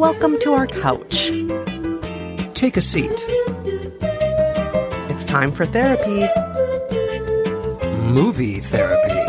Welcome 0.00 0.38
to 0.38 0.54
our 0.54 0.66
couch. 0.66 1.26
Take 2.54 2.78
a 2.78 2.80
seat. 2.80 3.12
It's 5.10 5.26
time 5.26 5.52
for 5.52 5.66
therapy. 5.66 6.26
Movie 8.10 8.60
therapy. 8.60 9.20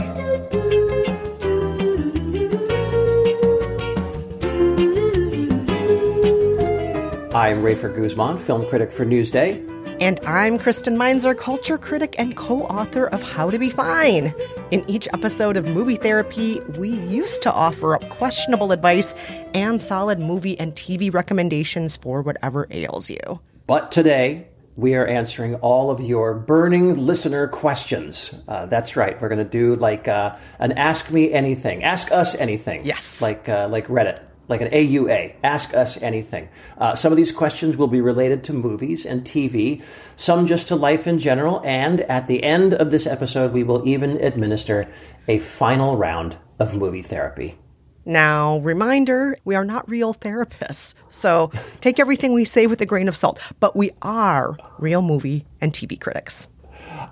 I'm 7.35 7.61
Rafer 7.61 7.93
Guzman, 7.93 8.37
film 8.37 8.65
critic 8.69 8.93
for 8.93 9.05
Newsday. 9.05 9.70
And 10.01 10.19
I'm 10.25 10.57
Kristen 10.57 10.97
Meinzer, 10.97 11.35
culture 11.35 11.77
critic 11.77 12.15
and 12.17 12.35
co 12.35 12.63
author 12.63 13.05
of 13.05 13.21
How 13.21 13.51
to 13.51 13.59
Be 13.59 13.69
Fine. 13.69 14.33
In 14.71 14.83
each 14.89 15.07
episode 15.13 15.57
of 15.57 15.65
Movie 15.65 15.95
Therapy, 15.95 16.59
we 16.75 16.89
used 16.89 17.43
to 17.43 17.53
offer 17.53 17.93
up 17.93 18.09
questionable 18.09 18.71
advice 18.71 19.13
and 19.53 19.79
solid 19.79 20.17
movie 20.17 20.59
and 20.59 20.73
TV 20.73 21.13
recommendations 21.13 21.95
for 21.95 22.23
whatever 22.23 22.65
ails 22.71 23.11
you. 23.11 23.39
But 23.67 23.91
today, 23.91 24.47
we 24.75 24.95
are 24.95 25.05
answering 25.05 25.53
all 25.57 25.91
of 25.91 25.99
your 25.99 26.33
burning 26.33 26.95
listener 26.95 27.47
questions. 27.47 28.33
Uh, 28.47 28.65
that's 28.65 28.95
right. 28.95 29.21
We're 29.21 29.29
going 29.29 29.37
to 29.37 29.45
do 29.45 29.75
like 29.75 30.07
uh, 30.07 30.35
an 30.57 30.71
Ask 30.71 31.11
Me 31.11 31.31
Anything, 31.31 31.83
Ask 31.83 32.11
Us 32.11 32.33
Anything. 32.33 32.87
Yes. 32.87 33.21
Like 33.21 33.47
uh, 33.47 33.67
like 33.69 33.85
Reddit 33.85 34.19
like 34.51 34.61
an 34.61 34.69
AUA, 34.69 35.33
ask 35.43 35.73
us 35.73 35.99
anything. 36.01 36.49
Uh, 36.77 36.93
some 36.93 37.13
of 37.13 37.17
these 37.17 37.31
questions 37.31 37.77
will 37.77 37.87
be 37.87 38.01
related 38.01 38.43
to 38.43 38.53
movies 38.53 39.05
and 39.05 39.23
TV, 39.23 39.81
some 40.17 40.45
just 40.45 40.67
to 40.67 40.75
life 40.75 41.07
in 41.07 41.17
general, 41.17 41.61
and 41.63 42.01
at 42.01 42.27
the 42.27 42.43
end 42.43 42.73
of 42.73 42.91
this 42.91 43.07
episode, 43.07 43.53
we 43.53 43.63
will 43.63 43.87
even 43.87 44.21
administer 44.21 44.93
a 45.27 45.39
final 45.39 45.95
round 45.95 46.37
of 46.59 46.75
movie 46.75 47.01
therapy. 47.01 47.57
Now, 48.03 48.57
reminder 48.57 49.37
we 49.45 49.55
are 49.55 49.63
not 49.63 49.89
real 49.89 50.13
therapists, 50.13 50.95
so 51.09 51.51
take 51.79 51.97
everything 51.97 52.33
we 52.33 52.43
say 52.43 52.67
with 52.67 52.81
a 52.81 52.85
grain 52.85 53.07
of 53.07 53.15
salt, 53.15 53.39
but 53.61 53.75
we 53.75 53.91
are 54.01 54.57
real 54.79 55.01
movie 55.01 55.45
and 55.61 55.71
TV 55.71 55.99
critics. 55.99 56.47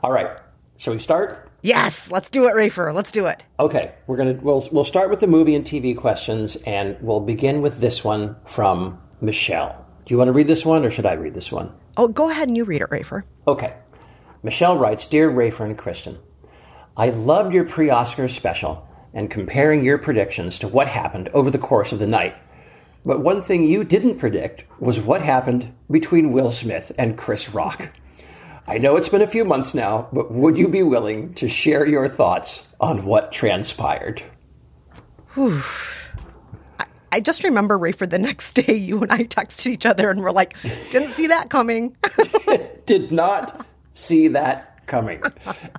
All 0.03 0.11
right, 0.11 0.37
shall 0.77 0.93
we 0.93 0.99
start? 0.99 1.48
Yes, 1.61 2.09
let's 2.09 2.29
do 2.29 2.45
it, 2.47 2.53
Rafer. 2.53 2.93
Let's 2.93 3.11
do 3.11 3.25
it. 3.25 3.43
Okay, 3.59 3.93
we're 4.07 4.17
gonna 4.17 4.39
we'll 4.41 4.67
we'll 4.71 4.85
start 4.85 5.09
with 5.09 5.19
the 5.19 5.27
movie 5.27 5.55
and 5.55 5.65
TV 5.65 5.95
questions, 5.95 6.55
and 6.65 6.97
we'll 7.01 7.19
begin 7.19 7.61
with 7.61 7.79
this 7.79 8.03
one 8.03 8.37
from 8.45 8.99
Michelle. 9.21 9.85
Do 10.05 10.13
you 10.13 10.17
want 10.17 10.29
to 10.29 10.33
read 10.33 10.47
this 10.47 10.65
one, 10.65 10.85
or 10.85 10.91
should 10.91 11.05
I 11.05 11.13
read 11.13 11.33
this 11.33 11.51
one? 11.51 11.73
Oh, 11.97 12.07
go 12.07 12.29
ahead 12.29 12.47
and 12.47 12.55
you 12.55 12.63
read 12.63 12.81
it, 12.81 12.89
Rafer. 12.89 13.23
Okay. 13.47 13.73
Michelle 14.41 14.77
writes, 14.77 15.05
"Dear 15.05 15.29
Rafer 15.29 15.65
and 15.65 15.77
Kristen, 15.77 16.19
I 16.95 17.09
loved 17.09 17.53
your 17.53 17.65
pre-Oscar 17.65 18.29
special 18.29 18.87
and 19.13 19.29
comparing 19.29 19.83
your 19.83 19.97
predictions 19.97 20.59
to 20.59 20.67
what 20.67 20.87
happened 20.87 21.27
over 21.33 21.51
the 21.51 21.57
course 21.57 21.91
of 21.91 21.99
the 21.99 22.07
night. 22.07 22.35
But 23.05 23.21
one 23.21 23.41
thing 23.41 23.63
you 23.63 23.83
didn't 23.83 24.19
predict 24.19 24.63
was 24.79 24.99
what 24.99 25.21
happened 25.21 25.73
between 25.91 26.31
Will 26.31 26.51
Smith 26.51 26.93
and 26.97 27.17
Chris 27.17 27.53
Rock." 27.53 27.89
I 28.69 28.77
know 28.77 28.97
it's 28.97 29.09
been 29.09 29.23
a 29.23 29.27
few 29.27 29.45
months 29.45 29.73
now, 29.73 30.07
but 30.13 30.31
would 30.31 30.55
you 30.55 30.67
be 30.67 30.83
willing 30.83 31.33
to 31.35 31.49
share 31.49 31.87
your 31.87 32.07
thoughts 32.07 32.63
on 32.79 33.03
what 33.03 33.31
transpired? 33.31 34.21
Whew. 35.33 35.59
I, 36.77 36.85
I 37.11 37.19
just 37.19 37.43
remember, 37.43 37.79
Rafer, 37.79 38.07
the 38.07 38.19
next 38.19 38.53
day, 38.53 38.75
you 38.75 39.01
and 39.01 39.11
I 39.11 39.23
texted 39.23 39.71
each 39.71 39.87
other 39.87 40.11
and 40.11 40.21
we're 40.21 40.29
like, 40.29 40.55
didn't 40.91 41.09
see 41.09 41.25
that 41.27 41.49
coming. 41.49 41.97
Did 42.85 43.11
not 43.11 43.65
see 43.93 44.27
that 44.29 44.85
coming. 44.85 45.23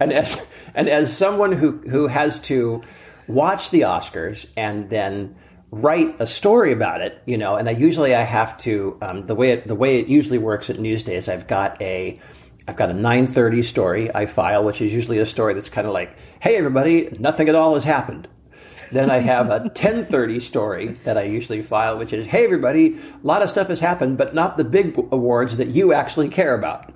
And 0.00 0.12
as 0.12 0.45
and 0.75 0.89
as 0.89 1.17
someone 1.17 1.53
who 1.53 1.79
who 1.89 2.09
has 2.09 2.41
to 2.41 2.83
watch 3.29 3.71
the 3.71 3.83
Oscars 3.83 4.47
and 4.56 4.91
then 4.91 5.37
write 5.71 6.17
a 6.21 6.27
story 6.27 6.73
about 6.73 7.03
it, 7.03 7.23
you 7.25 7.37
know, 7.37 7.55
and 7.55 7.69
I 7.69 7.73
usually 7.73 8.17
I 8.17 8.23
have 8.23 8.59
to 8.59 8.99
um, 9.00 9.27
the 9.27 9.37
way 9.37 9.50
it, 9.50 9.69
the 9.69 9.77
way 9.77 10.00
it 10.00 10.09
usually 10.09 10.39
works 10.39 10.71
at 10.71 10.77
Newsdays, 10.77 11.33
I've 11.33 11.47
got 11.47 11.81
a 11.81 12.21
I've 12.70 12.76
got 12.76 12.88
a 12.88 12.94
9:30 12.94 13.64
story 13.64 14.14
I 14.14 14.26
file, 14.26 14.62
which 14.62 14.81
is 14.81 14.94
usually 14.94 15.19
a 15.19 15.26
story 15.26 15.54
that's 15.54 15.69
kind 15.69 15.88
of 15.88 15.92
like, 15.92 16.16
"Hey, 16.38 16.56
everybody, 16.56 17.08
nothing 17.19 17.48
at 17.48 17.56
all 17.56 17.75
has 17.75 17.82
happened." 17.82 18.28
Then 18.92 19.10
I 19.10 19.19
have 19.19 19.50
a 19.50 19.69
10:30 19.75 20.41
story 20.41 20.86
that 21.03 21.19
I 21.19 21.22
usually 21.22 21.62
file, 21.62 21.98
which 21.98 22.12
is, 22.12 22.26
"Hey, 22.26 22.44
everybody, 22.44 22.94
a 22.94 23.26
lot 23.26 23.42
of 23.42 23.50
stuff 23.50 23.66
has 23.66 23.81
happened, 23.81 24.19
but 24.19 24.36
not 24.36 24.56
the 24.56 24.62
big 24.62 24.97
awards 25.10 25.56
that 25.56 25.66
you 25.66 25.92
actually 25.92 26.28
care 26.28 26.54
about." 26.54 26.92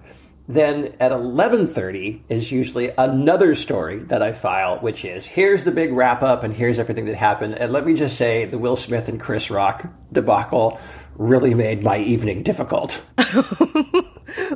Then 0.46 0.92
at 1.00 1.10
11:30 1.10 2.22
is 2.28 2.52
usually 2.52 2.92
another 2.96 3.56
story 3.56 3.98
that 4.04 4.22
I 4.22 4.30
file, 4.30 4.78
which 4.78 5.04
is, 5.04 5.26
"Here's 5.26 5.64
the 5.64 5.72
big 5.72 5.92
wrap 5.92 6.22
up, 6.22 6.44
and 6.44 6.54
here's 6.54 6.78
everything 6.78 7.06
that 7.06 7.16
happened." 7.16 7.58
And 7.58 7.72
let 7.72 7.84
me 7.84 7.94
just 7.94 8.16
say, 8.16 8.44
the 8.44 8.58
Will 8.58 8.76
Smith 8.76 9.08
and 9.08 9.18
Chris 9.18 9.50
Rock 9.50 9.88
debacle 10.12 10.78
really 11.16 11.54
made 11.54 11.82
my 11.82 11.98
evening 11.98 12.44
difficult. 12.44 13.02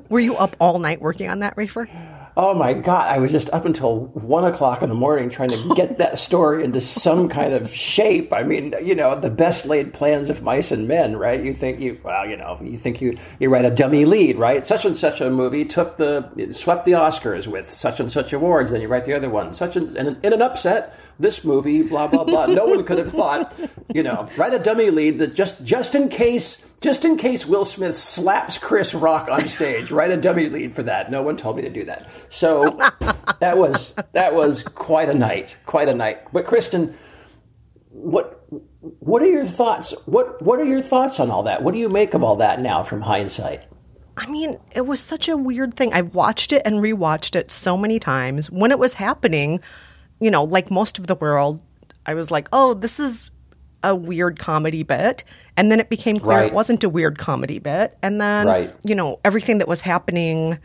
Were 0.09 0.21
you 0.21 0.37
up 0.37 0.57
all 0.61 0.79
night 0.79 1.01
working 1.01 1.29
on 1.29 1.41
that, 1.41 1.57
Rafer? 1.57 1.89
Oh 2.41 2.55
my 2.55 2.73
God, 2.73 3.09
I 3.09 3.19
was 3.19 3.33
just 3.33 3.51
up 3.51 3.65
until 3.65 4.07
one 4.15 4.45
o'clock 4.45 4.81
in 4.83 4.89
the 4.89 4.95
morning 4.95 5.29
trying 5.29 5.51
to 5.51 5.75
get 5.75 5.99
that 5.99 6.21
story 6.21 6.63
into 6.63 6.81
some 6.81 7.29
kind 7.29 7.53
of 7.53 7.75
shape. 7.75 8.33
I 8.33 8.45
mean, 8.45 8.75
you 8.81 8.95
know, 8.95 9.19
the 9.19 9.29
best 9.29 9.67
laid 9.67 9.93
plans 9.93 10.29
of 10.29 10.41
mice 10.41 10.71
and 10.71 10.87
men, 10.87 11.17
right? 11.17 11.43
You 11.43 11.53
think 11.53 11.81
you, 11.81 11.99
well, 12.05 12.29
you 12.29 12.37
know, 12.37 12.57
you 12.63 12.79
think 12.79 13.01
you, 13.03 13.19
you 13.41 13.49
write 13.49 13.65
a 13.65 13.73
dummy 13.73 14.05
lead, 14.05 14.39
right? 14.39 14.65
Such 14.65 14.85
and 14.85 14.97
such 14.97 15.21
a 15.21 15.31
movie 15.31 15.65
took 15.65 15.97
the, 15.97 16.31
swept 16.53 16.85
the 16.85 16.93
Oscars 16.93 17.49
with 17.49 17.75
such 17.75 17.99
and 17.99 18.11
such 18.13 18.33
awards, 18.33 18.71
then 18.71 18.83
you 18.83 18.87
write 18.87 19.05
the 19.05 19.15
other 19.15 19.29
one. 19.29 19.53
Such 19.53 19.75
and, 19.75 19.97
and 19.97 20.25
in 20.25 20.33
an 20.33 20.41
upset, 20.41 20.97
this 21.19 21.43
movie, 21.43 21.83
blah, 21.83 22.07
blah, 22.07 22.23
blah. 22.23 22.47
No 22.47 22.67
one 22.67 22.85
could 22.85 22.99
have 22.99 23.11
thought, 23.11 23.53
you 23.93 24.05
know, 24.05 24.29
write 24.37 24.55
a 24.55 24.61
dummy 24.61 24.91
lead 24.91 25.19
that 25.19 25.35
just, 25.35 25.65
just 25.65 25.97
in 25.97 26.09
case 26.09 26.65
just 26.81 27.05
in 27.05 27.17
case 27.17 27.47
Will 27.47 27.65
Smith 27.65 27.97
slaps 27.97 28.59
Chris 28.59 28.95
Rock 28.95 29.29
on 29.29 29.41
stage, 29.41 29.91
write 29.91 30.11
a 30.11 30.17
dummy 30.17 30.49
lead 30.49 30.75
for 30.75 30.83
that. 30.85 31.11
No 31.11 31.23
one 31.23 31.37
told 31.37 31.57
me 31.57 31.63
to 31.63 31.71
do 31.71 31.85
that. 31.85 32.09
So 32.29 32.65
that 33.41 33.59
was 33.59 33.95
that 34.13 34.35
was 34.35 34.63
quite 34.63 35.09
a 35.09 35.15
night, 35.15 35.57
quite 35.67 35.89
a 35.89 35.95
night. 35.95 36.33
But 36.33 36.47
Kristen, 36.47 36.95
what 37.91 38.45
what 38.81 39.23
are 39.23 39.31
your 39.31 39.47
thoughts? 39.47 39.93
What 40.07 40.41
what 40.43 40.61
are 40.61 40.65
your 40.65 40.83
thoughts 40.83 41.19
on 41.19 41.31
all 41.31 41.43
that? 41.45 41.63
What 41.63 41.73
do 41.73 41.81
you 41.81 41.89
make 41.89 42.15
of 42.15 42.23
all 42.23 42.37
that 42.37 42.61
now 42.61 42.83
from 42.83 43.03
hindsight? 43.03 43.65
I 44.17 44.27
mean, 44.27 44.59
it 44.73 44.87
was 44.87 45.01
such 45.01 45.29
a 45.29 45.37
weird 45.37 45.75
thing. 45.75 45.93
I 45.93 46.03
watched 46.03 46.53
it 46.53 46.63
and 46.65 46.77
rewatched 46.77 47.37
it 47.37 47.53
so 47.53 47.77
many 47.77 48.01
times. 48.01 48.51
When 48.51 48.73
it 48.73 48.79
was 48.79 48.95
happening, 48.95 49.61
you 50.21 50.31
know, 50.31 50.43
like 50.45 50.71
most 50.71 50.99
of 50.99 51.07
the 51.07 51.15
world, 51.15 51.61
I 52.07 52.15
was 52.15 52.31
like, 52.31 52.49
"Oh, 52.53 52.75
this 52.75 52.99
is 52.99 53.31
a 53.85 53.95
weird 53.95 54.39
comedy 54.39 54.83
bit 54.83 55.23
and 55.57 55.71
then 55.71 55.79
it 55.81 55.89
became 55.89 56.19
clear 56.19 56.39
Right. 56.39 56.47
it 56.49 56.53
wasn't 56.53 56.83
a 56.85 56.89
weird 56.89 57.19
comedy 57.19 57.59
bit 57.61 57.97
and 58.03 58.21
then 58.21 58.47
Right. 58.47 58.75
you 58.83 58.95
know 58.95 59.21
everything 59.25 59.59
that 59.59 59.69
was 59.69 59.81
happening 59.81 60.59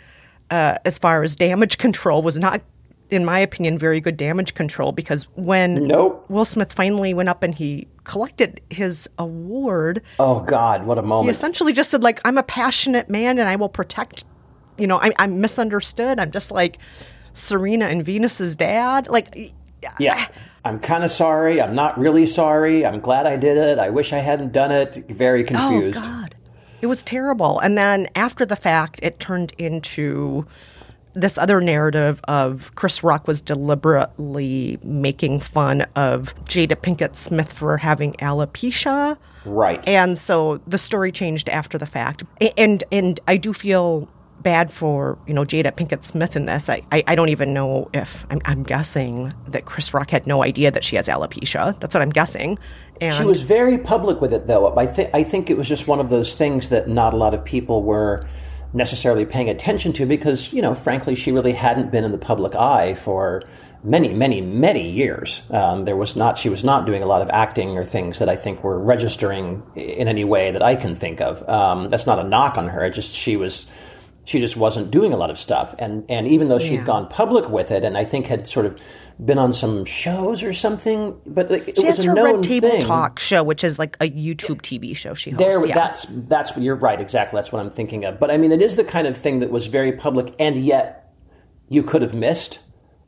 uh, 0.50 0.78
as 0.86 0.98
far 0.98 1.22
as 1.24 1.36
damage 1.36 1.78
control 1.78 2.22
was 2.24 2.40
not 2.40 2.62
in 3.10 3.24
my 3.24 3.38
opinion 3.40 3.78
very 3.78 4.00
good 4.02 4.18
damage 4.18 4.56
control 4.56 4.92
because 4.92 5.24
when 5.36 5.88
Nope. 5.88 6.26
will 6.30 6.46
smith 6.46 6.74
finally 6.74 7.14
went 7.14 7.30
up 7.30 7.44
and 7.44 7.54
he 7.54 7.88
collected 8.04 8.60
his 8.72 9.08
award 9.20 10.02
Oh 10.20 10.40
God, 10.40 10.86
what 10.86 10.98
a 10.98 11.02
moment 11.04 11.26
he 11.26 11.30
essentially 11.32 11.72
just 11.74 11.92
said 11.92 12.02
like 12.02 12.20
i'm 12.26 12.38
a 12.40 12.44
passionate 12.44 13.10
man 13.12 13.38
and 13.38 13.48
i 13.48 13.56
will 13.56 13.70
protect 13.70 14.26
you 14.80 14.88
know, 14.88 15.00
I'm, 15.00 15.14
I'm 15.20 15.40
misunderstood. 15.40 16.18
I'm 16.20 16.32
just 16.32 16.50
like 16.50 16.80
Serena 17.34 17.86
and 17.86 18.04
Venus's 18.04 18.56
dad. 18.56 19.08
Like, 19.08 19.54
Yeah. 20.00 20.28
I'm 20.66 20.80
kind 20.80 21.04
of 21.04 21.12
sorry. 21.12 21.62
I'm 21.62 21.76
not 21.76 21.98
really 21.98 22.26
sorry. 22.26 22.86
I'm 22.86 23.00
glad 23.00 23.28
I 23.28 23.36
did 23.38 23.58
it. 23.58 23.80
I 23.80 23.90
wish 23.90 24.14
I 24.14 24.20
hadn't 24.20 24.54
done 24.54 24.72
it. 24.72 25.10
Very 25.10 25.44
oh, 25.44 25.48
confused. 25.48 26.00
Oh 26.00 26.02
God, 26.02 26.36
it 26.82 26.88
was 26.88 27.04
terrible. 27.04 27.60
And 27.60 27.78
then 27.78 28.08
after 28.16 28.46
the 28.46 28.56
fact, 28.56 29.00
it 29.04 29.20
turned 29.20 29.54
into 29.58 30.46
this 31.14 31.38
other 31.38 31.62
narrative 31.62 32.20
of 32.28 32.74
Chris 32.76 33.04
Rock 33.04 33.28
was 33.28 33.42
deliberately 33.42 34.80
making 34.84 35.40
fun 35.40 35.82
of 35.96 36.34
Jada 36.46 36.76
Pinkett 36.76 37.16
Smith 37.16 37.54
for 37.54 37.78
having 37.78 38.14
alopecia. 38.14 39.18
Right. 39.46 39.88
And 39.88 40.18
so 40.18 40.60
the 40.66 40.78
story 40.78 41.12
changed 41.12 41.50
after 41.50 41.78
the 41.78 41.86
fact. 41.86 42.24
And 42.58 42.84
and 42.92 43.20
I 43.28 43.38
do 43.38 43.54
feel 43.54 44.10
bad 44.44 44.72
for, 44.72 45.18
you 45.26 45.34
know, 45.34 45.44
Jada 45.44 45.76
Pinkett 45.76 46.04
Smith 46.04 46.36
in 46.36 46.46
this. 46.46 46.70
I, 46.70 46.82
I, 46.92 47.04
I 47.08 47.16
don't 47.16 47.30
even 47.30 47.54
know 47.54 47.90
if 47.94 48.26
I'm, 48.30 48.42
I'm 48.46 48.64
guessing 48.64 49.34
that 49.48 49.66
Chris 49.66 49.94
Rock 49.94 50.10
had 50.10 50.28
no 50.28 50.44
idea 50.44 50.70
that 50.72 50.84
she 50.84 50.96
has 50.98 51.08
alopecia. 51.08 51.80
That's 51.80 51.96
what 51.96 52.02
I'm 52.02 52.12
guessing. 52.12 52.60
And 53.02 53.16
She 53.16 53.24
was 53.24 53.44
very 53.44 53.78
public 53.78 54.22
with 54.22 54.34
it, 54.34 54.48
though. 54.48 54.76
I 54.78 54.86
think 54.86 55.10
I 55.14 55.24
think 55.24 55.50
it 55.50 55.58
was 55.58 55.68
just 55.68 55.88
one 55.88 56.00
of 56.00 56.10
those 56.10 56.36
things 56.36 56.70
that 56.70 56.88
not 56.88 57.14
a 57.14 57.18
lot 57.18 57.34
of 57.34 57.44
people 57.44 57.84
were 57.84 58.28
necessarily 58.74 59.26
paying 59.26 59.50
attention 59.50 59.94
to 59.94 60.06
because, 60.06 60.52
you 60.52 60.62
know, 60.62 60.74
frankly, 60.74 61.16
she 61.16 61.32
really 61.32 61.54
hadn't 61.54 61.92
been 61.92 62.04
in 62.04 62.12
the 62.12 62.18
public 62.18 62.56
eye 62.56 62.96
for 62.96 63.44
many, 63.84 64.14
many, 64.14 64.42
many 64.42 64.90
years. 64.90 65.42
Um, 65.50 65.86
there 65.86 65.96
was 65.96 66.16
not 66.16 66.38
she 66.38 66.50
was 66.50 66.64
not 66.64 66.86
doing 66.86 67.04
a 67.04 67.06
lot 67.06 67.22
of 67.22 67.30
acting 67.30 67.78
or 67.78 67.84
things 67.86 68.20
that 68.20 68.30
I 68.30 68.36
think 68.36 68.64
were 68.64 68.80
registering 68.80 69.64
in 69.76 70.08
any 70.08 70.24
way 70.24 70.52
that 70.52 70.64
I 70.64 70.76
can 70.76 70.96
think 70.96 71.22
of. 71.22 71.48
Um, 71.48 71.90
that's 71.90 72.06
not 72.06 72.20
a 72.20 72.24
knock 72.24 72.58
on 72.58 72.70
her. 72.70 72.90
Just 72.90 73.16
she 73.16 73.38
was 73.38 73.66
she 74.26 74.40
just 74.40 74.56
wasn't 74.56 74.90
doing 74.92 75.12
a 75.14 75.18
lot 75.18 75.30
of 75.30 75.38
stuff. 75.38 75.76
And 75.80 76.06
and 76.10 76.28
even 76.28 76.48
though 76.50 76.60
she'd 76.60 76.76
Yeah. 76.76 76.84
gone 76.86 77.08
public 77.08 77.50
with 77.50 77.72
it, 77.72 77.84
and 77.84 77.98
I 77.98 78.04
think 78.06 78.28
had 78.28 78.48
sort 78.48 78.66
of 78.66 78.80
been 79.24 79.38
on 79.38 79.54
some 79.54 79.86
shows 79.86 80.42
or 80.42 80.54
something, 80.54 81.16
but 81.28 81.52
like, 81.52 81.68
it 81.68 81.78
She 81.78 81.86
was 81.86 81.98
has 81.98 82.06
a 82.06 82.10
her 82.10 82.16
Red 82.16 82.42
Table 82.44 82.70
thing. 82.70 82.82
Talk 82.82 83.20
show, 83.20 83.44
which 83.44 83.64
is 83.64 83.78
like 83.78 83.96
a 84.02 84.10
YouTube 84.10 84.62
TV 84.62 84.96
show 84.96 85.14
she 85.14 85.30
hosts. 85.32 85.44
There, 85.46 85.68
yeah. 85.68 85.76
that's 85.76 86.06
that's 86.10 86.56
you're 86.58 86.76
right. 86.76 87.00
Exactly, 87.00 87.38
that's 87.38 87.52
what 87.52 87.60
I'm 87.60 87.70
thinking 87.70 88.06
of. 88.06 88.20
But 88.20 88.32
I 88.32 88.38
mean, 88.38 88.52
it 88.52 88.62
is 88.62 88.76
the 88.76 88.84
kind 88.84 89.06
of 89.08 89.16
thing 89.18 89.40
that 89.40 89.52
was 89.52 89.68
very 89.68 89.92
public, 89.92 90.34
and 90.40 90.56
yet 90.58 91.12
you 91.70 91.84
could 91.84 92.02
have 92.02 92.14
missed. 92.14 92.60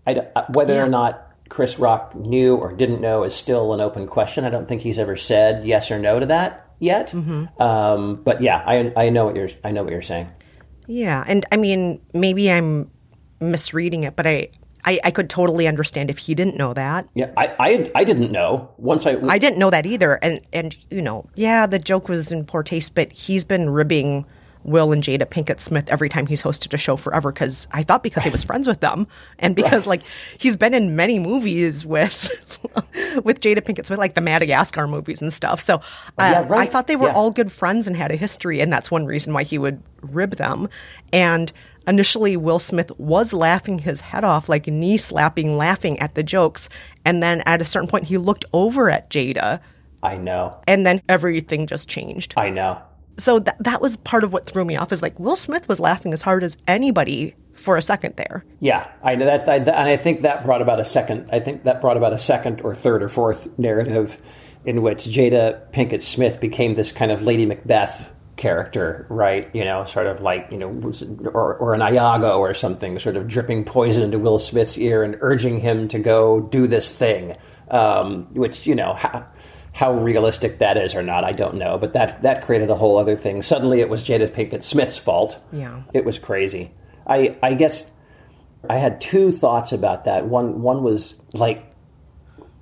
I 0.08 0.14
uh, 0.36 0.46
whether 0.54 0.76
Yeah. 0.76 0.84
or 0.86 0.90
not 0.90 1.22
Chris 1.50 1.80
Rock 1.80 2.14
knew 2.16 2.56
or 2.56 2.72
didn't 2.74 3.02
know 3.02 3.24
is 3.24 3.34
still 3.34 3.74
an 3.74 3.80
open 3.80 4.06
question. 4.08 4.44
I 4.46 4.50
don't 4.50 4.68
think 4.68 4.82
he's 4.82 5.00
ever 5.00 5.16
said 5.16 5.66
yes 5.66 5.90
or 5.92 5.98
no 5.98 6.20
to 6.20 6.26
that 6.28 6.68
yet. 6.80 7.12
Mm-hmm. 7.12 7.62
Um, 7.62 8.22
but 8.24 8.42
yeah, 8.42 8.64
I 8.66 8.92
I 8.96 9.10
know 9.10 9.26
what 9.26 9.36
you're 9.36 9.50
I 9.64 9.72
know 9.72 9.84
what 9.84 9.92
you're 9.92 10.02
saying. 10.02 10.28
Yeah, 10.88 11.24
and 11.28 11.46
I 11.52 11.58
mean, 11.58 12.02
maybe 12.14 12.52
I'm 12.52 12.90
misreading 13.40 14.04
it, 14.04 14.16
but 14.16 14.26
I, 14.26 14.50
I, 14.86 15.00
I 15.04 15.12
could 15.12 15.30
totally 15.30 15.68
understand 15.68 16.10
if 16.10 16.18
he 16.18 16.36
didn't 16.36 16.58
know 16.58 16.74
that. 16.74 17.08
Yeah, 17.16 17.32
I 17.38 17.56
I, 17.60 17.92
I 17.96 18.04
didn't 18.04 18.32
know 18.32 18.70
once 18.78 19.06
I 19.06 19.18
I 19.28 19.38
didn't 19.38 19.58
know 19.58 19.70
that 19.70 19.86
either, 19.86 20.16
and 20.22 20.42
and 20.54 20.78
you 20.90 21.02
know, 21.02 21.28
yeah, 21.36 21.66
the 21.66 21.80
joke 21.80 22.10
was 22.10 22.32
in 22.32 22.46
poor 22.46 22.64
taste, 22.64 22.96
but 22.96 23.12
he's 23.12 23.46
been 23.46 23.70
ribbing 23.70 24.26
Will 24.66 24.92
and 24.92 25.02
Jada 25.04 25.26
Pinkett 25.26 25.60
Smith 25.62 25.90
every 25.90 26.10
time 26.10 26.26
he's 26.28 26.42
hosted 26.42 26.74
a 26.74 26.78
show 26.78 26.98
forever 26.98 27.32
because 27.32 27.68
I 27.72 27.84
thought 27.84 28.04
because 28.04 28.24
he 28.24 28.30
was 28.30 28.44
friends 28.44 28.68
with 28.68 28.82
them, 28.82 29.08
and 29.40 29.56
because 29.56 29.86
like 29.88 30.02
he's 30.38 30.58
been 30.58 30.74
in 30.74 30.96
many 30.96 31.20
movies 31.20 31.86
with 31.86 32.30
with 33.24 33.40
Jada 33.42 33.60
Pinkett 33.60 33.86
Smith, 33.86 34.00
like 34.00 34.16
the 34.16 34.22
Madagascar 34.22 34.88
movies 34.88 35.22
and 35.22 35.32
stuff. 35.32 35.62
So 35.62 35.76
uh, 36.18 36.46
yeah, 36.48 36.48
I 36.52 36.66
thought 36.66 36.88
they 36.88 36.96
were 36.96 37.08
Yeah. 37.08 37.14
all 37.14 37.32
good 37.32 37.52
friends 37.52 37.88
and 37.88 37.96
had 37.96 38.12
a 38.12 38.16
history, 38.16 38.60
and 38.60 38.74
that's 38.74 38.90
one 38.92 39.06
reason 39.06 39.34
why 39.34 39.44
he 39.44 39.58
would 39.58 39.82
rib 40.02 40.32
them. 40.32 40.68
And 41.14 41.52
initially, 41.88 42.36
Will 42.36 42.60
Smith 42.60 42.92
was 43.00 43.32
laughing 43.34 43.78
his 43.80 44.02
head 44.02 44.24
off, 44.24 44.50
like 44.50 44.66
knee 44.68 44.98
slapping, 44.98 45.58
laughing 45.58 46.00
at 46.00 46.16
the 46.16 46.24
jokes, 46.24 46.70
and 47.06 47.22
then 47.22 47.42
at 47.46 47.62
a 47.62 47.66
certain 47.66 47.88
point, 47.88 48.06
he 48.06 48.18
looked 48.18 48.46
over 48.54 48.90
at 48.90 49.10
Jada 49.12 49.60
I 50.04 50.18
know 50.18 50.60
and 50.68 50.86
then 50.86 51.02
everything 51.10 51.66
just 51.66 51.88
changed. 51.90 52.34
I 52.38 52.50
know. 52.52 52.80
So 53.18 53.40
that 53.40 53.58
that 53.60 53.82
was 53.82 53.98
part 53.98 54.24
of 54.24 54.34
what 54.34 54.46
threw 54.46 54.66
me 54.66 54.76
off 54.76 54.92
is 54.92 55.02
like 55.02 55.20
Will 55.20 55.36
Smith 55.36 55.68
was 55.68 55.80
laughing 55.80 56.14
as 56.14 56.22
hard 56.22 56.44
as 56.44 56.58
anybody 56.68 57.36
for 57.54 57.78
a 57.78 57.82
second 57.82 58.16
there. 58.16 58.46
Yeah, 58.60 58.90
I 59.02 59.16
know 59.16 59.26
that, 59.26 59.48
I, 59.48 59.56
and 59.56 59.70
I 59.70 59.98
think 59.98 60.22
that 60.22 60.46
brought 60.46 60.62
about 60.62 60.80
a 60.80 60.86
second. 60.86 61.30
I 61.32 61.40
think 61.40 61.64
that 61.64 61.82
brought 61.82 61.98
about 61.98 62.14
a 62.14 62.20
second 62.20 62.62
or 62.62 62.76
third 62.76 63.02
or 63.02 63.10
fourth 63.10 63.48
narrative 63.58 64.22
in 64.66 64.82
which 64.82 65.06
Jada 65.06 65.72
Pinkett 65.72 66.02
Smith 66.02 66.40
became 66.40 66.74
this 66.74 66.92
kind 66.92 67.12
of 67.12 67.22
Lady 67.22 67.46
Macbeth 67.46 68.12
character, 68.36 69.06
right? 69.10 69.50
You 69.54 69.64
know, 69.64 69.86
sort 69.86 70.08
of 70.08 70.22
like 70.22 70.48
you 70.52 70.58
know, 70.58 70.70
or, 71.34 71.56
or 71.56 71.74
an 71.74 71.82
Iago 71.82 72.40
or 72.40 72.54
something, 72.54 73.00
sort 73.00 73.16
of 73.16 73.28
dripping 73.28 73.64
poison 73.64 74.04
into 74.04 74.20
Will 74.20 74.40
Smith's 74.40 74.78
ear 74.78 75.04
and 75.04 75.18
urging 75.22 75.60
him 75.60 75.88
to 75.90 76.00
go 76.00 76.42
do 76.42 76.68
this 76.68 76.92
thing, 76.92 77.38
um, 77.70 78.34
which 78.34 78.68
you 78.68 78.76
know. 78.76 78.94
How, 78.94 79.28
how 79.76 79.92
realistic 79.92 80.60
that 80.60 80.78
is 80.78 80.96
or 80.96 81.04
not, 81.04 81.26
I 81.26 81.34
don't 81.34 81.56
know. 81.56 81.78
But 81.78 81.94
that 81.94 82.24
that 82.24 82.46
created 82.46 82.70
a 82.70 82.76
whole 82.76 82.98
other 82.98 83.18
thing. 83.18 83.44
Suddenly, 83.44 83.82
it 83.82 83.90
was 83.90 84.06
Jada 84.06 84.30
Pinkett 84.30 84.64
Smith's 84.64 84.98
fault. 84.98 85.38
Yeah. 85.52 85.84
it 85.94 86.06
was 86.06 86.18
crazy. 86.18 86.72
I 87.06 87.38
I 87.44 87.56
guess 87.56 87.86
I 88.70 88.78
had 88.78 89.02
two 89.02 89.34
thoughts 89.34 89.74
about 89.74 90.06
that. 90.06 90.26
One 90.26 90.62
one 90.62 90.82
was 90.82 91.16
like 91.34 91.70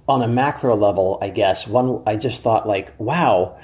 on 0.07 0.23
a 0.23 0.27
macro 0.27 0.75
level, 0.75 1.19
I 1.21 1.29
guess. 1.29 1.67
One 1.67 2.01
I 2.07 2.15
just 2.15 2.41
thought 2.41 2.67
like, 2.67 2.99
wow, 2.99 3.59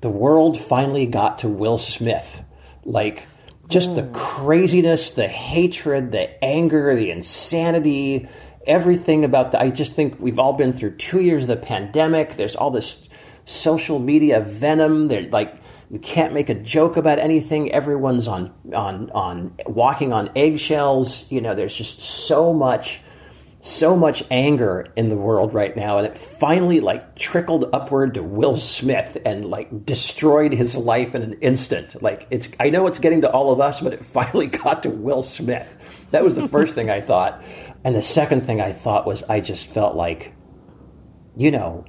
the 0.00 0.08
world 0.08 0.56
finally 0.56 1.06
got 1.06 1.40
to 1.40 1.48
Will 1.48 1.78
Smith. 1.78 2.40
Like 2.84 3.26
just 3.68 3.96
the 3.96 4.02
mm. 4.02 4.14
craziness, 4.14 5.10
the 5.10 5.26
hatred, 5.26 6.12
the 6.12 6.42
anger, 6.44 6.94
the 6.94 7.10
insanity, 7.10 8.28
everything 8.66 9.24
about 9.24 9.52
the 9.52 9.60
I 9.60 9.70
just 9.70 9.92
think 9.92 10.18
we've 10.18 10.38
all 10.38 10.52
been 10.52 10.72
through 10.72 10.96
2 10.96 11.20
years 11.20 11.44
of 11.44 11.48
the 11.48 11.56
pandemic. 11.56 12.36
There's 12.36 12.56
all 12.56 12.70
this 12.70 13.08
social 13.44 13.98
media 13.98 14.40
venom. 14.40 15.08
They're 15.08 15.28
like 15.30 15.56
you 15.90 16.00
can't 16.00 16.32
make 16.32 16.48
a 16.48 16.54
joke 16.54 16.96
about 16.96 17.18
anything. 17.18 17.72
Everyone's 17.72 18.26
on 18.26 18.52
on 18.74 19.10
on 19.10 19.54
walking 19.66 20.12
on 20.12 20.30
eggshells. 20.34 21.30
You 21.30 21.40
know, 21.40 21.54
there's 21.54 21.76
just 21.76 22.00
so 22.00 22.52
much 22.52 23.00
so 23.66 23.96
much 23.96 24.22
anger 24.30 24.86
in 24.94 25.08
the 25.08 25.16
world 25.16 25.52
right 25.52 25.76
now 25.76 25.98
and 25.98 26.06
it 26.06 26.16
finally 26.16 26.78
like 26.78 27.16
trickled 27.16 27.68
upward 27.72 28.14
to 28.14 28.22
Will 28.22 28.56
Smith 28.56 29.18
and 29.24 29.44
like 29.44 29.84
destroyed 29.84 30.52
his 30.52 30.76
life 30.76 31.16
in 31.16 31.22
an 31.22 31.32
instant 31.40 32.00
like 32.00 32.28
it's 32.30 32.48
I 32.60 32.70
know 32.70 32.86
it's 32.86 33.00
getting 33.00 33.22
to 33.22 33.30
all 33.30 33.50
of 33.50 33.60
us 33.60 33.80
but 33.80 33.92
it 33.92 34.06
finally 34.06 34.46
got 34.46 34.84
to 34.84 34.90
Will 34.90 35.24
Smith 35.24 36.06
that 36.10 36.22
was 36.22 36.36
the 36.36 36.46
first 36.46 36.74
thing 36.74 36.90
I 36.90 37.00
thought 37.00 37.42
and 37.86 37.94
the 37.94 38.02
second 38.02 38.40
thing 38.40 38.60
I 38.60 38.72
thought 38.72 39.06
was 39.06 39.22
I 39.28 39.38
just 39.38 39.66
felt 39.68 39.94
like 39.94 40.34
you 41.36 41.52
know 41.52 41.84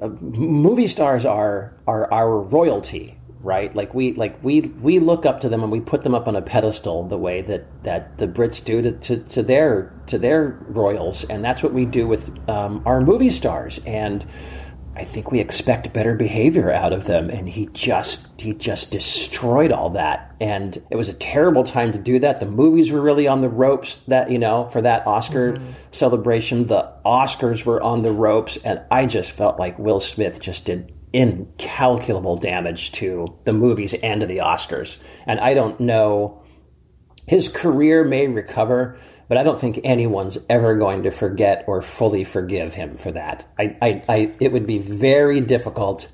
uh, 0.00 0.08
movie 0.08 0.86
stars 0.86 1.24
are 1.24 1.76
are 1.86 2.10
our 2.12 2.38
royalty 2.38 3.18
right? 3.42 3.74
Like 3.74 3.92
we 3.92 4.12
like 4.12 4.42
we 4.42 4.60
we 4.60 5.00
look 5.00 5.26
up 5.26 5.40
to 5.40 5.48
them 5.48 5.62
and 5.62 5.72
we 5.72 5.80
put 5.80 6.04
them 6.04 6.14
up 6.14 6.28
on 6.28 6.36
a 6.36 6.42
pedestal 6.42 7.08
the 7.08 7.18
way 7.18 7.42
that 7.42 7.64
that 7.82 8.18
the 8.18 8.28
brits 8.28 8.64
do 8.64 8.80
to 8.82 8.92
to, 8.92 9.16
to 9.16 9.42
their 9.42 9.92
to 10.06 10.18
their 10.18 10.60
royals. 10.68 11.24
And 11.24 11.44
that's 11.44 11.62
what 11.62 11.72
we 11.72 11.84
do 11.84 12.06
with 12.06 12.48
um, 12.48 12.82
our 12.86 13.00
movie 13.00 13.30
stars. 13.30 13.80
And 13.84 14.24
I 14.94 15.04
think 15.04 15.30
we 15.30 15.40
expect 15.40 15.92
better 15.94 16.14
behavior 16.14 16.70
out 16.70 16.92
of 16.92 17.06
them, 17.06 17.30
and 17.30 17.48
he 17.48 17.68
just 17.72 18.26
he 18.38 18.52
just 18.52 18.90
destroyed 18.90 19.72
all 19.72 19.90
that. 19.90 20.34
And 20.40 20.82
it 20.90 20.96
was 20.96 21.08
a 21.08 21.14
terrible 21.14 21.64
time 21.64 21.92
to 21.92 21.98
do 21.98 22.18
that. 22.18 22.40
The 22.40 22.46
movies 22.46 22.90
were 22.90 23.00
really 23.00 23.26
on 23.26 23.40
the 23.40 23.48
ropes 23.48 23.96
that 24.08 24.30
you 24.30 24.38
know 24.38 24.68
for 24.68 24.82
that 24.82 25.06
Oscar 25.06 25.52
mm-hmm. 25.52 25.72
celebration. 25.92 26.66
The 26.66 26.92
Oscars 27.06 27.64
were 27.64 27.82
on 27.82 28.02
the 28.02 28.12
ropes, 28.12 28.58
and 28.58 28.82
I 28.90 29.06
just 29.06 29.30
felt 29.30 29.58
like 29.58 29.78
Will 29.78 30.00
Smith 30.00 30.40
just 30.40 30.66
did 30.66 30.92
incalculable 31.12 32.36
damage 32.36 32.92
to 32.92 33.38
the 33.44 33.52
movies 33.52 33.94
and 33.94 34.20
to 34.20 34.26
the 34.26 34.38
Oscars. 34.38 34.98
And 35.26 35.40
I 35.40 35.54
don't 35.54 35.78
know 35.80 36.42
his 37.26 37.48
career 37.48 38.04
may 38.04 38.28
recover, 38.28 38.98
but 39.28 39.38
I 39.38 39.42
don't 39.42 39.60
think 39.60 39.80
anyone's 39.84 40.38
ever 40.48 40.76
going 40.76 41.04
to 41.04 41.10
forget 41.10 41.64
or 41.66 41.82
fully 41.82 42.24
forgive 42.24 42.74
him 42.74 42.96
for 42.96 43.12
that. 43.12 43.48
I, 43.58 43.76
I, 43.80 44.02
I, 44.08 44.34
it 44.40 44.52
would 44.52 44.66
be 44.66 44.78
very 44.78 45.40
difficult, 45.40 46.08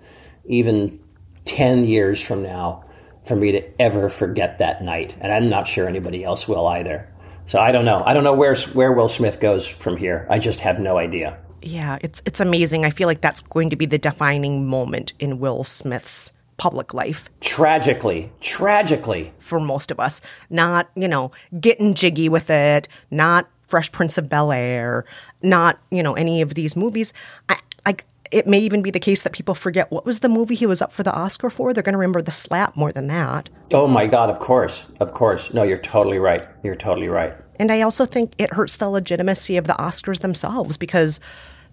even 0.46 1.00
10 1.44 1.84
years 1.84 2.20
from 2.20 2.42
now, 2.42 2.84
for 3.24 3.36
me 3.36 3.52
to 3.52 3.80
ever 3.82 4.08
forget 4.08 4.58
that 4.58 4.82
night. 4.82 5.16
And 5.20 5.32
I'm 5.32 5.48
not 5.48 5.66
sure 5.66 5.88
anybody 5.88 6.24
else 6.24 6.46
will 6.46 6.66
either. 6.66 7.12
So 7.46 7.58
I 7.58 7.72
don't 7.72 7.84
know. 7.84 8.02
I 8.04 8.12
don't 8.12 8.24
know 8.24 8.34
where, 8.34 8.54
where 8.54 8.92
Will 8.92 9.08
Smith 9.08 9.40
goes 9.40 9.66
from 9.66 9.96
here. 9.96 10.26
I 10.30 10.38
just 10.38 10.60
have 10.60 10.78
no 10.78 10.98
idea. 10.98 11.38
Yeah, 11.62 11.98
it's 12.00 12.22
it's 12.24 12.38
amazing. 12.38 12.84
I 12.84 12.90
feel 12.90 13.08
like 13.08 13.20
that's 13.20 13.40
going 13.40 13.70
to 13.70 13.76
be 13.76 13.86
the 13.86 13.98
defining 13.98 14.68
moment 14.68 15.12
in 15.18 15.40
Will 15.40 15.64
Smith's 15.64 16.32
public 16.58 16.92
life 16.92 17.30
Tragically, 17.40 18.30
tragically, 18.40 19.32
for 19.38 19.58
most 19.58 19.90
of 19.90 19.98
us. 19.98 20.20
Not, 20.50 20.90
you 20.94 21.08
know, 21.08 21.32
getting 21.58 21.94
jiggy 21.94 22.28
with 22.28 22.50
it, 22.50 22.88
not 23.10 23.48
Fresh 23.66 23.92
Prince 23.92 24.18
of 24.18 24.28
Bel 24.28 24.52
Air, 24.52 25.04
not, 25.42 25.78
you 25.90 26.02
know, 26.02 26.14
any 26.14 26.42
of 26.42 26.54
these 26.54 26.76
movies. 26.76 27.12
I, 27.48 27.58
like 27.86 28.04
it 28.30 28.46
may 28.46 28.58
even 28.58 28.82
be 28.82 28.90
the 28.90 29.00
case 29.00 29.22
that 29.22 29.32
people 29.32 29.54
forget 29.54 29.90
what 29.90 30.04
was 30.04 30.20
the 30.20 30.28
movie 30.28 30.54
he 30.54 30.66
was 30.66 30.82
up 30.82 30.92
for 30.92 31.02
the 31.02 31.14
Oscar 31.14 31.50
for. 31.50 31.72
They're 31.72 31.82
going 31.82 31.94
to 31.94 31.98
remember 31.98 32.22
the 32.22 32.30
slap 32.30 32.76
more 32.76 32.92
than 32.92 33.06
that. 33.06 33.48
Oh 33.72 33.86
my 33.86 34.06
God, 34.06 34.30
of 34.30 34.38
course. 34.38 34.84
Of 35.00 35.14
course. 35.14 35.52
No, 35.54 35.62
you're 35.62 35.78
totally 35.78 36.18
right. 36.18 36.46
You're 36.62 36.76
totally 36.76 37.08
right. 37.08 37.34
And 37.58 37.72
I 37.72 37.80
also 37.80 38.06
think 38.06 38.34
it 38.38 38.52
hurts 38.52 38.76
the 38.76 38.88
legitimacy 38.88 39.56
of 39.56 39.66
the 39.66 39.72
Oscars 39.74 40.20
themselves 40.20 40.76
because 40.76 41.20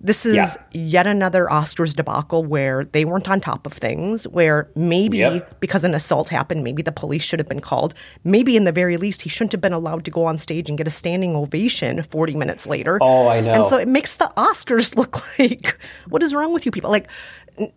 this 0.01 0.25
is 0.25 0.35
Yeah. 0.35 0.53
yet 0.73 1.07
another 1.07 1.45
Oscars 1.45 1.95
debacle 1.95 2.43
where 2.43 2.85
they 2.85 3.05
weren't 3.05 3.29
on 3.29 3.41
top 3.41 3.65
of 3.65 3.73
things, 3.73 4.27
where 4.27 4.67
maybe 4.75 5.17
Yep. 5.19 5.59
because 5.59 5.83
an 5.83 5.93
assault 5.95 6.29
happened, 6.29 6.63
maybe 6.63 6.81
the 6.83 6.91
police 6.91 7.23
should 7.23 7.39
have 7.39 7.47
been 7.49 7.61
called. 7.61 7.93
Maybe 8.23 8.55
in 8.57 8.65
the 8.65 8.71
very 8.71 8.97
least, 8.97 9.23
he 9.23 9.29
shouldn't 9.29 9.53
have 9.53 9.61
been 9.61 9.73
allowed 9.73 10.05
to 10.05 10.11
go 10.11 10.25
on 10.25 10.37
stage 10.37 10.69
and 10.69 10.77
get 10.77 10.87
a 10.87 10.91
standing 10.91 11.35
ovation 11.35 12.03
40 12.03 12.35
minutes 12.35 12.67
later. 12.67 12.99
Oh, 13.01 13.27
I 13.27 13.39
know. 13.41 13.53
And 13.53 13.65
so 13.65 13.77
it 13.77 13.87
makes 13.87 14.15
the 14.15 14.31
Oscars 14.37 14.95
look 14.97 15.21
like, 15.39 15.77
what 16.09 16.21
is 16.21 16.33
wrong 16.35 16.53
with 16.53 16.65
you 16.65 16.71
people? 16.71 16.91
Like, 16.91 17.07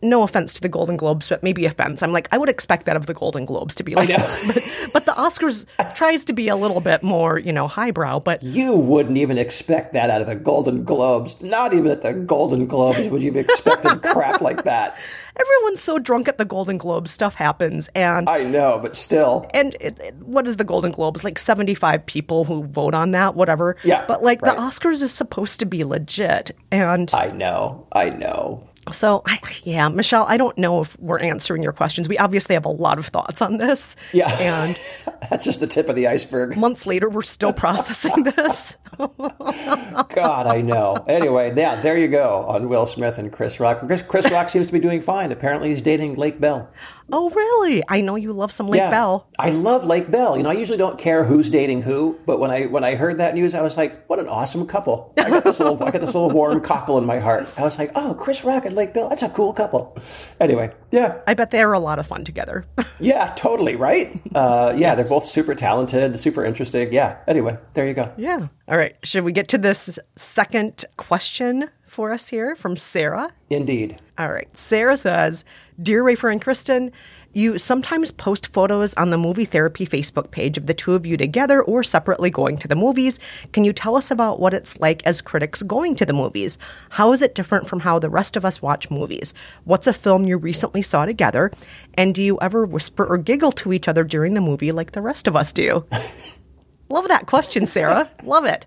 no 0.03 0.23
offense 0.23 0.53
to 0.55 0.61
the 0.61 0.69
Golden 0.69 0.97
Globes, 0.97 1.29
but 1.29 1.43
maybe 1.43 1.65
offense. 1.67 2.03
I'm 2.03 2.13
like, 2.13 2.29
I 2.33 2.39
would 2.39 2.49
expect 2.49 2.87
that 2.87 2.97
of 2.97 3.07
the 3.07 3.15
Golden 3.15 3.45
Globes 3.45 3.75
to 3.77 3.83
be 3.83 3.95
like 3.95 4.09
this. 4.09 4.45
But, 4.93 4.93
but 4.93 5.05
the 5.07 5.13
Oscars 5.13 5.65
tries 5.95 6.25
to 6.27 6.33
be 6.33 6.49
a 6.49 6.57
little 6.57 6.81
bit 6.81 7.03
more, 7.03 7.39
you 7.39 7.53
know, 7.53 7.69
highbrow. 7.69 8.21
But 8.21 8.43
You 8.43 8.73
wouldn't 8.75 9.19
even 9.19 9.37
expect 9.39 9.93
that 9.93 10.09
out 10.11 10.21
of 10.21 10.27
the 10.27 10.35
Golden 10.37 10.83
Globes. 10.85 11.41
Not 11.43 11.75
even 11.75 11.91
at 11.91 12.03
the 12.03 12.15
Golden 12.15 12.67
Globes 12.67 13.09
would 13.09 13.23
you 13.23 13.33
have 13.33 13.45
expected 13.45 14.03
crap 14.13 14.41
like 14.41 14.65
that. 14.65 14.99
everyone's 15.39 15.81
so 15.81 15.99
drunk 15.99 16.29
at 16.29 16.39
the 16.39 16.45
Golden 16.45 16.79
Globes, 16.79 17.11
stuff 17.11 17.35
happens. 17.35 17.89
And 17.95 18.29
I 18.29 18.43
know, 18.45 18.79
but 18.81 18.97
still. 18.97 19.47
and 19.55 19.75
it, 19.81 19.99
it- 20.01 20.15
what 20.23 20.47
is 20.47 20.57
the 20.57 20.65
Golden 20.65 20.91
Globes? 20.93 21.23
Like 21.25 21.39
75 21.39 22.05
people 22.07 22.45
who 22.45 22.65
vote 22.65 22.95
on 22.95 23.11
that, 23.13 23.35
whatever. 23.35 23.77
Yeah, 23.85 24.05
But 24.07 24.23
like 24.23 24.41
right. 24.43 24.55
the 24.57 24.61
Oscars 24.63 25.03
is 25.03 25.13
supposed 25.13 25.61
to 25.61 25.67
be 25.67 25.85
legit. 25.85 26.51
And 26.71 27.11
I 27.15 27.29
know. 27.29 27.87
I 27.93 28.11
know. 28.11 28.68
So, 28.93 29.23
I, 29.27 29.39
yeah, 29.65 29.89
Michelle, 29.89 30.25
I 30.29 30.37
don't 30.37 30.57
know 30.59 30.81
if 30.83 30.99
we're 30.99 31.19
answering 31.19 31.63
your 31.63 31.73
questions. 31.73 32.09
We 32.09 32.19
obviously 32.19 32.55
have 32.55 32.65
a 32.65 32.71
lot 32.71 32.99
of 32.99 33.07
thoughts 33.07 33.43
on 33.43 33.59
this. 33.59 33.97
Yeah. 34.13 34.31
And 34.39 34.79
That's 35.31 35.45
just 35.45 35.61
the 35.61 35.67
tip 35.67 35.89
of 35.89 35.97
the 35.97 36.07
iceberg. 36.07 36.57
months 36.57 36.87
later, 36.87 37.09
we're 37.09 37.23
still 37.23 37.53
processing 37.53 38.25
this. 38.25 38.77
God, 38.99 40.47
I 40.47 40.61
know. 40.63 41.05
Anyway, 41.07 41.53
yeah, 41.57 41.81
there 41.81 41.97
you 41.97 42.09
go 42.09 42.45
on 42.49 42.69
Will 42.69 42.87
Smith 42.87 43.19
and 43.19 43.33
Chris 43.33 43.61
Rock. 43.61 43.81
Chris, 43.87 44.03
Chris 44.03 44.31
Rock 44.31 44.51
seems 44.51 44.67
to 44.69 44.73
be 44.73 44.81
doing 44.81 45.01
fine. 45.01 45.31
Apparently, 45.31 45.71
he's 45.71 45.83
dating 45.83 46.15
Lake 46.15 46.41
Bell. 46.41 46.69
oh, 47.13 47.31
really? 47.31 47.83
I 47.89 48.01
know 48.01 48.17
you 48.17 48.33
love 48.33 48.51
some 48.53 48.69
Lake 48.69 48.81
yeah. 48.81 48.91
Bell. 48.91 49.29
I 49.39 49.51
love 49.51 49.85
Lake 49.85 50.11
Bell. 50.11 50.37
You 50.37 50.43
know, 50.43 50.51
I 50.51 50.55
usually 50.55 50.79
don't 50.79 50.99
care 50.99 51.25
who's 51.25 51.51
dating 51.51 51.83
who, 51.83 52.19
but 52.27 52.39
when 52.41 52.51
I 52.51 52.67
when 52.67 52.85
I 52.85 52.97
heard 52.97 53.19
that 53.19 53.35
news, 53.35 53.55
I 53.55 53.63
was 53.63 53.77
like, 53.77 54.05
"What 54.07 54.19
an 54.19 54.29
awesome 54.29 54.67
couple!" 54.67 55.13
I 55.19 55.31
got 55.31 55.45
this 55.45 55.59
little 55.61 55.83
I 55.83 55.91
got 55.91 56.01
this 56.01 56.15
little 56.15 56.31
warm 56.31 56.61
cockle 56.61 56.99
in 56.99 57.05
my 57.05 57.19
heart. 57.19 57.49
I 57.57 57.63
was 57.63 57.79
like, 57.79 57.93
"Oh, 57.95 58.15
Chris 58.19 58.45
Rock 58.45 58.65
and 58.65 58.75
Lake 58.79 58.95
Bell. 58.95 59.09
That's 59.11 59.23
a 59.23 59.29
cool 59.29 59.53
couple." 59.53 59.97
Anyway, 60.41 60.73
yeah, 60.91 61.21
I 61.27 61.35
bet 61.35 61.51
they're 61.51 61.73
a 61.75 61.79
lot 61.79 61.99
of 61.99 62.07
fun 62.07 62.25
together. 62.25 62.65
yeah, 63.01 63.35
totally 63.37 63.77
right. 63.77 64.19
Uh, 64.35 64.73
yeah, 64.77 64.95
they're 64.95 65.05
both 65.09 65.27
super 65.27 65.55
talented, 65.55 66.19
super 66.19 66.45
interesting. 66.45 66.93
Yeah. 66.93 67.19
Anyway, 67.27 67.59
there 67.75 67.87
you 67.87 67.95
go. 67.95 68.13
yeah. 68.17 68.49
All 68.69 68.77
right. 68.79 68.97
Should 69.03 69.25
we 69.25 69.33
get 69.33 69.49
to 69.49 69.59
this 69.59 69.99
second 70.17 70.85
question 70.97 71.71
for 71.87 72.13
us 72.13 72.29
here 72.29 72.55
from 72.55 72.77
Sarah? 72.77 73.33
Indeed. 73.51 73.99
All 74.19 74.31
right. 74.31 74.55
Sarah 74.57 74.97
says, 74.97 75.45
Dear 75.81 76.03
Rafer 76.05 76.31
and 76.31 76.43
Kristen, 76.43 76.93
you 77.39 77.57
sometimes 77.57 78.11
post 78.11 78.49
photos 78.49 78.93
on 78.95 79.11
the 79.11 79.17
Movie 79.17 79.45
Therapy 79.45 79.87
Facebook 79.87 80.31
page 80.31 80.59
of 80.59 80.67
the 80.67 80.75
two 80.75 80.95
of 80.95 81.07
you 81.07 81.17
together 81.17 81.63
or 81.63 81.85
separately 81.85 82.31
going 82.31 82.59
to 82.59 82.69
the 82.69 82.77
movies. 82.77 83.21
Can 83.53 83.65
you 83.65 83.73
tell 83.73 83.97
us 83.97 84.11
about 84.11 84.41
what 84.41 84.53
it's 84.53 84.81
like 84.81 85.07
as 85.07 85.21
critics 85.21 85.63
going 85.63 85.95
to 85.97 86.05
the 86.05 86.13
movies? 86.13 86.59
How 86.91 87.13
is 87.13 87.23
it 87.23 87.35
different 87.35 87.69
from 87.69 87.81
how 87.81 87.99
the 87.99 88.11
rest 88.11 88.37
of 88.37 88.45
us 88.45 88.61
watch 88.61 88.91
movies? 88.91 89.33
What's 89.65 89.87
a 89.87 89.93
film 89.93 90.25
you 90.25 90.37
recently 90.37 90.83
saw 90.83 91.07
together? 91.07 91.53
And 91.95 92.15
do 92.15 92.23
you 92.23 92.39
ever 92.41 92.67
whisper 92.67 93.07
or 93.07 93.17
giggle 93.17 93.53
to 93.53 93.73
each 93.73 93.89
other 93.89 94.05
during 94.05 94.35
the 94.35 94.41
movie 94.41 94.73
like 94.73 94.93
the 94.93 95.03
rest 95.03 95.29
of 95.29 95.37
us 95.37 95.53
do? 95.53 95.87
Love 96.89 97.09
that 97.09 97.27
question, 97.27 97.67
Sarah. 97.67 98.11
Love 98.23 98.47
it. 98.47 98.67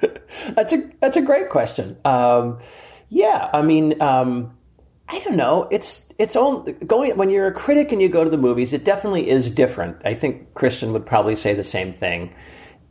That's 0.54 0.72
a 0.72 0.90
that's 1.00 1.16
a 1.16 1.22
great 1.22 1.50
question. 1.50 1.96
Um, 2.04 2.58
yeah, 3.08 3.48
I 3.52 3.62
mean, 3.62 4.00
um, 4.02 4.56
I 5.08 5.20
don't 5.20 5.36
know. 5.36 5.68
It's 5.70 6.03
it's 6.18 6.36
all 6.36 6.62
going 6.86 7.16
when 7.16 7.30
you're 7.30 7.46
a 7.46 7.52
critic 7.52 7.92
and 7.92 8.00
you 8.00 8.08
go 8.08 8.24
to 8.24 8.30
the 8.30 8.38
movies. 8.38 8.72
It 8.72 8.84
definitely 8.84 9.28
is 9.28 9.50
different. 9.50 9.96
I 10.04 10.14
think 10.14 10.54
Kristen 10.54 10.92
would 10.92 11.06
probably 11.06 11.36
say 11.36 11.54
the 11.54 11.64
same 11.64 11.92
thing. 11.92 12.34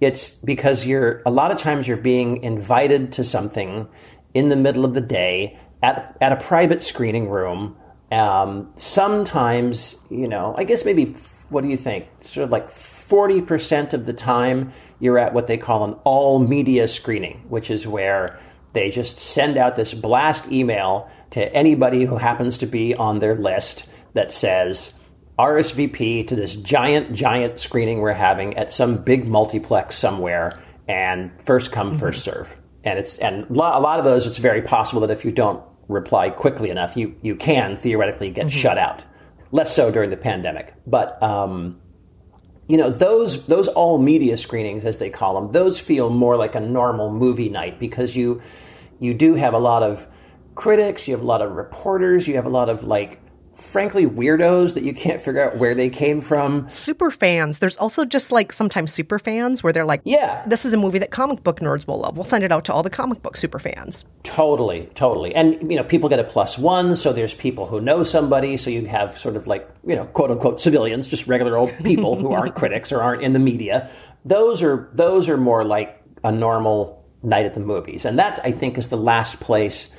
It's 0.01 0.29
because 0.29 0.85
you're 0.85 1.21
a 1.25 1.31
lot 1.31 1.51
of 1.51 1.57
times 1.57 1.87
you're 1.87 1.97
being 1.97 2.43
invited 2.43 3.13
to 3.13 3.23
something 3.23 3.87
in 4.33 4.49
the 4.49 4.55
middle 4.55 4.83
of 4.83 4.93
the 4.93 5.01
day 5.01 5.57
at 5.81 6.17
at 6.19 6.31
a 6.31 6.37
private 6.37 6.83
screening 6.83 7.29
room. 7.29 7.77
Um, 8.11 8.71
sometimes, 8.75 9.95
you 10.09 10.27
know, 10.27 10.53
I 10.57 10.65
guess 10.65 10.85
maybe 10.85 11.15
what 11.49 11.63
do 11.63 11.69
you 11.69 11.77
think? 11.77 12.07
Sort 12.21 12.43
of 12.43 12.51
like 12.51 12.67
40% 12.67 13.93
of 13.93 14.05
the 14.05 14.13
time, 14.13 14.73
you're 14.99 15.17
at 15.17 15.33
what 15.33 15.47
they 15.47 15.57
call 15.57 15.83
an 15.83 15.93
all 16.03 16.39
media 16.39 16.87
screening, 16.87 17.43
which 17.47 17.69
is 17.69 17.87
where 17.87 18.39
they 18.73 18.89
just 18.89 19.19
send 19.19 19.57
out 19.57 19.75
this 19.75 19.93
blast 19.93 20.51
email 20.51 21.09
to 21.33 21.51
anybody 21.51 22.05
who 22.05 22.17
happens 22.17 22.59
to 22.59 22.67
be 22.67 22.93
on 22.93 23.17
their 23.17 23.33
list 23.33 23.85
that 24.13 24.31
says, 24.31 24.93
RSVP 25.39 26.27
to 26.27 26.35
this 26.35 26.55
giant, 26.55 27.13
giant 27.13 27.59
screening 27.59 28.01
we're 28.01 28.13
having 28.13 28.55
at 28.55 28.71
some 28.71 28.97
big 28.97 29.27
multiplex 29.27 29.95
somewhere, 29.95 30.61
and 30.87 31.31
first 31.41 31.71
come, 31.71 31.95
first 31.95 32.23
serve. 32.23 32.55
And 32.83 32.99
it's 32.99 33.17
and 33.17 33.49
a 33.49 33.53
lot 33.53 33.97
of 33.97 34.05
those, 34.05 34.27
it's 34.27 34.37
very 34.37 34.61
possible 34.61 35.01
that 35.01 35.09
if 35.09 35.25
you 35.25 35.31
don't 35.31 35.63
reply 35.87 36.29
quickly 36.29 36.69
enough, 36.69 36.95
you 36.95 37.15
you 37.23 37.35
can 37.35 37.77
theoretically 37.77 38.29
get 38.29 38.51
shut 38.51 38.77
out. 38.77 39.03
Less 39.51 39.75
so 39.75 39.89
during 39.89 40.11
the 40.11 40.17
pandemic, 40.17 40.75
but 40.85 41.21
um, 41.23 41.79
you 42.67 42.77
know 42.77 42.91
those 42.91 43.47
those 43.47 43.67
all 43.69 43.97
media 43.97 44.37
screenings, 44.37 44.85
as 44.85 44.99
they 44.99 45.09
call 45.09 45.33
them, 45.41 45.51
those 45.51 45.79
feel 45.79 46.11
more 46.11 46.37
like 46.37 46.53
a 46.53 46.59
normal 46.59 47.11
movie 47.11 47.49
night 47.49 47.79
because 47.79 48.15
you 48.15 48.41
you 48.99 49.15
do 49.15 49.33
have 49.33 49.55
a 49.55 49.59
lot 49.59 49.81
of 49.81 50.05
critics, 50.55 51.07
you 51.07 51.13
have 51.13 51.23
a 51.23 51.27
lot 51.27 51.41
of 51.41 51.51
reporters, 51.51 52.27
you 52.27 52.35
have 52.35 52.45
a 52.45 52.49
lot 52.49 52.69
of 52.69 52.83
like 52.83 53.19
frankly 53.55 54.07
weirdos 54.07 54.73
that 54.73 54.83
you 54.83 54.91
can't 54.95 55.21
figure 55.21 55.39
out 55.47 55.57
where 55.59 55.75
they 55.75 55.87
came 55.87 56.21
from. 56.21 56.67
super 56.71 57.11
fans. 57.11 57.59
There's 57.59 57.77
also 57.77 58.03
just 58.03 58.31
like 58.31 58.51
sometimes 58.51 58.91
super 58.91 59.19
fans 59.19 59.61
where 59.61 59.71
they're 59.71 59.85
like, 59.85 60.01
Yeah. 60.05 60.43
this 60.47 60.65
is 60.65 60.73
a 60.73 60.77
movie 60.77 60.97
that 60.97 61.11
comic 61.11 61.43
book 61.43 61.59
nerds 61.59 61.85
will 61.85 61.99
love. 61.99 62.17
We'll 62.17 62.23
send 62.25 62.43
it 62.43 62.51
out 62.51 62.65
to 62.65 62.73
all 62.73 62.81
the 62.81 62.89
comic 62.89 63.21
book 63.21 63.37
super 63.37 63.59
fans. 63.59 64.05
Totally, 64.23 64.89
totally. 64.95 65.35
And, 65.35 65.69
you 65.69 65.77
know, 65.77 65.83
people 65.83 66.09
get 66.09 66.17
a 66.17 66.23
plus 66.23 66.57
one, 66.57 66.95
so 66.95 67.13
there's 67.13 67.35
people 67.35 67.67
who 67.67 67.79
know 67.79 68.01
somebody, 68.03 68.57
so 68.57 68.71
you 68.71 68.85
have 68.87 69.15
sort 69.19 69.35
of 69.35 69.45
like, 69.45 69.69
you 69.85 69.95
know, 69.95 70.05
quote 70.05 70.31
unquote 70.31 70.59
civilians, 70.59 71.07
just 71.07 71.27
regular 71.27 71.55
old 71.55 71.71
people 71.83 72.15
who 72.15 72.31
aren't 72.33 72.55
critics 72.61 72.91
or 72.91 73.03
aren't 73.03 73.21
in 73.21 73.33
the 73.33 73.39
media. 73.39 73.87
Those 74.25 74.63
are, 74.63 74.89
those 74.93 75.29
are 75.29 75.37
more 75.37 75.63
like 75.63 76.01
a 76.23 76.31
normal 76.31 77.05
night 77.21 77.45
at 77.45 77.53
the 77.53 77.59
movies. 77.59 78.03
And 78.03 78.17
that, 78.17 78.39
I 78.43 78.51
think, 78.51 78.79
is 78.79 78.87
the 78.89 78.97
last 78.97 79.39
place. 79.39 79.89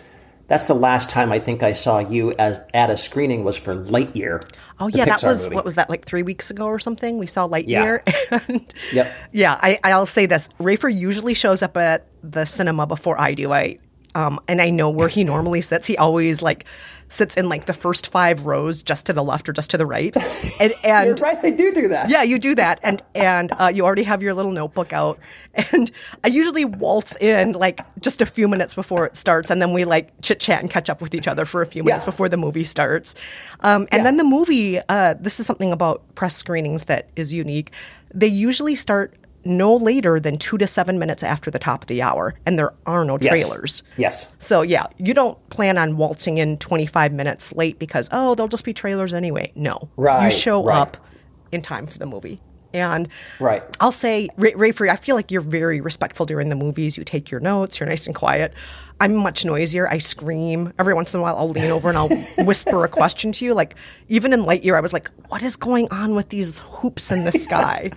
That's 0.47 0.65
the 0.65 0.75
last 0.75 1.09
time 1.09 1.33
I 1.33 1.39
think 1.39 1.63
I 1.63 1.73
saw 1.73 1.99
you 1.99 2.33
as 2.33 2.61
at 2.75 2.91
a 2.91 2.97
screening 2.97 3.45
was 3.45 3.57
for 3.57 3.75
Lightyear. 3.75 4.47
Oh 4.79 4.89
yeah, 4.89 5.07
that 5.07 5.23
was 5.23 5.45
movie. 5.45 5.55
what 5.57 5.65
was 5.65 5.77
that 5.77 5.89
like 5.89 6.05
three 6.05 6.23
weeks 6.23 6.51
ago 6.51 6.67
or 6.67 6.79
something? 6.79 7.19
We 7.19 7.27
saw 7.27 7.49
Lightyear. 7.49 8.01
and 8.49 8.75
Yep. 8.93 9.13
Yeah, 9.33 9.59
I, 9.61 9.79
I'll 9.85 10.07
say 10.07 10.27
this: 10.27 10.49
Rafer 10.61 10.95
usually 10.95 11.35
shows 11.35 11.63
up 11.63 11.77
at 11.77 12.07
the 12.23 12.45
cinema 12.45 12.87
before 12.87 13.19
I 13.19 13.33
do. 13.35 13.53
I 13.53 13.79
um, 14.15 14.39
and 14.47 14.61
I 14.61 14.71
know 14.71 14.91
where 14.91 15.09
he 15.09 15.25
normally 15.25 15.61
sits. 15.61 15.87
He 15.87 15.97
always 15.97 16.43
like 16.43 16.65
sits 17.15 17.37
in 17.37 17.49
like 17.49 17.67
the 17.67 17.73
first 17.75 18.09
five 18.09 18.47
rows, 18.47 18.83
just 18.83 19.07
to 19.07 19.13
the 19.13 19.23
left 19.23 19.49
or 19.49 19.53
just 19.53 19.71
to 19.71 19.79
the 19.79 19.87
right. 19.87 20.15
And 20.61 20.73
You're 20.85 20.93
and 21.13 21.21
right, 21.21 21.39
I 21.43 21.51
do 21.51 21.73
do 21.73 21.89
that. 21.89 22.11
yeah, 22.11 22.23
you 22.23 22.39
do 22.39 22.55
that, 22.57 22.81
and 22.83 23.03
and 23.15 23.53
uh, 23.59 23.71
you 23.75 23.85
already 23.85 24.03
have 24.03 24.23
your 24.23 24.35
little 24.35 24.53
notebook 24.53 24.93
out. 24.93 25.19
And 25.73 25.89
I 26.25 26.29
usually 26.29 26.65
waltz 26.65 27.15
in 27.21 27.53
like 27.53 27.81
just 28.01 28.21
a 28.21 28.27
few 28.27 28.49
minutes 28.49 28.75
before 28.75 29.07
it 29.07 29.17
starts, 29.17 29.51
and 29.51 29.63
then 29.63 29.73
we 29.73 29.85
like 29.85 30.11
chit 30.21 30.41
chat 30.41 30.61
and 30.61 30.69
catch 30.69 30.91
up 30.91 31.01
with 31.01 31.15
each 31.15 31.29
other 31.29 31.45
for 31.45 31.63
a 31.63 31.67
few 31.67 31.85
minutes 31.85 32.03
Yeah. 32.03 32.07
before 32.11 32.29
the 32.29 32.37
movie 32.37 32.65
starts. 32.65 33.15
Um, 33.61 33.87
and 33.93 34.05
then 34.05 34.17
the 34.17 34.25
movie, 34.25 34.81
uh, 34.89 35.15
this 35.21 35.39
is 35.39 35.47
something 35.47 35.71
about 35.71 36.03
press 36.17 36.35
screenings 36.35 36.85
that 36.85 37.09
is 37.15 37.33
unique. 37.33 37.71
They 38.13 38.27
usually 38.27 38.75
start 38.75 39.15
no 39.45 39.75
later 39.75 40.19
than 40.21 40.39
two 40.39 40.59
to 40.59 40.67
seven 40.67 40.99
minutes 40.99 41.23
after 41.23 41.51
the 41.51 41.59
top 41.59 41.83
of 41.83 41.87
the 41.89 42.03
hour, 42.03 42.35
and 42.47 42.59
there 42.59 42.73
are 42.87 43.05
no 43.05 43.19
trailers. 43.19 43.83
Yes. 43.97 44.29
So 44.39 44.63
yeah, 44.63 44.87
you 44.99 45.15
don't 45.15 45.39
plan 45.51 45.79
on 45.79 45.97
waltzing 45.97 46.39
in 46.39 46.59
25 46.59 47.13
minutes 47.13 47.53
late 47.53 47.79
because 47.79 48.09
oh, 48.13 48.35
there'll 48.35 48.49
just 48.49 48.65
be 48.65 48.73
trailers 48.73 49.15
anyway. 49.15 49.53
No. 49.55 49.89
Right. 49.97 50.25
You 50.25 50.31
show 50.31 50.65
right. 50.65 50.77
up 50.77 50.97
in 51.53 51.63
time 51.63 51.87
for 51.87 51.99
the 51.99 52.07
movie. 52.07 52.41
And 52.75 53.09
Right. 53.39 53.63
I'll 53.79 53.93
say, 53.93 54.29
Ray, 54.37 54.53
Ray 54.55 54.73
Free, 54.73 54.91
I 54.91 54.97
feel 54.97 55.15
like 55.15 55.31
you're 55.31 55.41
very 55.41 55.81
respectful 55.81 56.27
during 56.27 56.49
the 56.49 56.57
movies. 56.57 56.97
You 56.97 57.05
take 57.05 57.31
your 57.31 57.41
notes, 57.41 57.79
you're 57.79 57.89
nice 57.89 58.07
and 58.07 58.15
quiet. 58.15 58.53
I'm 59.01 59.15
much 59.15 59.45
noisier. 59.45 59.89
I 59.89 59.99
scream. 59.99 60.73
Every 60.79 60.95
once 60.95 61.15
in 61.15 61.21
a 61.21 61.23
while, 61.23 61.37
I'll 61.37 61.49
lean 61.49 61.71
over 61.71 61.89
and 61.89 61.97
I'll 61.99 62.09
whisper 62.45 62.85
a 62.85 62.89
question 62.89 63.33
to 63.33 63.45
you. 63.45 63.55
Like, 63.55 63.77
even 64.09 64.33
in 64.33 64.41
Lightyear, 64.41 64.77
I 64.77 64.81
was 64.81 64.93
like, 64.93 65.11
what 65.29 65.43
is 65.43 65.57
going 65.57 65.89
on 65.91 66.15
with 66.15 66.29
these 66.29 66.61
hoops 66.61 67.11
in 67.11 67.25
the 67.25 67.33
sky? 67.33 67.91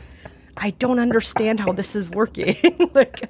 I 0.58 0.72
don't 0.72 1.00
understand 1.00 1.60
how 1.60 1.72
this 1.72 1.96
is 1.96 2.10
working. 2.10 2.56
like, 2.94 3.30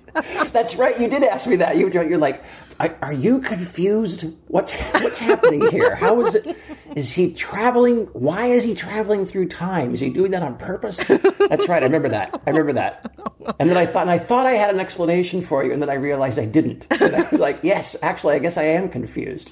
That's 0.52 0.76
right. 0.76 1.00
You 1.00 1.10
did 1.10 1.24
ask 1.24 1.48
me 1.48 1.58
that. 1.58 1.78
You, 1.78 1.90
you're 1.90 2.18
like, 2.18 2.44
are, 2.80 3.14
you 3.14 3.40
confused? 3.40 4.26
What's 4.48 4.72
what's 5.02 5.20
happening 5.20 5.68
here? 5.70 5.96
How 5.96 6.22
is 6.22 6.36
it? 6.36 6.56
Is 6.96 7.12
he 7.12 7.32
traveling? 7.34 8.06
Why 8.14 8.48
is 8.48 8.64
he 8.64 8.76
traveling 8.76 9.26
through 9.26 9.48
time? 9.50 9.94
Is 9.94 10.00
he 10.00 10.10
doing 10.10 10.32
that 10.32 10.44
on 10.44 10.58
purpose? 10.58 10.98
That's 11.08 11.68
right. 11.68 11.82
I 11.82 11.86
remember 11.86 12.10
that. 12.10 12.40
I 12.46 12.52
remember 12.52 12.74
that. 12.74 13.12
And 13.60 13.70
then 13.70 13.78
I 13.78 13.86
thought, 13.86 14.04
and 14.04 14.12
I 14.12 14.20
thought 14.20 14.46
I 14.46 14.52
had 14.52 14.74
an 14.74 14.80
explanation 14.80 15.42
for 15.42 15.64
you, 15.64 15.74
and 15.74 15.82
then 15.82 15.90
I 15.90 15.96
realized 15.96 16.38
I 16.38 16.46
didn't. 16.46 16.86
And 17.02 17.16
I 17.16 17.28
was 17.30 17.40
like, 17.40 17.60
yes, 17.64 17.96
actually, 18.02 18.36
I 18.36 18.40
guess 18.40 18.58
I 18.58 18.64
am 18.64 18.90
confused. 18.90 19.50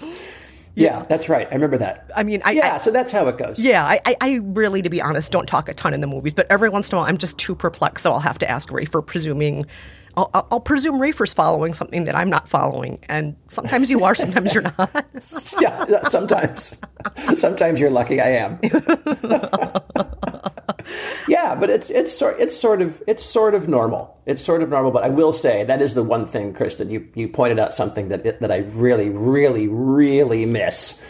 Yeah, 0.75 1.05
that's 1.09 1.29
right. 1.29 1.47
I 1.49 1.53
remember 1.55 1.77
that. 1.77 2.11
I 2.15 2.23
mean, 2.23 2.41
I- 2.45 2.51
yeah. 2.51 2.75
I- 2.75 2.77
so 2.77 2.91
that's 2.91 3.11
how 3.11 3.27
it 3.27 3.37
goes. 3.37 3.57
yeah, 3.59 3.83
I, 3.85 4.15
I, 4.21 4.39
really, 4.43 4.81
to 4.81 4.89
be 4.89 5.01
honest, 5.01 5.31
don't 5.31 5.47
talk 5.47 5.69
a 5.69 5.73
ton 5.73 5.93
in 5.93 6.01
the 6.01 6.07
movies, 6.07 6.33
but 6.33 6.47
every 6.49 6.67
once 6.69 6.89
in 6.89 6.95
a 6.95 6.99
while 6.99 7.07
I'm 7.09 7.17
just 7.17 7.37
too 7.37 7.55
perplexed, 7.55 8.03
so 8.03 8.11
I'll 8.11 8.19
have 8.19 8.37
to 8.39 8.49
ask 8.49 8.67
Rafer 8.69 9.05
presuming. 9.05 9.65
I'll, 10.17 10.29
I'll 10.33 10.47
I'll 10.51 10.59
presume 10.61 10.95
Rafer's 10.99 11.33
following 11.33 11.73
something 11.73 12.05
that 12.05 12.15
I'm 12.15 12.29
not 12.29 12.47
following, 12.47 12.99
and 13.09 13.35
sometimes 13.49 13.89
you 13.89 14.03
are, 14.05 14.15
sometimes 14.15 14.53
you're 14.53 14.63
not. 14.63 15.05
yeah, 15.61 16.03
sometimes. 16.07 16.75
sometimes 17.35 17.79
you're 17.79 17.89
lucky 17.91 18.21
I 18.21 18.29
am. 18.29 18.59
yeah, 21.27 21.55
but 21.55 21.69
it's 21.69 21.89
it's 21.89 22.17
sort 22.17 22.39
it's 22.39 22.55
sort 22.55 22.81
of 22.81 23.01
it's 23.07 23.23
sort 23.23 23.53
of 23.53 23.67
normal. 23.67 24.17
It's 24.25 24.43
sort 24.43 24.63
of 24.63 24.69
normal, 24.69 24.91
but 24.91 25.03
I 25.03 25.09
will 25.09 25.33
say 25.33 25.63
that 25.63 25.81
is 25.81 25.93
the 25.93 26.03
one 26.03 26.25
thing, 26.25 26.53
Kristen. 26.53 26.89
You 26.89 27.07
you 27.15 27.27
pointed 27.27 27.59
out 27.59 27.73
something 27.73 28.09
that 28.09 28.23
that 28.39 28.51
I 28.51 28.57
really, 28.59 29.09
really, 29.09 29.67
really 29.67 30.45
miss 30.45 31.01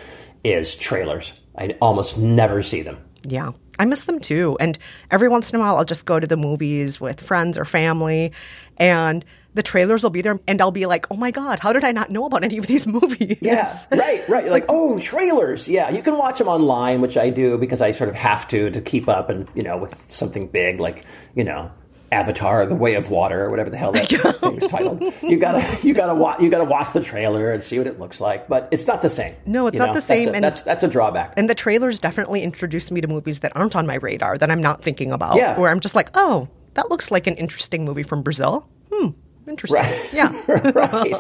is 0.44 0.76
trailers. 0.76 1.34
I 1.58 1.76
almost 1.82 2.18
never 2.18 2.62
see 2.62 2.82
them. 2.82 2.98
Yeah, 3.24 3.52
I 3.80 3.86
miss 3.86 4.04
them 4.04 4.20
too. 4.20 4.58
And 4.60 4.78
every 5.12 5.28
once 5.28 5.52
in 5.52 5.60
a 5.60 5.64
while, 5.64 5.78
I'll 5.78 5.86
just 5.86 6.06
go 6.06 6.20
to 6.20 6.28
the 6.28 6.38
movies 6.38 7.02
with 7.02 7.22
friends 7.22 7.58
or 7.58 7.66
family, 7.66 8.32
and 8.78 9.26
the 9.56 9.64
trailers 9.64 10.04
will 10.04 10.12
be 10.12 10.22
there, 10.22 10.40
and 10.48 10.62
I'll 10.62 10.70
be 10.72 10.86
like, 10.86 11.08
"Oh 11.12 11.16
my 11.18 11.32
god, 11.32 11.60
how 11.60 11.74
did 11.74 11.84
I 11.84 11.92
not 11.92 12.12
know 12.12 12.26
about 12.26 12.44
any 12.44 12.58
of 12.58 12.68
these 12.68 12.86
movies?" 12.98 13.38
Yeah, 13.42 13.74
right, 13.92 14.28
right. 14.30 14.44
You're 14.44 14.54
like, 14.54 14.66
oh, 14.70 15.00
trailers. 15.00 15.68
Yeah, 15.68 15.90
you 15.90 16.04
can 16.04 16.18
watch 16.18 16.38
them 16.38 16.48
online, 16.48 17.02
which 17.02 17.18
I 17.18 17.30
do 17.32 17.58
because 17.58 17.82
I 17.82 17.92
sort 17.92 18.10
of 18.10 18.16
have 18.16 18.48
to 18.50 18.70
to 18.70 18.82
keep 18.82 19.10
up 19.10 19.30
and 19.30 19.48
you 19.56 19.64
know 19.64 19.78
with 19.78 20.12
something 20.12 20.48
big 20.48 20.80
like 20.80 21.06
you 21.36 21.44
know 21.44 21.72
Avatar: 22.12 22.66
The 22.66 22.76
Way 22.76 22.96
of 22.96 23.10
Water 23.10 23.44
or 23.46 23.50
whatever 23.50 23.70
the 23.70 23.78
hell 23.78 23.92
that 23.94 24.08
thing's 24.08 24.68
titled. 24.68 25.02
You 25.24 25.38
gotta 25.38 25.66
you 25.88 25.94
gotta 25.94 26.14
watch 26.14 26.40
you 26.42 26.50
gotta 26.50 26.64
watch 26.66 26.94
the 26.94 27.02
trailer 27.02 27.52
and 27.52 27.64
see 27.64 27.78
what 27.78 27.88
it 27.88 28.00
looks 28.00 28.22
like, 28.22 28.48
but 28.48 28.68
it's 28.72 28.86
not 28.88 29.02
the 29.02 29.10
same. 29.10 29.36
No, 29.46 29.68
it's 29.68 29.76
you 29.76 29.80
not 29.80 29.88
know? 29.88 29.94
the 29.96 30.02
same, 30.02 30.26
That's 30.26 30.32
a, 30.32 30.36
and- 30.36 30.44
that's 30.44 30.62
that's 30.62 30.84
a 30.84 30.88
drawback. 30.88 31.34
And 31.38 31.50
the 31.50 31.56
trailers 31.56 32.00
definitely 32.00 32.44
introduce 32.44 32.92
me 32.92 33.02
to 33.02 33.08
movies 33.08 33.40
that 33.40 33.56
aren't 33.56 33.76
on 33.76 33.88
my 33.88 33.96
radar 33.96 34.38
that 34.38 34.52
I'm 34.52 34.62
not 34.62 34.82
thinking 34.84 35.12
about. 35.12 35.38
Yeah. 35.38 35.58
Where 35.58 35.70
I'm 35.72 35.80
just 35.80 35.96
like, 35.96 36.10
oh, 36.14 36.48
that 36.76 36.90
looks 36.90 37.10
like 37.10 37.26
an 37.26 37.36
interesting 37.36 37.86
movie 37.86 38.04
from 38.04 38.22
Brazil. 38.22 38.70
Hmm, 38.94 39.10
interesting. 39.48 39.82
Right. 39.82 40.14
Yeah. 40.14 40.32
right. 40.76 41.12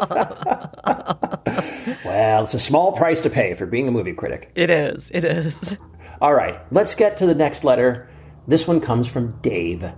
well, 2.06 2.44
it's 2.44 2.54
a 2.54 2.60
small 2.60 2.92
price 2.92 3.22
to 3.22 3.30
pay 3.30 3.54
for 3.54 3.66
being 3.66 3.88
a 3.88 3.92
movie 3.92 4.14
critic. 4.14 4.52
it 4.56 4.70
is. 4.70 5.12
It 5.14 5.26
is. 5.26 5.78
All 6.22 6.34
right, 6.34 6.60
let's 6.72 6.96
get 6.96 7.18
to 7.18 7.26
the 7.26 7.36
next 7.36 7.64
letter. 7.64 8.10
This 8.48 8.68
one 8.68 8.80
comes 8.80 9.08
from 9.08 9.40
Dave. 9.42 9.92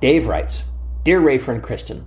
Dave 0.00 0.26
writes 0.26 0.64
Dear 1.04 1.20
Rafer 1.20 1.54
and 1.54 1.62
Kristen, 1.62 2.06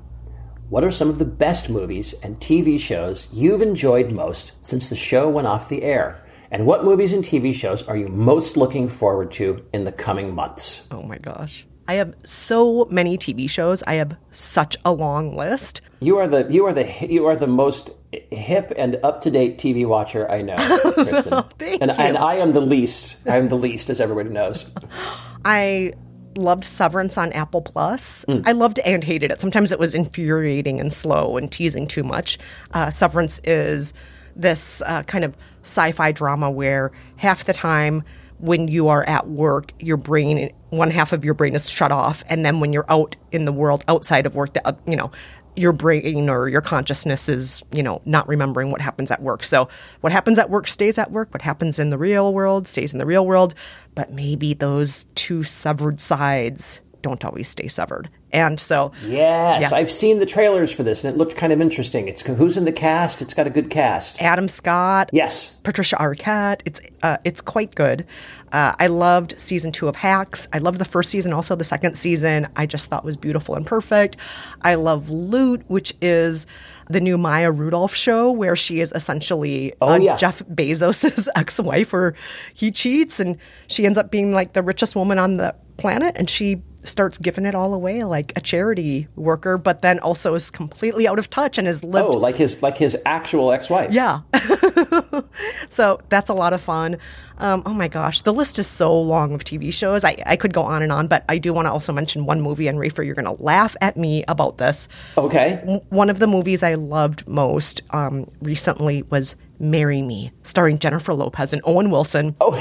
what 0.70 0.84
are 0.84 0.92
some 0.92 1.10
of 1.10 1.20
the 1.20 1.25
best 1.25 1.70
movies 1.70 2.13
and 2.24 2.39
TV 2.39 2.80
shows 2.80 3.27
you've 3.32 3.62
enjoyed 3.62 4.12
most 4.12 4.53
since 4.62 4.88
the 4.88 4.96
show 4.96 5.30
went 5.30 5.48
off 5.48 5.70
the 5.70 5.84
air? 5.84 6.25
And 6.50 6.65
what 6.65 6.84
movies 6.84 7.13
and 7.13 7.24
TV 7.24 7.53
shows 7.53 7.84
are 7.84 7.98
you 7.98 8.08
most 8.08 8.58
looking 8.58 8.88
forward 8.88 9.32
to 9.34 9.65
in 9.74 9.86
the 9.86 9.92
coming 9.92 10.34
months? 10.34 10.82
Oh 10.92 11.03
my 11.03 11.18
gosh. 11.18 11.65
I 11.88 11.96
have 11.96 12.16
so 12.24 12.86
many 12.86 13.18
TV 13.18 13.50
shows. 13.50 13.84
I 13.84 13.96
have 13.96 14.16
such 14.32 14.78
a 14.86 14.92
long 14.92 15.36
list. 15.36 15.82
You 16.00 16.18
are 16.18 16.28
the 16.28 16.48
you 16.50 16.66
are 16.66 16.74
the 16.74 16.90
you 17.10 17.25
are 17.25 17.36
the 17.36 17.48
most 17.48 17.92
hip 18.12 18.74
and 18.78 18.98
up 19.04 19.22
to 19.22 19.32
date 19.32 19.58
TV 19.58 19.86
watcher 19.86 20.30
I 20.30 20.42
know, 20.42 20.56
Kristen. 20.94 21.44
Thank 21.60 21.82
and, 21.82 21.92
you. 21.92 21.98
and 21.98 22.18
I 22.18 22.36
am 22.36 22.54
the 22.54 22.62
least. 22.62 23.16
I 23.25 23.38
am 23.38 23.48
the 23.48 23.56
least, 23.56 23.90
as 23.90 24.00
everybody 24.00 24.30
knows. 24.30 24.66
I 25.46 25.94
loved 26.36 26.66
Severance 26.66 27.18
on 27.18 27.32
Apple 27.34 27.62
Plus. 27.62 28.25
I 28.28 28.54
loved 28.54 28.80
and 28.80 29.04
hated 29.04 29.32
it. 29.32 29.40
Sometimes 29.40 29.72
it 29.72 29.80
was 29.80 29.94
infuriating 29.94 30.80
and 30.80 30.92
slow 30.92 31.38
and 31.38 31.52
teasing 31.52 31.86
too 31.88 32.04
much. 32.04 32.40
Uh, 32.72 32.90
Severance 32.90 33.39
is 33.43 33.93
this 34.36 34.82
uh, 34.86 35.04
kind 35.04 35.24
of 35.24 35.36
sci-fi 35.62 36.12
drama 36.12 36.50
where 36.50 36.91
half 37.17 37.43
the 37.43 37.54
time 37.54 38.04
when 38.39 38.67
you 38.67 38.88
are 38.88 39.04
at 39.04 39.30
work, 39.30 39.72
your 39.80 39.98
brain, 39.98 40.52
one 40.77 40.91
half 40.91 41.13
of 41.13 41.23
your 41.23 41.33
brain 41.33 41.55
is 41.55 41.69
shut 41.69 41.91
off, 41.91 42.23
and 42.27 42.45
then 42.45 42.59
when 42.59 42.73
you're 42.73 42.86
out 42.89 43.15
in 43.31 43.45
the 43.45 43.51
world 43.51 43.83
outside 43.88 44.25
of 44.25 44.36
work, 44.36 44.53
the, 44.53 44.67
uh, 44.67 44.73
you 44.88 44.95
know, 44.95 45.12
your 45.55 45.71
brain 45.71 46.29
or 46.29 46.47
your 46.47 46.62
consciousness 46.62 47.29
is, 47.29 47.63
you 47.71 47.83
know, 47.83 48.01
not 48.05 48.27
remembering 48.27 48.71
what 48.71 48.81
happens 48.81 49.12
at 49.12 49.21
work. 49.21 49.43
So 49.43 49.69
what 50.01 50.12
happens 50.12 50.39
at 50.39 50.49
work 50.49 50.67
stays 50.67 50.97
at 50.97 51.12
work. 51.12 51.31
What 51.31 51.41
happens 51.41 51.77
in 51.77 51.89
the 51.91 51.97
real 51.97 52.33
world 52.33 52.67
stays 52.67 52.91
in 52.91 52.99
the 52.99 53.05
real 53.05 53.25
world. 53.25 53.53
But 53.93 54.12
maybe 54.12 54.53
those 54.53 55.05
two 55.15 55.43
severed 55.43 56.01
sides 56.01 56.81
don't 57.03 57.23
always 57.23 57.47
stay 57.47 57.67
severed. 57.67 58.09
And 58.34 58.60
so, 58.60 58.91
Yes, 59.06 59.62
Yes. 59.62 59.72
I've 59.74 59.91
seen 59.91 60.19
the 60.19 60.26
trailers 60.26 60.72
for 60.72 60.82
this, 60.84 61.04
and 61.04 61.13
it 61.13 61.17
looked 61.17 61.36
kind 61.38 61.54
of 61.54 61.62
interesting. 61.62 62.08
It's 62.08 62.22
who's 62.22 62.58
in 62.58 62.65
the 62.65 62.72
cast. 62.72 63.22
It's 63.22 63.34
got 63.34 63.46
a 63.48 63.52
good 63.52 63.69
cast. 63.69 64.22
Adam 64.22 64.48
Scott, 64.50 65.10
Yes, 65.13 65.50
Patricia 65.63 65.96
Arquette. 65.98 66.62
It's 66.65 66.82
uh, 67.04 67.17
it's 67.24 67.39
quite 67.41 67.76
good. 67.76 68.06
Uh, 68.52 68.74
I 68.80 68.88
loved 68.88 69.39
season 69.39 69.72
two 69.72 69.88
of 69.88 69.96
Hacks. 69.96 70.48
I 70.54 70.58
loved 70.60 70.78
the 70.80 70.86
first 70.86 71.10
season, 71.10 71.32
also 71.34 71.56
the 71.56 71.63
second 71.63 71.96
season. 71.96 72.48
I 72.56 72.65
just 72.65 72.89
thought 72.89 73.04
was 73.06 73.17
beautiful 73.17 73.56
and 73.56 73.65
perfect. 73.65 74.17
I 74.62 74.76
love 74.76 75.10
Loot, 75.10 75.63
which 75.67 75.93
is 76.02 76.46
the 76.89 77.00
new 77.02 77.17
Maya 77.17 77.50
Rudolph 77.52 77.96
show, 77.96 78.30
where 78.32 78.56
she 78.56 78.80
is 78.80 78.91
essentially 78.93 79.74
Oh, 79.82 79.89
uh, 79.93 79.98
yeah. 79.98 80.15
Jeff 80.17 80.43
Bezos's 80.48 81.30
ex-wife, 81.36 81.93
or 81.93 82.15
he 82.54 82.72
cheats 82.72 83.19
and 83.19 83.38
she 83.67 83.86
ends 83.86 83.98
up 83.98 84.12
being 84.12 84.34
like 84.34 84.54
the 84.54 84.62
richest 84.63 84.96
woman 84.96 85.17
on 85.19 85.38
the 85.38 85.56
planet, 85.78 86.13
and 86.17 86.30
she 86.30 86.62
starts 86.84 87.17
giving 87.17 87.46
it 87.46 87.56
all 87.56 87.74
away 87.74 88.04
like 88.04 88.34
a 88.36 88.41
charity 88.41 89.08
worker, 89.15 89.58
but 89.58 89.82
then 89.82 90.00
also 90.00 90.34
is 90.34 90.52
completely 90.52 91.08
out 91.08 91.19
of 91.19 91.30
touch 91.30 91.58
and 91.58 91.67
is 91.67 91.84
lived 91.84 92.10
Oh, 92.10 92.17
like 92.17 92.36
his 92.36 92.62
like 92.62 92.78
his 92.78 92.98
actual 93.06 93.52
ex-wife. 93.52 93.91
yeah. 93.91 94.22
so 95.69 96.00
that's 96.10 96.30
a 96.30 96.34
lot 96.34 96.54
of 96.54 96.62
fun. 96.62 96.98
Um, 97.39 97.63
oh 97.65 97.74
my 97.74 97.88
gosh, 97.88 98.22
the 98.22 98.34
list 98.34 98.60
is 98.60 98.67
so 98.67 98.98
long 99.00 99.34
of 99.34 99.43
TV 99.43 99.74
shows. 99.74 100.04
I, 100.04 100.15
I 100.26 100.36
could 100.36 100.54
go 100.54 100.62
on 100.63 100.84
and 100.84 100.91
on, 100.91 101.08
but 101.08 101.26
I 101.28 101.38
do 101.39 101.52
want 101.52 101.65
to 101.65 101.72
also 101.72 101.91
mention 101.91 102.26
one 102.26 102.41
movie, 102.41 102.67
and 102.67 102.78
Rafer, 102.78 103.04
you're 103.06 103.15
going 103.15 103.26
to 103.36 103.43
laugh 103.43 103.76
at 103.82 103.98
me 103.98 104.24
about 104.28 104.60
this. 104.60 104.88
Okay. 105.17 105.82
One 105.89 106.10
of 106.12 106.19
the 106.19 106.28
movies 106.28 106.62
I 106.62 106.76
loved 106.76 107.28
most 107.28 107.82
um, 107.89 108.30
recently 108.41 109.02
was 109.04 109.36
Marry 109.60 110.02
Me, 110.04 110.32
starring 110.43 110.78
Jennifer 110.78 111.13
Lopez 111.13 111.54
and 111.54 111.62
Owen 111.65 111.89
Wilson. 111.89 112.36
Oh. 112.39 112.52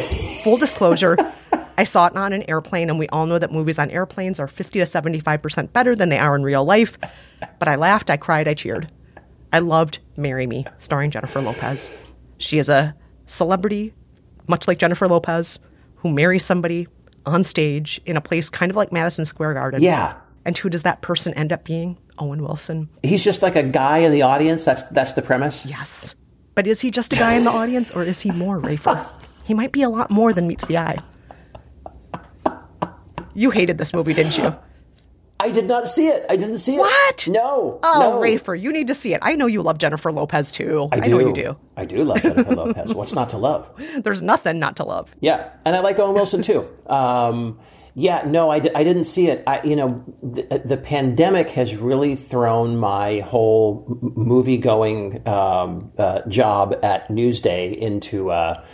Full 0.42 0.56
disclosure. 0.56 1.16
I 1.78 1.84
saw 1.84 2.06
it 2.06 2.16
on 2.16 2.32
an 2.32 2.44
airplane, 2.48 2.90
and 2.90 2.98
we 2.98 3.08
all 3.08 3.26
know 3.26 3.38
that 3.38 3.52
movies 3.52 3.78
on 3.78 3.90
airplanes 3.90 4.38
are 4.38 4.48
50 4.48 4.78
to 4.78 4.84
75% 4.84 5.72
better 5.72 5.94
than 5.94 6.08
they 6.08 6.18
are 6.18 6.36
in 6.36 6.42
real 6.42 6.64
life. 6.64 6.98
But 7.58 7.68
I 7.68 7.76
laughed, 7.76 8.10
I 8.10 8.16
cried, 8.16 8.48
I 8.48 8.54
cheered. 8.54 8.90
I 9.52 9.58
loved 9.58 9.98
Marry 10.16 10.46
Me, 10.46 10.66
starring 10.78 11.10
Jennifer 11.10 11.40
Lopez. 11.40 11.90
She 12.38 12.58
is 12.58 12.68
a 12.68 12.94
celebrity, 13.26 13.94
much 14.46 14.66
like 14.66 14.78
Jennifer 14.78 15.06
Lopez, 15.08 15.58
who 15.96 16.10
marries 16.10 16.44
somebody 16.44 16.88
on 17.26 17.42
stage 17.42 18.00
in 18.06 18.16
a 18.16 18.20
place 18.20 18.48
kind 18.50 18.70
of 18.70 18.76
like 18.76 18.92
Madison 18.92 19.24
Square 19.24 19.54
Garden. 19.54 19.82
Yeah. 19.82 20.14
And 20.44 20.56
who 20.58 20.68
does 20.68 20.82
that 20.82 21.02
person 21.02 21.34
end 21.34 21.52
up 21.52 21.64
being? 21.64 21.98
Owen 22.18 22.42
Wilson. 22.42 22.88
He's 23.02 23.24
just 23.24 23.42
like 23.42 23.56
a 23.56 23.62
guy 23.62 23.98
in 23.98 24.12
the 24.12 24.22
audience. 24.22 24.64
That's 24.64 24.82
that's 24.84 25.12
the 25.12 25.22
premise. 25.22 25.64
Yes. 25.66 26.14
But 26.54 26.66
is 26.66 26.80
he 26.80 26.90
just 26.90 27.12
a 27.12 27.16
guy 27.16 27.34
in 27.34 27.44
the 27.44 27.50
audience 27.50 27.90
or 27.90 28.02
is 28.02 28.20
he 28.20 28.30
more, 28.30 28.60
Rafer? 28.60 29.06
He 29.44 29.54
might 29.54 29.72
be 29.72 29.82
a 29.82 29.88
lot 29.88 30.08
more 30.08 30.32
than 30.32 30.46
meets 30.46 30.64
the 30.66 30.78
eye. 30.78 30.98
You 33.34 33.50
hated 33.50 33.78
this 33.78 33.92
movie, 33.92 34.14
didn't 34.14 34.38
you? 34.38 34.54
I 35.40 35.50
did 35.50 35.66
not 35.66 35.88
see 35.88 36.06
it. 36.06 36.24
I 36.30 36.36
didn't 36.36 36.58
see 36.58 36.76
it. 36.76 36.78
What? 36.78 37.26
No. 37.26 37.80
Oh, 37.82 38.00
no. 38.00 38.20
Rafer, 38.20 38.58
you 38.58 38.72
need 38.72 38.86
to 38.86 38.94
see 38.94 39.12
it. 39.12 39.18
I 39.22 39.34
know 39.34 39.46
you 39.46 39.60
love 39.60 39.78
Jennifer 39.78 40.12
Lopez 40.12 40.52
too. 40.52 40.88
I 40.92 41.00
do. 41.00 41.10
know 41.10 41.18
you 41.18 41.32
do. 41.32 41.56
I 41.76 41.84
do 41.84 42.04
love 42.04 42.22
Jennifer 42.22 42.54
Lopez. 42.54 42.94
What's 42.94 43.12
not 43.12 43.30
to 43.30 43.38
love? 43.38 43.68
There's 43.96 44.22
nothing 44.22 44.60
not 44.60 44.76
to 44.76 44.84
love. 44.84 45.12
Yeah, 45.20 45.50
and 45.64 45.74
I 45.74 45.80
like 45.80 45.98
Owen 45.98 46.14
Wilson 46.14 46.42
too. 46.42 46.68
Um, 46.86 47.58
yeah, 47.94 48.22
no, 48.24 48.50
I, 48.50 48.56
I 48.56 48.84
didn't 48.84 49.04
see 49.04 49.28
it. 49.28 49.42
I, 49.46 49.60
you 49.64 49.74
know, 49.76 50.04
the, 50.22 50.62
the 50.64 50.76
pandemic 50.76 51.50
has 51.50 51.74
really 51.74 52.14
thrown 52.14 52.76
my 52.76 53.18
whole 53.20 53.98
movie 54.00 54.58
going 54.58 55.26
um, 55.26 55.92
uh, 55.98 56.20
job 56.28 56.78
at 56.82 57.08
Newsday 57.08 57.76
into 57.76 58.30
uh, 58.30 58.64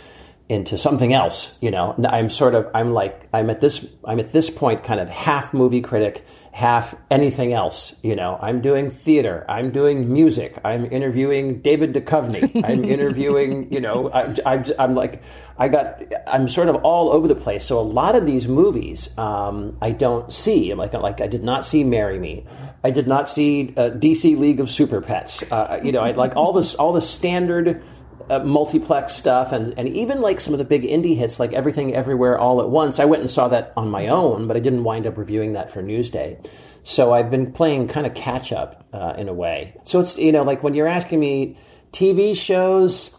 into 0.49 0.77
something 0.77 1.13
else. 1.13 1.55
You 1.61 1.71
know, 1.71 1.95
I'm 2.09 2.29
sort 2.29 2.55
of 2.55 2.67
I'm 2.73 2.91
like 2.93 3.29
I'm 3.31 3.49
at 3.49 3.61
this 3.61 3.85
I'm 4.03 4.19
at 4.19 4.33
this 4.33 4.49
point 4.49 4.83
kind 4.83 4.99
of 4.99 5.07
half 5.07 5.53
movie 5.53 5.81
critic 5.81 6.25
half 6.51 6.95
anything 7.09 7.53
else. 7.53 7.95
You 8.01 8.15
know, 8.15 8.37
I'm 8.41 8.59
doing 8.59 8.91
theater, 8.91 9.45
I'm 9.47 9.71
doing 9.71 10.11
music, 10.11 10.59
I'm 10.65 10.91
interviewing 10.91 11.61
David 11.61 11.93
Duchovny, 11.93 12.63
I'm 12.65 12.83
interviewing, 12.83 13.71
you 13.71 13.79
know, 13.79 14.09
I, 14.11 14.35
I, 14.45 14.65
I'm 14.77 14.95
like, 14.95 15.21
I 15.57 15.67
got, 15.67 16.01
I'm 16.27 16.49
sort 16.49 16.67
of 16.67 16.77
all 16.77 17.11
over 17.11 17.27
the 17.27 17.35
place. 17.35 17.63
So 17.63 17.79
a 17.79 17.81
lot 17.81 18.15
of 18.15 18.25
these 18.25 18.47
movies 18.47 19.15
um, 19.17 19.77
I 19.81 19.91
don't 19.91 20.33
see. 20.33 20.71
I'm 20.71 20.77
like, 20.77 20.93
like 20.93 21.21
I 21.21 21.27
did 21.27 21.43
not 21.43 21.65
see 21.65 21.83
Marry 21.83 22.19
Me. 22.19 22.45
I 22.83 22.91
did 22.91 23.07
not 23.07 23.29
see 23.29 23.73
uh, 23.77 23.91
DC 23.91 24.37
League 24.37 24.59
of 24.59 24.69
Super 24.69 25.01
Pets. 25.01 25.43
Uh, 25.51 25.79
you 25.83 25.91
know, 25.91 26.01
I 26.01 26.11
like 26.11 26.35
all 26.35 26.53
this, 26.53 26.75
all 26.75 26.93
the 26.93 27.01
standard 27.01 27.83
uh, 28.29 28.39
multiplex 28.39 29.13
stuff 29.13 29.51
and, 29.51 29.73
and 29.77 29.87
even 29.89 30.21
like 30.21 30.39
some 30.39 30.53
of 30.53 30.57
the 30.57 30.65
big 30.65 30.83
indie 30.83 31.17
hits 31.17 31.39
like 31.39 31.53
everything 31.53 31.95
everywhere 31.95 32.37
all 32.37 32.61
at 32.61 32.69
once. 32.69 32.99
I 32.99 33.05
went 33.05 33.21
and 33.21 33.29
saw 33.29 33.47
that 33.47 33.73
on 33.75 33.89
my 33.89 34.07
own 34.07 34.47
but 34.47 34.55
i 34.55 34.59
didn't 34.59 34.83
wind 34.83 35.07
up 35.07 35.17
reviewing 35.17 35.53
that 35.53 35.71
for 35.71 35.81
newsday. 35.81 36.45
So 36.83 37.13
i've 37.13 37.31
been 37.31 37.51
playing 37.51 37.87
kind 37.87 38.05
of 38.05 38.13
catch 38.13 38.51
up 38.51 38.87
uh, 38.93 39.13
in 39.17 39.27
a 39.27 39.33
way. 39.33 39.75
So 39.83 39.99
it's 39.99 40.17
you 40.17 40.31
know 40.31 40.43
like 40.43 40.63
when 40.63 40.73
you're 40.73 40.87
asking 40.87 41.19
me 41.19 41.57
tv 41.91 42.35
shows 42.35 43.09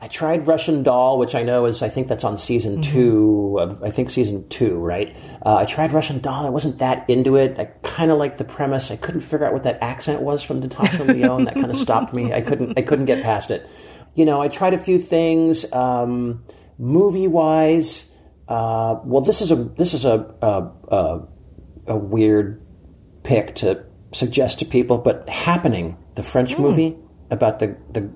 i 0.00 0.08
tried 0.08 0.46
russian 0.46 0.82
doll 0.82 1.18
which 1.18 1.34
i 1.34 1.42
know 1.42 1.66
is 1.66 1.82
i 1.82 1.90
think 1.90 2.08
that's 2.08 2.24
on 2.24 2.38
season 2.38 2.80
mm-hmm. 2.80 2.90
two 2.90 3.58
of 3.60 3.82
i 3.82 3.90
think 3.90 4.08
season 4.08 4.48
two 4.48 4.76
right? 4.78 5.14
Uh, 5.44 5.56
i 5.56 5.64
tried 5.66 5.92
russian 5.92 6.20
doll. 6.20 6.46
I 6.46 6.48
wasn't 6.48 6.78
that 6.78 7.08
into 7.08 7.36
it. 7.36 7.58
I 7.58 7.66
kind 7.82 8.10
of 8.10 8.18
liked 8.18 8.38
the 8.38 8.44
premise. 8.44 8.90
I 8.90 8.96
couldn't 8.96 9.20
figure 9.20 9.44
out 9.46 9.52
what 9.52 9.64
that 9.64 9.78
accent 9.82 10.22
was 10.22 10.42
from 10.42 10.60
natasha 10.60 11.04
lyonne. 11.04 11.44
That 11.44 11.54
kind 11.54 11.70
of 11.70 11.76
stopped 11.76 12.14
me. 12.14 12.32
I 12.32 12.40
couldn't 12.40 12.78
i 12.78 12.82
couldn't 12.82 13.04
get 13.04 13.22
past 13.22 13.50
it 13.50 13.68
you 14.14 14.24
know, 14.24 14.40
I 14.40 14.48
tried 14.48 14.74
a 14.74 14.78
few 14.78 14.98
things. 14.98 15.70
Um, 15.72 16.44
movie 16.78 17.28
wise, 17.28 18.04
uh, 18.48 18.96
well, 19.04 19.22
this 19.22 19.40
is 19.40 19.50
a 19.50 19.56
this 19.56 19.94
is 19.94 20.04
a, 20.04 20.34
a, 20.40 20.94
a 20.94 21.28
a 21.86 21.96
weird 21.96 22.64
pick 23.22 23.54
to 23.56 23.84
suggest 24.12 24.60
to 24.60 24.64
people, 24.64 24.98
but 24.98 25.28
happening 25.28 25.96
the 26.14 26.22
French 26.22 26.54
mm. 26.54 26.60
movie 26.60 26.96
about 27.30 27.58
the 27.58 27.76
the 27.92 28.10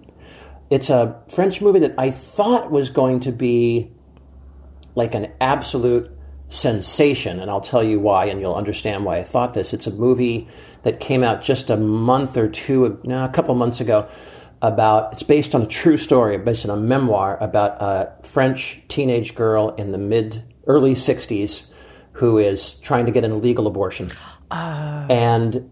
it's 0.70 0.90
a 0.90 1.20
French 1.28 1.61
movie 1.61 1.80
that 1.80 1.94
I 1.98 2.11
thought 2.11 2.70
was 2.70 2.90
going 2.90 3.20
to 3.20 3.32
be 3.32 3.90
like 4.94 5.14
an 5.14 5.32
absolute 5.40 6.11
sensation, 6.48 7.40
and 7.40 7.50
I'll 7.50 7.61
tell 7.61 7.82
you 7.82 8.00
why, 8.00 8.26
and 8.26 8.40
you'll 8.40 8.54
understand 8.54 9.04
why 9.04 9.18
I 9.18 9.24
thought 9.24 9.54
this. 9.54 9.72
It's 9.72 9.87
a 9.87 9.92
movie 9.92 10.48
that 10.82 11.00
came 11.00 11.24
out 11.24 11.42
just 11.42 11.70
a 11.70 11.76
month 11.76 12.37
or 12.37 12.48
two, 12.48 13.00
no, 13.04 13.24
a 13.24 13.28
couple 13.28 13.54
months 13.54 13.80
ago 13.80 14.08
about 14.62 15.12
it's 15.12 15.22
based 15.22 15.54
on 15.54 15.62
a 15.62 15.66
true 15.66 15.96
story, 15.96 16.38
based 16.38 16.68
on 16.68 16.76
a 16.76 16.80
memoir 16.80 17.38
about 17.40 17.80
a 17.80 18.12
French 18.22 18.82
teenage 18.88 19.34
girl 19.34 19.70
in 19.70 19.92
the 19.92 19.98
mid 19.98 20.42
early 20.66 20.94
60s 20.94 21.66
who 22.12 22.38
is 22.38 22.74
trying 22.74 23.06
to 23.06 23.12
get 23.12 23.24
an 23.24 23.32
illegal 23.32 23.66
abortion. 23.66 24.10
Uh. 24.50 25.06
And 25.08 25.70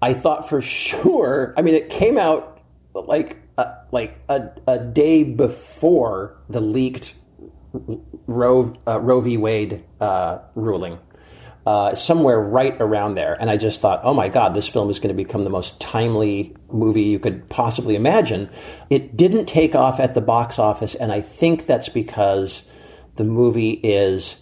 I 0.00 0.14
thought 0.14 0.48
for 0.48 0.62
sure, 0.62 1.54
I 1.56 1.62
mean, 1.62 1.74
it 1.74 1.90
came 1.90 2.18
out 2.18 2.62
like 2.94 3.38
a, 3.58 3.74
like 3.90 4.18
a, 4.28 4.50
a 4.66 4.78
day 4.78 5.24
before 5.24 6.36
the 6.48 6.60
leaked 6.60 7.14
Roe, 8.26 8.74
uh, 8.86 9.00
Roe 9.00 9.20
v. 9.20 9.36
Wade 9.36 9.84
uh, 10.00 10.38
ruling 10.54 10.98
uh, 11.68 11.94
somewhere 11.94 12.40
right 12.40 12.80
around 12.80 13.14
there. 13.14 13.36
And 13.38 13.50
I 13.50 13.58
just 13.58 13.82
thought, 13.82 14.00
oh 14.02 14.14
my 14.14 14.30
God, 14.30 14.54
this 14.54 14.66
film 14.66 14.88
is 14.88 14.98
going 14.98 15.14
to 15.14 15.22
become 15.22 15.44
the 15.44 15.50
most 15.50 15.78
timely 15.78 16.56
movie 16.72 17.02
you 17.02 17.18
could 17.18 17.46
possibly 17.50 17.94
imagine. 17.94 18.48
It 18.88 19.18
didn't 19.18 19.44
take 19.44 19.74
off 19.74 20.00
at 20.00 20.14
the 20.14 20.22
box 20.22 20.58
office, 20.58 20.94
and 20.94 21.12
I 21.12 21.20
think 21.20 21.66
that's 21.66 21.90
because 21.90 22.66
the 23.16 23.24
movie 23.24 23.72
is 23.72 24.40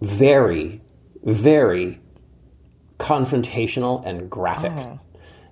very, 0.00 0.82
very 1.24 2.00
confrontational 2.98 4.06
and 4.06 4.30
graphic. 4.30 4.70
Oh. 4.72 5.00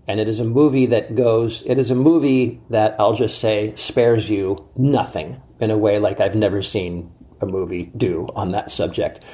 And 0.07 0.21
it 0.21 0.29
is 0.29 0.39
a 0.39 0.45
movie 0.45 0.87
that 0.87 1.17
goes, 1.17 1.65
it 1.67 1.77
is 1.77 1.91
a 1.91 1.97
movie 1.97 2.61
that 2.71 2.95
I'll 3.01 3.15
just 3.15 3.41
say 3.41 3.75
spares 3.75 4.31
you 4.31 4.71
nothing 4.77 5.43
in 5.59 5.73
a 5.73 5.77
way 5.77 5.99
like 5.99 6.21
I've 6.21 6.37
never 6.37 6.63
seen 6.63 7.13
a 7.41 7.47
movie 7.47 7.91
do 7.97 8.29
on 8.37 8.53
that 8.53 8.71
subject 8.71 9.25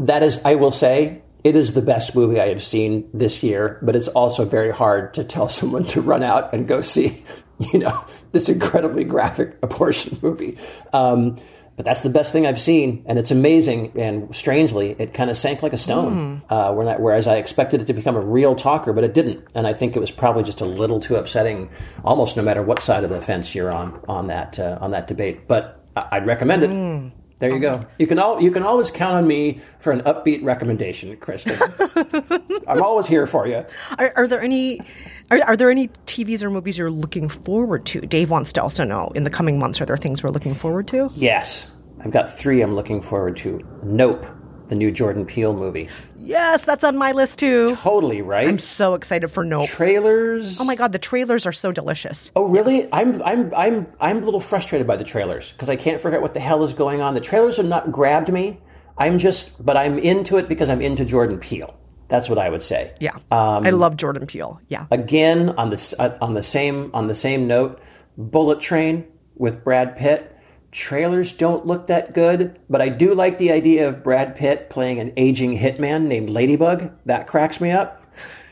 that 0.00 0.22
is, 0.22 0.40
I 0.44 0.54
will 0.54 0.72
say, 0.72 1.22
it 1.44 1.56
is 1.56 1.74
the 1.74 1.82
best 1.82 2.14
movie 2.14 2.40
I 2.40 2.48
have 2.48 2.64
seen 2.64 3.08
this 3.12 3.42
year, 3.42 3.78
but 3.82 3.94
it's 3.94 4.08
also 4.08 4.44
very 4.46 4.70
hard 4.70 5.14
to 5.14 5.24
tell 5.24 5.48
someone 5.60 5.84
to 5.86 6.00
run 6.00 6.22
out 6.22 6.54
and 6.54 6.66
go 6.66 6.80
see, 6.80 7.24
you 7.72 7.78
know, 7.78 8.04
this 8.32 8.48
incredibly 8.48 9.04
graphic 9.04 9.56
abortion 9.62 10.18
movie. 10.22 10.58
Um, 10.92 11.36
but 11.76 11.84
that's 11.84 12.02
the 12.02 12.10
best 12.10 12.32
thing 12.32 12.46
I've 12.46 12.60
seen, 12.60 13.02
and 13.06 13.18
it's 13.18 13.32
amazing. 13.32 13.98
And 13.98 14.34
strangely, 14.34 14.94
it 14.96 15.12
kind 15.12 15.28
of 15.28 15.36
sank 15.36 15.60
like 15.60 15.72
a 15.72 15.78
stone. 15.78 16.42
Mm. 16.42 16.42
Uh, 16.48 16.72
whereas 16.72 17.26
I 17.26 17.34
expected 17.36 17.80
it 17.80 17.86
to 17.86 17.92
become 17.92 18.14
a 18.14 18.20
real 18.20 18.54
talker, 18.54 18.92
but 18.92 19.02
it 19.02 19.12
didn't. 19.12 19.44
And 19.56 19.66
I 19.66 19.72
think 19.72 19.96
it 19.96 19.98
was 19.98 20.12
probably 20.12 20.44
just 20.44 20.60
a 20.60 20.64
little 20.66 21.00
too 21.00 21.16
upsetting, 21.16 21.70
almost 22.04 22.36
no 22.36 22.44
matter 22.44 22.62
what 22.62 22.80
side 22.80 23.02
of 23.02 23.10
the 23.10 23.20
fence 23.20 23.56
you're 23.56 23.72
on 23.72 24.00
on 24.06 24.28
that 24.28 24.56
uh, 24.60 24.78
on 24.80 24.92
that 24.92 25.08
debate. 25.08 25.48
But 25.48 25.84
I'd 25.96 26.26
recommend 26.26 26.62
it. 26.62 26.70
Mm. 26.70 27.10
There 27.44 27.54
you 27.54 27.60
go. 27.60 27.86
You 27.98 28.06
can 28.06 28.18
all 28.18 28.40
you 28.40 28.50
can 28.50 28.62
always 28.62 28.90
count 28.90 29.16
on 29.16 29.26
me 29.26 29.60
for 29.78 29.92
an 29.92 30.00
upbeat 30.02 30.42
recommendation, 30.42 31.16
Kristen. 31.18 31.56
I'm 32.68 32.82
always 32.82 33.06
here 33.06 33.26
for 33.26 33.46
you. 33.46 33.64
Are, 33.98 34.12
are 34.16 34.28
there 34.28 34.40
any 34.40 34.80
are, 35.30 35.38
are, 35.46 35.56
there 35.56 35.70
any 35.70 35.88
TVs 36.06 36.42
or 36.42 36.50
movies 36.50 36.78
you're 36.78 36.90
looking 36.90 37.28
forward 37.28 37.86
to? 37.86 38.00
Dave 38.00 38.30
wants 38.30 38.52
to 38.54 38.62
also 38.62 38.84
know 38.84 39.08
in 39.14 39.24
the 39.24 39.30
coming 39.30 39.58
months. 39.58 39.80
Are 39.80 39.86
there 39.86 39.96
things 39.96 40.22
we're 40.22 40.30
looking 40.30 40.54
forward 40.54 40.88
to? 40.88 41.10
Yes, 41.14 41.70
I've 42.04 42.12
got 42.12 42.32
three. 42.32 42.62
I'm 42.62 42.74
looking 42.74 43.02
forward 43.02 43.36
to. 43.38 43.60
Nope, 43.82 44.26
the 44.68 44.74
new 44.74 44.90
Jordan 44.90 45.26
Peele 45.26 45.54
movie. 45.54 45.88
Yes, 46.16 46.64
that's 46.64 46.84
on 46.84 46.96
my 46.96 47.12
list 47.12 47.38
too. 47.38 47.76
Totally 47.76 48.22
right. 48.22 48.48
I'm 48.48 48.58
so 48.58 48.94
excited 48.94 49.28
for 49.28 49.44
Nope. 49.44 49.68
Trailers. 49.68 50.60
Oh 50.60 50.64
my 50.64 50.74
god, 50.74 50.92
the 50.92 50.98
trailers 50.98 51.46
are 51.46 51.52
so 51.52 51.72
delicious. 51.72 52.30
Oh 52.34 52.46
really? 52.46 52.88
I'm 52.92 53.22
I'm 53.22 53.52
I'm 53.54 53.86
I'm 54.00 54.22
a 54.22 54.24
little 54.24 54.40
frustrated 54.40 54.86
by 54.86 54.96
the 54.96 55.04
trailers 55.04 55.52
because 55.52 55.68
I 55.68 55.76
can't 55.76 56.00
figure 56.00 56.16
out 56.16 56.22
what 56.22 56.34
the 56.34 56.40
hell 56.40 56.64
is 56.64 56.72
going 56.72 57.00
on. 57.00 57.14
The 57.14 57.20
trailers 57.20 57.56
have 57.58 57.66
not 57.66 57.92
grabbed 57.92 58.32
me. 58.32 58.60
I'm 58.96 59.18
just, 59.18 59.64
but 59.64 59.76
I'm 59.76 59.98
into 59.98 60.36
it 60.36 60.48
because 60.48 60.68
I'm 60.68 60.80
into 60.80 61.04
Jordan 61.04 61.38
Peele. 61.38 61.74
That's 62.08 62.28
what 62.28 62.38
I 62.38 62.48
would 62.48 62.62
say. 62.62 62.94
Yeah, 63.00 63.16
um, 63.30 63.66
I 63.66 63.70
love 63.70 63.96
Jordan 63.96 64.26
Peele. 64.26 64.60
Yeah. 64.68 64.86
Again, 64.90 65.50
on 65.50 65.70
the 65.70 65.96
uh, 65.98 66.16
on 66.20 66.34
the 66.34 66.42
same 66.42 66.90
on 66.94 67.06
the 67.06 67.14
same 67.14 67.46
note, 67.46 67.80
Bullet 68.16 68.60
Train 68.60 69.06
with 69.36 69.64
Brad 69.64 69.96
Pitt 69.96 70.33
trailers 70.74 71.32
don't 71.32 71.64
look 71.64 71.86
that 71.86 72.12
good, 72.12 72.58
but 72.68 72.82
I 72.82 72.88
do 72.88 73.14
like 73.14 73.38
the 73.38 73.52
idea 73.52 73.88
of 73.88 74.02
Brad 74.02 74.36
Pitt 74.36 74.68
playing 74.68 74.98
an 74.98 75.12
aging 75.16 75.56
hitman 75.56 76.06
named 76.06 76.28
Ladybug. 76.28 76.90
That 77.06 77.26
cracks 77.28 77.60
me 77.60 77.70
up. 77.70 78.02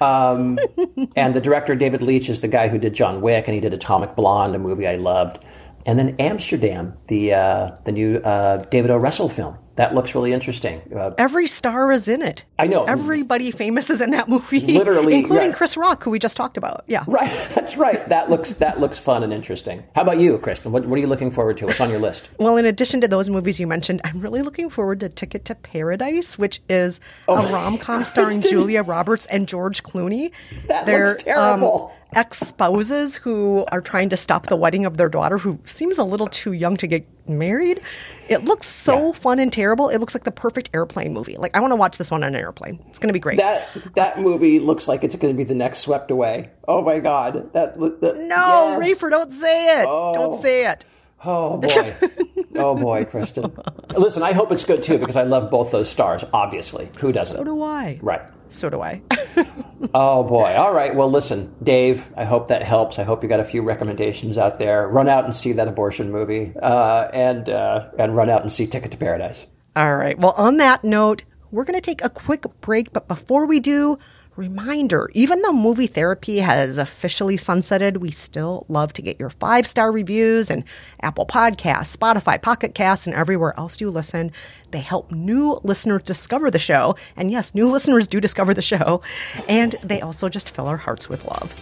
Um, 0.00 0.58
and 1.16 1.34
the 1.34 1.40
director 1.40 1.74
David 1.74 2.00
Leitch 2.00 2.30
is 2.30 2.40
the 2.40 2.48
guy 2.48 2.68
who 2.68 2.78
did 2.78 2.94
John 2.94 3.20
Wick, 3.20 3.48
and 3.48 3.54
he 3.54 3.60
did 3.60 3.74
Atomic 3.74 4.14
Blonde, 4.14 4.54
a 4.54 4.58
movie 4.58 4.86
I 4.86 4.96
loved. 4.96 5.44
And 5.84 5.98
then 5.98 6.14
Amsterdam, 6.20 6.94
the 7.08 7.34
uh, 7.34 7.70
the 7.84 7.92
new 7.92 8.18
uh, 8.18 8.58
David 8.66 8.92
O. 8.92 8.96
Russell 8.96 9.28
film. 9.28 9.58
That 9.76 9.94
looks 9.94 10.14
really 10.14 10.32
interesting. 10.32 10.82
Uh, 10.94 11.12
Every 11.16 11.46
star 11.46 11.90
is 11.92 12.06
in 12.08 12.20
it. 12.22 12.44
I 12.58 12.66
know. 12.66 12.84
Everybody 12.84 13.50
famous 13.50 13.88
is 13.88 14.00
in 14.00 14.10
that 14.10 14.28
movie. 14.28 14.60
Literally, 14.78 15.14
including 15.14 15.48
right. 15.48 15.56
Chris 15.56 15.76
Rock, 15.76 16.04
who 16.04 16.10
we 16.10 16.18
just 16.18 16.36
talked 16.36 16.56
about. 16.56 16.84
Yeah, 16.86 17.04
right. 17.06 17.30
That's 17.54 17.76
right. 17.76 18.06
That 18.08 18.28
looks 18.28 18.52
that 18.54 18.80
looks 18.80 18.98
fun 18.98 19.22
and 19.22 19.32
interesting. 19.32 19.82
How 19.94 20.02
about 20.02 20.18
you, 20.18 20.38
Kristen? 20.38 20.72
What, 20.72 20.86
what 20.86 20.98
are 20.98 21.00
you 21.00 21.06
looking 21.06 21.30
forward 21.30 21.56
to? 21.58 21.66
What's 21.66 21.80
on 21.80 21.90
your 21.90 22.00
list? 22.00 22.28
well, 22.38 22.56
in 22.56 22.66
addition 22.66 23.00
to 23.00 23.08
those 23.08 23.30
movies 23.30 23.58
you 23.58 23.66
mentioned, 23.66 24.00
I'm 24.04 24.20
really 24.20 24.42
looking 24.42 24.68
forward 24.68 25.00
to 25.00 25.08
Ticket 25.08 25.44
to 25.46 25.54
Paradise, 25.54 26.38
which 26.38 26.60
is 26.68 27.00
oh, 27.28 27.46
a 27.46 27.52
rom 27.52 27.78
com 27.78 28.04
starring 28.04 28.42
Julia 28.42 28.82
Roberts 28.82 29.26
and 29.26 29.48
George 29.48 29.82
Clooney. 29.82 30.32
That 30.66 30.86
They're, 30.86 31.08
looks 31.08 31.22
terrible. 31.24 31.92
Um, 31.92 32.01
ex 32.14 32.38
spouses 32.38 33.16
who 33.16 33.64
are 33.72 33.80
trying 33.80 34.08
to 34.10 34.16
stop 34.16 34.46
the 34.46 34.56
wedding 34.56 34.84
of 34.84 34.96
their 34.96 35.08
daughter, 35.08 35.38
who 35.38 35.58
seems 35.64 35.98
a 35.98 36.04
little 36.04 36.28
too 36.28 36.52
young 36.52 36.76
to 36.78 36.86
get 36.86 37.06
married. 37.28 37.80
It 38.28 38.44
looks 38.44 38.66
so 38.66 39.06
yeah. 39.06 39.12
fun 39.12 39.38
and 39.38 39.52
terrible. 39.52 39.88
It 39.88 39.98
looks 39.98 40.14
like 40.14 40.24
the 40.24 40.32
perfect 40.32 40.70
airplane 40.74 41.12
movie. 41.12 41.36
Like 41.36 41.56
I 41.56 41.60
want 41.60 41.72
to 41.72 41.76
watch 41.76 41.98
this 41.98 42.10
one 42.10 42.22
on 42.22 42.34
an 42.34 42.40
airplane. 42.40 42.82
It's 42.88 42.98
going 42.98 43.08
to 43.08 43.12
be 43.12 43.20
great. 43.20 43.38
That 43.38 43.68
that 43.94 44.20
movie 44.20 44.58
looks 44.58 44.88
like 44.88 45.04
it's 45.04 45.16
going 45.16 45.34
to 45.34 45.36
be 45.36 45.44
the 45.44 45.54
next 45.54 45.80
Swept 45.80 46.10
Away. 46.10 46.50
Oh 46.68 46.82
my 46.82 46.98
god! 46.98 47.52
That, 47.52 47.78
that 47.78 48.16
no, 48.16 48.78
yes. 48.80 48.98
Rafer, 48.98 49.10
don't 49.10 49.32
say 49.32 49.80
it. 49.80 49.86
Oh. 49.88 50.12
Don't 50.12 50.40
say 50.40 50.66
it. 50.66 50.84
Oh 51.24 51.58
boy. 51.58 51.94
oh 52.56 52.74
boy, 52.74 53.04
Kristen. 53.04 53.52
Listen, 53.96 54.22
I 54.22 54.32
hope 54.32 54.52
it's 54.52 54.64
good 54.64 54.82
too 54.82 54.98
because 54.98 55.16
I 55.16 55.22
love 55.22 55.50
both 55.50 55.70
those 55.70 55.88
stars. 55.88 56.24
Obviously, 56.32 56.90
who 56.96 57.12
doesn't? 57.12 57.36
So 57.36 57.44
do 57.44 57.62
I. 57.62 57.98
Right. 58.02 58.22
So 58.48 58.68
do 58.68 58.80
I. 58.82 59.02
oh 59.94 60.24
boy. 60.24 60.54
All 60.54 60.72
right. 60.72 60.94
Well, 60.94 61.10
listen, 61.10 61.54
Dave. 61.62 62.10
I 62.16 62.24
hope 62.24 62.48
that 62.48 62.62
helps. 62.62 62.98
I 62.98 63.04
hope 63.04 63.22
you 63.22 63.28
got 63.28 63.40
a 63.40 63.44
few 63.44 63.62
recommendations 63.62 64.36
out 64.36 64.58
there. 64.58 64.86
Run 64.88 65.08
out 65.08 65.24
and 65.24 65.34
see 65.34 65.52
that 65.52 65.68
abortion 65.68 66.10
movie, 66.10 66.52
uh, 66.60 67.08
and 67.12 67.48
uh, 67.48 67.88
and 67.98 68.16
run 68.16 68.28
out 68.28 68.42
and 68.42 68.52
see 68.52 68.66
Ticket 68.66 68.90
to 68.90 68.96
Paradise. 68.96 69.46
All 69.74 69.96
right. 69.96 70.18
Well, 70.18 70.34
on 70.36 70.58
that 70.58 70.84
note, 70.84 71.24
we're 71.50 71.64
going 71.64 71.80
to 71.80 71.84
take 71.84 72.04
a 72.04 72.10
quick 72.10 72.44
break, 72.60 72.92
but 72.92 73.08
before 73.08 73.46
we 73.46 73.60
do, 73.60 73.98
Reminder 74.36 75.10
even 75.12 75.42
though 75.42 75.52
movie 75.52 75.86
therapy 75.86 76.38
has 76.38 76.78
officially 76.78 77.36
sunsetted, 77.36 77.98
we 77.98 78.10
still 78.10 78.64
love 78.68 78.94
to 78.94 79.02
get 79.02 79.20
your 79.20 79.28
five 79.28 79.66
star 79.66 79.92
reviews 79.92 80.50
and 80.50 80.64
Apple 81.02 81.26
Podcasts, 81.26 81.94
Spotify, 81.94 82.40
Pocket 82.40 82.74
Casts, 82.74 83.06
and 83.06 83.14
everywhere 83.14 83.52
else 83.58 83.78
you 83.78 83.90
listen. 83.90 84.32
They 84.70 84.80
help 84.80 85.12
new 85.12 85.60
listeners 85.62 86.02
discover 86.04 86.50
the 86.50 86.58
show. 86.58 86.96
And 87.14 87.30
yes, 87.30 87.54
new 87.54 87.68
listeners 87.70 88.06
do 88.06 88.20
discover 88.20 88.54
the 88.54 88.62
show. 88.62 89.02
And 89.50 89.72
they 89.82 90.00
also 90.00 90.30
just 90.30 90.54
fill 90.54 90.66
our 90.66 90.78
hearts 90.78 91.10
with 91.10 91.26
love. 91.26 91.54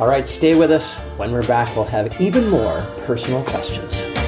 All 0.00 0.08
right, 0.08 0.26
stay 0.26 0.54
with 0.54 0.70
us. 0.70 0.94
When 1.18 1.32
we're 1.32 1.46
back, 1.46 1.74
we'll 1.76 1.84
have 1.84 2.18
even 2.18 2.48
more 2.48 2.80
personal 3.04 3.42
questions. 3.44 4.27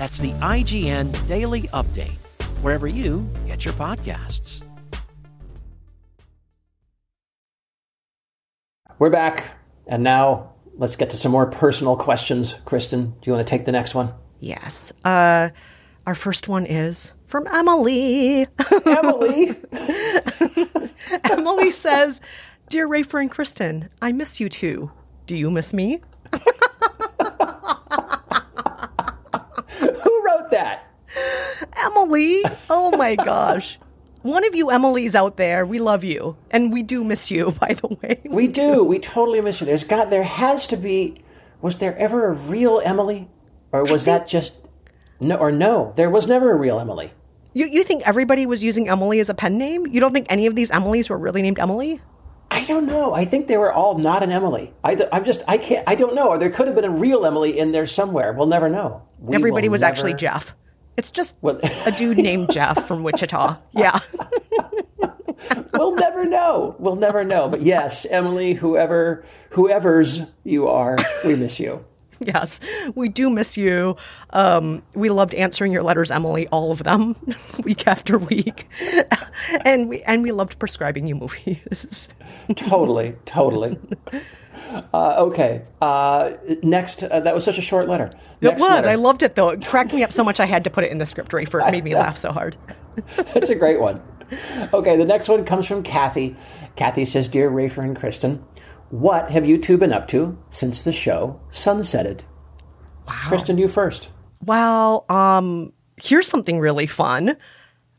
That's 0.00 0.18
the 0.18 0.32
IGN 0.32 1.28
Daily 1.28 1.64
Update, 1.74 2.16
wherever 2.62 2.88
you 2.88 3.28
get 3.46 3.66
your 3.66 3.74
podcasts. 3.74 4.62
We're 8.98 9.10
back, 9.10 9.58
and 9.86 10.02
now 10.02 10.54
let's 10.78 10.96
get 10.96 11.10
to 11.10 11.18
some 11.18 11.32
more 11.32 11.44
personal 11.44 11.96
questions. 11.96 12.56
Kristen, 12.64 13.10
do 13.10 13.18
you 13.24 13.34
want 13.34 13.46
to 13.46 13.50
take 13.50 13.66
the 13.66 13.72
next 13.72 13.94
one? 13.94 14.14
Yes. 14.38 14.90
Uh, 15.04 15.50
our 16.06 16.14
first 16.14 16.48
one 16.48 16.64
is 16.64 17.12
from 17.26 17.46
Emily. 17.52 18.46
Emily. 18.86 19.54
Emily 21.30 21.70
says, 21.72 22.22
Dear 22.70 22.88
Rafer 22.88 23.20
and 23.20 23.30
Kristen, 23.30 23.90
I 24.00 24.12
miss 24.12 24.40
you 24.40 24.48
too. 24.48 24.90
Do 25.26 25.36
you 25.36 25.50
miss 25.50 25.74
me? 25.74 26.00
Who 29.80 30.22
wrote 30.24 30.50
that? 30.50 30.86
Emily. 32.02 32.42
Oh 32.68 32.96
my 32.96 33.16
gosh. 33.16 33.78
One 34.22 34.44
of 34.44 34.54
you 34.54 34.70
Emily's 34.70 35.14
out 35.14 35.36
there. 35.36 35.64
We 35.64 35.78
love 35.78 36.04
you. 36.04 36.36
And 36.50 36.72
we 36.72 36.82
do 36.82 37.04
miss 37.04 37.30
you, 37.30 37.52
by 37.60 37.74
the 37.74 37.88
way. 38.02 38.20
We 38.24 38.48
do. 38.48 38.84
We 38.84 38.98
totally 38.98 39.40
miss 39.40 39.60
you. 39.60 39.66
There's 39.66 39.84
got 39.84 40.10
there 40.10 40.22
has 40.22 40.66
to 40.68 40.76
be 40.76 41.22
was 41.60 41.76
there 41.76 41.96
ever 41.96 42.26
a 42.26 42.32
real 42.32 42.80
Emily? 42.84 43.28
Or 43.72 43.84
was 43.84 44.04
that 44.04 44.26
just 44.26 44.54
no 45.20 45.36
or 45.36 45.52
no, 45.52 45.92
there 45.96 46.10
was 46.10 46.26
never 46.26 46.50
a 46.50 46.56
real 46.56 46.80
Emily. 46.80 47.12
You 47.52 47.66
you 47.66 47.84
think 47.84 48.06
everybody 48.06 48.46
was 48.46 48.64
using 48.64 48.88
Emily 48.88 49.20
as 49.20 49.28
a 49.28 49.34
pen 49.34 49.58
name? 49.58 49.86
You 49.86 50.00
don't 50.00 50.12
think 50.12 50.26
any 50.30 50.46
of 50.46 50.54
these 50.54 50.70
Emily's 50.70 51.10
were 51.10 51.18
really 51.18 51.42
named 51.42 51.58
Emily? 51.58 52.00
I 52.52 52.64
don't 52.64 52.86
know. 52.86 53.14
I 53.14 53.24
think 53.24 53.46
they 53.46 53.56
were 53.56 53.72
all 53.72 53.96
not 53.96 54.24
an 54.24 54.32
Emily. 54.32 54.74
I, 54.82 54.92
am 55.12 55.24
just, 55.24 55.40
I 55.46 55.56
can't, 55.56 55.84
I 55.88 55.94
don't 55.94 56.16
know. 56.16 56.30
Or 56.30 56.38
there 56.38 56.50
could 56.50 56.66
have 56.66 56.74
been 56.74 56.84
a 56.84 56.90
real 56.90 57.24
Emily 57.24 57.56
in 57.56 57.70
there 57.70 57.86
somewhere. 57.86 58.32
We'll 58.32 58.48
never 58.48 58.68
know. 58.68 59.02
We 59.20 59.36
Everybody 59.36 59.68
was 59.68 59.82
never... 59.82 59.92
actually 59.92 60.14
Jeff. 60.14 60.56
It's 60.96 61.10
just 61.10 61.36
well, 61.40 61.58
a 61.86 61.92
dude 61.92 62.18
named 62.18 62.50
Jeff 62.50 62.86
from 62.86 63.02
Wichita. 63.02 63.56
Yeah. 63.72 63.98
we'll 65.72 65.94
never 65.94 66.24
know. 66.24 66.76
We'll 66.78 66.96
never 66.96 67.24
know. 67.24 67.48
But 67.48 67.62
yes, 67.62 68.06
Emily, 68.10 68.54
whoever, 68.54 69.24
whoever's 69.50 70.22
you 70.44 70.68
are, 70.68 70.96
we 71.24 71.36
miss 71.36 71.58
you. 71.58 71.84
yes, 72.20 72.60
we 72.94 73.08
do 73.08 73.30
miss 73.30 73.56
you. 73.56 73.96
Um, 74.30 74.82
we 74.94 75.08
loved 75.08 75.34
answering 75.34 75.72
your 75.72 75.82
letters, 75.82 76.10
Emily, 76.10 76.46
all 76.48 76.70
of 76.70 76.84
them, 76.84 77.16
week 77.64 77.86
after 77.86 78.18
week, 78.18 78.68
and 79.64 79.88
we 79.88 80.02
and 80.02 80.22
we 80.22 80.32
loved 80.32 80.58
prescribing 80.58 81.06
you 81.06 81.14
movies. 81.14 82.08
totally, 82.56 83.16
totally. 83.24 83.78
Uh, 84.92 85.14
okay. 85.18 85.62
Uh, 85.80 86.32
next, 86.62 87.02
uh, 87.02 87.20
that 87.20 87.34
was 87.34 87.44
such 87.44 87.58
a 87.58 87.62
short 87.62 87.88
letter. 87.88 88.12
Next 88.40 88.60
it 88.60 88.60
was. 88.60 88.70
Letter. 88.70 88.88
I 88.88 88.94
loved 88.96 89.22
it 89.22 89.34
though. 89.34 89.50
It 89.50 89.64
cracked 89.66 89.92
me 89.92 90.02
up 90.02 90.12
so 90.12 90.24
much 90.24 90.40
I 90.40 90.46
had 90.46 90.64
to 90.64 90.70
put 90.70 90.84
it 90.84 90.92
in 90.92 90.98
the 90.98 91.06
script. 91.06 91.32
Rafer 91.32 91.66
it 91.66 91.70
made 91.70 91.84
me 91.84 91.94
laugh 91.94 92.16
so 92.16 92.32
hard. 92.32 92.56
That's 93.16 93.48
a 93.48 93.54
great 93.54 93.80
one. 93.80 94.00
Okay, 94.72 94.96
the 94.96 95.04
next 95.04 95.28
one 95.28 95.44
comes 95.44 95.66
from 95.66 95.82
Kathy. 95.82 96.36
Kathy 96.76 97.04
says, 97.04 97.28
"Dear 97.28 97.50
Rafer 97.50 97.82
and 97.82 97.96
Kristen, 97.96 98.44
what 98.90 99.30
have 99.30 99.46
you 99.46 99.58
two 99.58 99.78
been 99.78 99.92
up 99.92 100.08
to 100.08 100.38
since 100.50 100.82
the 100.82 100.92
show 100.92 101.40
sunsetted? 101.50 102.20
Wow. 103.08 103.14
Kristen, 103.26 103.58
you 103.58 103.68
first. 103.68 104.10
Well, 104.44 105.04
um, 105.08 105.72
here's 105.96 106.28
something 106.28 106.60
really 106.60 106.86
fun. 106.86 107.36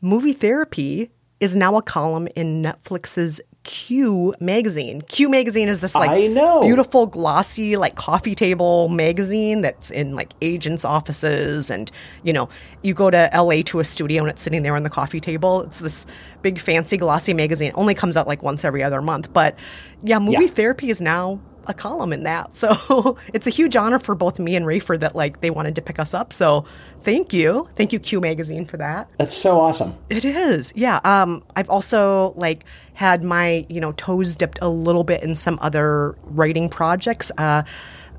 Movie 0.00 0.32
Therapy 0.32 1.10
is 1.40 1.56
now 1.56 1.76
a 1.76 1.82
column 1.82 2.28
in 2.34 2.62
Netflix's 2.62 3.40
Q 3.64 4.34
magazine. 4.40 5.02
Q 5.02 5.28
magazine 5.28 5.68
is 5.68 5.80
this 5.80 5.94
like 5.94 6.10
I 6.10 6.26
know. 6.26 6.60
beautiful 6.62 7.06
glossy 7.06 7.76
like 7.76 7.94
coffee 7.94 8.34
table 8.34 8.88
magazine 8.88 9.60
that's 9.62 9.90
in 9.90 10.14
like 10.14 10.32
agents' 10.42 10.84
offices 10.84 11.70
and 11.70 11.90
you 12.24 12.32
know, 12.32 12.48
you 12.82 12.92
go 12.94 13.10
to 13.10 13.30
LA 13.32 13.62
to 13.66 13.80
a 13.80 13.84
studio 13.84 14.22
and 14.22 14.30
it's 14.30 14.42
sitting 14.42 14.62
there 14.62 14.74
on 14.74 14.82
the 14.82 14.90
coffee 14.90 15.20
table. 15.20 15.62
It's 15.62 15.78
this 15.78 16.06
big 16.42 16.58
fancy 16.58 16.96
glossy 16.96 17.34
magazine. 17.34 17.68
It 17.68 17.78
only 17.78 17.94
comes 17.94 18.16
out 18.16 18.26
like 18.26 18.42
once 18.42 18.64
every 18.64 18.82
other 18.82 19.00
month, 19.00 19.32
but 19.32 19.56
yeah, 20.02 20.18
movie 20.18 20.46
Yeah. 20.46 20.50
therapy 20.50 20.90
is 20.90 21.00
now 21.00 21.38
a 21.68 21.72
column 21.74 22.12
in 22.12 22.24
that. 22.24 22.52
So 22.62 23.16
it's 23.32 23.46
a 23.46 23.50
huge 23.50 23.76
honor 23.76 24.00
for 24.00 24.16
both 24.16 24.40
me 24.40 24.56
and 24.56 24.66
Rafer 24.66 24.98
that 24.98 25.14
like 25.14 25.40
they 25.40 25.50
wanted 25.50 25.76
to 25.76 25.82
pick 25.82 26.00
us 26.00 26.12
up. 26.14 26.32
So 26.32 26.64
thank 27.04 27.32
you. 27.32 27.68
Thank 27.76 27.92
you 27.92 28.00
Q 28.00 28.20
magazine 28.20 28.66
for 28.66 28.76
that. 28.78 29.08
That's 29.18 29.36
so 29.36 29.60
awesome. 29.60 29.94
It 30.10 30.24
is. 30.24 30.72
Yeah. 30.74 30.98
Um 31.04 31.44
I've 31.54 31.70
also 31.70 32.32
like 32.34 32.64
had 32.94 33.24
my, 33.24 33.66
you 33.68 33.80
know, 33.80 33.92
toes 33.92 34.36
dipped 34.36 34.58
a 34.62 34.68
little 34.68 35.04
bit 35.04 35.22
in 35.22 35.34
some 35.34 35.58
other 35.62 36.16
writing 36.24 36.68
projects. 36.68 37.32
Uh 37.38 37.62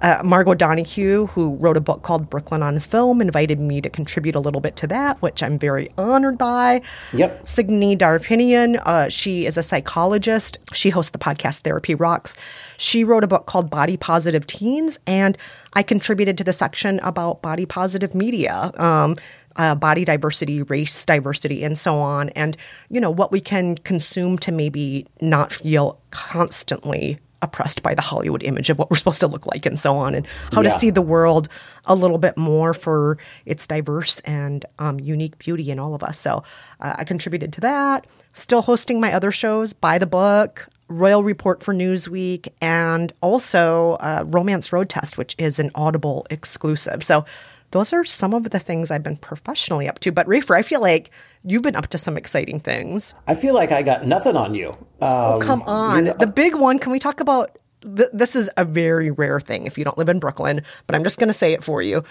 uh, 0.04 0.22
Margot 0.22 0.54
Donahue, 0.54 1.28
who 1.28 1.56
wrote 1.56 1.78
a 1.78 1.82
book 1.82 2.02
called 2.02 2.30
Brooklyn 2.30 2.62
on 2.62 2.80
Film, 2.80 3.22
invited 3.22 3.58
me 3.58 3.80
to 3.80 3.90
contribute 3.90 4.36
a 4.36 4.40
little 4.42 4.60
bit 4.60 4.76
to 4.76 4.88
that, 4.88 5.22
which 5.22 5.42
I'm 5.42 5.58
very 5.58 5.90
honored 5.98 6.38
by. 6.38 6.82
Yep. 7.14 7.48
Signe 7.48 7.98
Darpinian, 7.98 8.82
uh, 8.86 9.08
she 9.08 9.46
is 9.46 9.56
a 9.56 9.64
psychologist. 9.64 10.58
She 10.74 10.90
hosts 10.90 11.12
the 11.12 11.18
podcast 11.18 11.60
Therapy 11.60 11.96
Rocks. 11.96 12.36
She 12.76 13.06
wrote 13.06 13.24
a 13.24 13.28
book 13.28 13.46
called 13.46 13.70
Body 13.70 13.96
Positive 13.96 14.46
Teens, 14.46 15.00
and 15.08 15.38
I 15.72 15.84
contributed 15.84 16.38
to 16.38 16.44
the 16.44 16.54
section 16.54 17.00
about 17.00 17.42
body 17.42 17.66
positive 17.66 18.14
media. 18.14 18.74
Um, 18.76 19.16
uh, 19.56 19.76
body 19.76 20.06
diversity, 20.06 20.64
race 20.64 21.06
diversity, 21.06 21.64
and 21.64 21.78
so 21.78 21.96
on, 21.96 22.30
and 22.30 22.58
you 22.90 23.00
know 23.00 23.12
what 23.12 23.32
we 23.32 23.40
can 23.42 23.76
consume 23.78 24.38
to 24.40 24.52
maybe 24.52 25.06
not 25.22 25.52
feel 25.54 26.00
constantly 26.12 27.20
oppressed 27.42 27.84
by 27.84 27.94
the 27.94 28.02
Hollywood 28.02 28.42
image 28.44 28.70
of 28.70 28.80
what 28.80 28.90
we're 28.90 28.96
supposed 29.04 29.20
to 29.22 29.28
look 29.28 29.46
like 29.46 29.66
and 29.66 29.78
so 29.80 29.96
on, 29.96 30.16
and 30.16 30.26
how 30.52 30.62
Yeah. 30.62 30.70
to 30.70 30.78
see 30.80 30.90
the 30.90 31.02
world 31.02 31.48
a 31.86 31.94
little 31.96 32.18
bit 32.18 32.38
more 32.38 32.74
for 32.74 33.18
its 33.46 33.68
diverse 33.68 34.20
and 34.22 34.66
um, 34.80 35.00
unique 35.00 35.38
beauty 35.40 35.70
in 35.70 35.78
all 35.80 35.94
of 35.94 36.04
us. 36.04 36.18
So 36.18 36.44
uh, 36.80 36.96
I 36.98 37.04
contributed 37.04 37.52
to 37.54 37.62
that. 37.62 38.08
Still 38.32 38.62
hosting 38.62 39.00
my 39.02 39.14
other 39.14 39.32
shows, 39.32 39.74
By 39.74 39.98
the 39.98 40.06
Book, 40.08 40.68
Royal 40.88 41.24
Report 41.24 41.62
for 41.62 41.74
Newsweek, 41.74 42.48
and 42.62 43.12
also 43.22 43.94
uh, 44.00 44.24
Romance 44.28 44.72
Road 44.72 44.90
Test, 44.90 45.18
which 45.18 45.36
is 45.38 45.60
an 45.60 45.70
Audible 45.76 46.26
exclusive. 46.30 47.04
So 47.04 47.26
those 47.74 47.92
are 47.92 48.06
some 48.06 48.34
of 48.34 48.50
the 48.52 48.60
things 48.60 48.90
I've 48.92 49.04
been 49.04 49.18
professionally 49.18 49.88
up 49.90 50.00
to. 50.00 50.12
But 50.12 50.28
Rafer, 50.28 50.56
I 50.58 50.62
feel 50.62 50.80
like 50.80 51.10
you've 51.44 51.64
been 51.64 51.76
up 51.76 51.88
to 51.88 51.98
some 51.98 52.16
exciting 52.18 52.60
things. 52.60 53.14
I 53.28 53.36
feel 53.36 53.54
like 53.54 53.72
I 53.72 53.82
got 53.82 54.06
nothing 54.08 54.36
on 54.38 54.56
you. 54.56 54.70
Um, 54.70 54.78
Oh, 55.02 55.40
come 55.42 55.62
on. 55.64 56.14
the 56.20 56.28
big 56.28 56.56
one, 56.56 56.80
can 56.80 56.92
we 56.92 57.00
talk 57.00 57.20
about? 57.20 57.58
Th- 57.82 58.10
this 58.14 58.36
is 58.36 58.50
a 58.56 58.64
very 58.64 59.12
rare 59.12 59.42
thing 59.42 59.66
if 59.66 59.78
you 59.78 59.84
don't 59.84 59.98
live 59.98 60.08
in 60.08 60.20
Brooklyn, 60.20 60.62
but 60.88 60.96
I'm 60.96 61.04
just 61.04 61.20
going 61.20 61.28
to 61.28 61.34
say 61.34 61.52
it 61.52 61.64
for 61.64 61.82
you. 61.82 62.04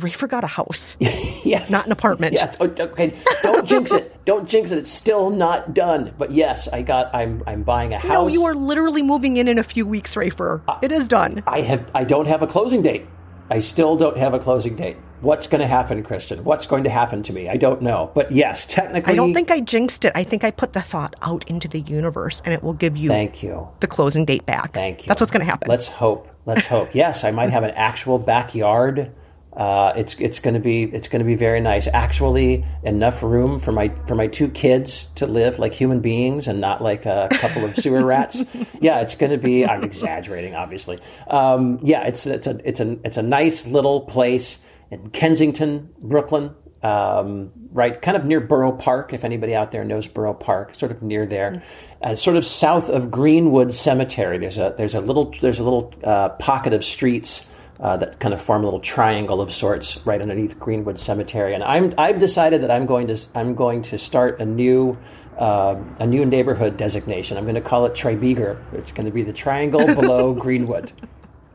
Rafer 0.00 0.28
got 0.28 0.42
a 0.42 0.48
house. 0.48 0.96
yes. 1.00 1.70
Not 1.70 1.86
an 1.86 1.92
apartment. 1.92 2.34
Yes. 2.34 2.56
Oh, 2.58 2.64
okay. 2.66 3.14
Don't 3.42 3.64
jinx 3.64 3.92
it. 3.92 4.10
Don't 4.24 4.48
jinx 4.48 4.72
it. 4.72 4.78
It's 4.78 4.90
still 4.90 5.28
not 5.30 5.72
done. 5.74 6.12
But 6.18 6.30
yes, 6.32 6.66
I 6.66 6.80
got. 6.82 7.14
I'm. 7.14 7.42
I'm 7.46 7.62
buying 7.62 7.92
a 7.92 7.98
house. 7.98 8.10
No, 8.10 8.26
you 8.26 8.44
are 8.46 8.54
literally 8.54 9.02
moving 9.02 9.36
in 9.36 9.46
in 9.48 9.58
a 9.58 9.62
few 9.62 9.86
weeks, 9.86 10.14
Rafer. 10.16 10.62
it 10.82 10.90
is 10.90 11.06
done. 11.06 11.42
I 11.46 11.60
have. 11.60 11.88
I 11.94 12.02
don't 12.04 12.26
have 12.26 12.40
a 12.42 12.46
closing 12.48 12.80
date. 12.82 13.06
I 13.50 13.58
still 13.60 13.96
don't 13.96 14.16
have 14.16 14.34
a 14.34 14.38
closing 14.38 14.74
date. 14.76 14.96
What's 15.20 15.46
going 15.46 15.60
to 15.60 15.66
happen, 15.66 16.02
Kristen? 16.02 16.44
What's 16.44 16.66
going 16.66 16.84
to 16.84 16.90
happen 16.90 17.22
to 17.24 17.32
me? 17.32 17.48
I 17.48 17.56
don't 17.56 17.80
know. 17.80 18.10
But 18.14 18.30
yes, 18.30 18.66
technically, 18.66 19.12
I 19.12 19.16
don't 19.16 19.32
think 19.32 19.50
I 19.50 19.60
jinxed 19.60 20.04
it. 20.04 20.12
I 20.14 20.22
think 20.22 20.44
I 20.44 20.50
put 20.50 20.74
the 20.74 20.82
thought 20.82 21.14
out 21.22 21.48
into 21.48 21.66
the 21.66 21.80
universe 21.80 22.42
and 22.44 22.52
it 22.52 22.62
will 22.62 22.74
give 22.74 22.96
you 22.96 23.08
Thank 23.08 23.42
you. 23.42 23.68
the 23.80 23.86
closing 23.86 24.24
date 24.24 24.44
back. 24.44 24.72
Thank 24.72 25.02
you. 25.02 25.08
That's 25.08 25.20
what's 25.20 25.32
going 25.32 25.44
to 25.44 25.50
happen. 25.50 25.68
Let's 25.68 25.88
hope. 25.88 26.28
Let's 26.46 26.66
hope. 26.66 26.94
Yes, 26.94 27.24
I 27.24 27.30
might 27.30 27.50
have 27.50 27.62
an 27.62 27.70
actual 27.70 28.18
backyard. 28.18 29.12
Uh, 29.56 29.92
it's 29.96 30.14
it's 30.14 30.40
going 30.40 30.54
to 30.54 30.60
be 30.60 30.82
it's 30.82 31.06
going 31.06 31.20
to 31.20 31.26
be 31.26 31.36
very 31.36 31.60
nice. 31.60 31.86
Actually, 31.86 32.64
enough 32.82 33.22
room 33.22 33.58
for 33.58 33.70
my 33.70 33.88
for 34.06 34.16
my 34.16 34.26
two 34.26 34.48
kids 34.48 35.06
to 35.14 35.26
live 35.26 35.60
like 35.60 35.72
human 35.72 36.00
beings 36.00 36.48
and 36.48 36.60
not 36.60 36.82
like 36.82 37.06
a 37.06 37.28
couple 37.30 37.64
of 37.64 37.76
sewer 37.76 38.04
rats. 38.04 38.42
Yeah, 38.80 39.00
it's 39.00 39.14
going 39.14 39.30
to 39.30 39.38
be. 39.38 39.64
I'm 39.64 39.84
exaggerating, 39.84 40.54
obviously. 40.56 40.98
Um, 41.28 41.78
yeah, 41.82 42.02
it's 42.04 42.26
it's 42.26 42.48
a 42.48 42.58
it's 42.64 42.80
a 42.80 42.98
it's 43.04 43.16
a 43.16 43.22
nice 43.22 43.64
little 43.64 44.00
place 44.00 44.58
in 44.90 45.10
Kensington, 45.10 45.90
Brooklyn. 45.98 46.54
Um, 46.82 47.52
right, 47.70 48.00
kind 48.02 48.16
of 48.16 48.24
near 48.24 48.40
Borough 48.40 48.72
Park. 48.76 49.12
If 49.12 49.24
anybody 49.24 49.54
out 49.54 49.70
there 49.70 49.84
knows 49.84 50.08
Borough 50.08 50.34
Park, 50.34 50.74
sort 50.74 50.90
of 50.90 51.00
near 51.00 51.26
there, 51.26 51.62
uh, 52.02 52.16
sort 52.16 52.36
of 52.36 52.44
south 52.44 52.88
of 52.90 53.12
Greenwood 53.12 53.72
Cemetery. 53.72 54.36
There's 54.38 54.58
a 54.58 54.74
there's 54.76 54.96
a 54.96 55.00
little 55.00 55.32
there's 55.40 55.60
a 55.60 55.64
little 55.64 55.94
uh, 56.02 56.30
pocket 56.30 56.72
of 56.72 56.84
streets 56.84 57.46
uh, 57.80 57.96
that 57.96 58.20
kind 58.20 58.32
of 58.32 58.40
form 58.40 58.62
a 58.62 58.64
little 58.64 58.80
triangle 58.80 59.40
of 59.40 59.52
sorts 59.52 59.98
right 60.06 60.20
underneath 60.20 60.58
Greenwood 60.58 60.98
Cemetery. 60.98 61.54
And 61.54 61.62
I'm 61.62 61.94
I've 61.98 62.20
decided 62.20 62.62
that 62.62 62.70
I'm 62.70 62.86
going 62.86 63.08
to 63.08 63.18
I'm 63.34 63.54
going 63.54 63.82
to 63.82 63.98
start 63.98 64.40
a 64.40 64.44
new. 64.44 64.96
Uh, 65.36 65.82
a 65.98 66.06
new 66.06 66.24
neighborhood 66.24 66.76
designation. 66.76 67.36
I'm 67.36 67.42
going 67.42 67.56
to 67.56 67.60
call 67.60 67.86
it 67.86 67.94
Tribeger. 67.94 68.56
It's 68.72 68.92
going 68.92 69.06
to 69.06 69.10
be 69.10 69.24
the 69.24 69.32
triangle 69.32 69.84
below 69.84 70.32
Greenwood. 70.44 70.92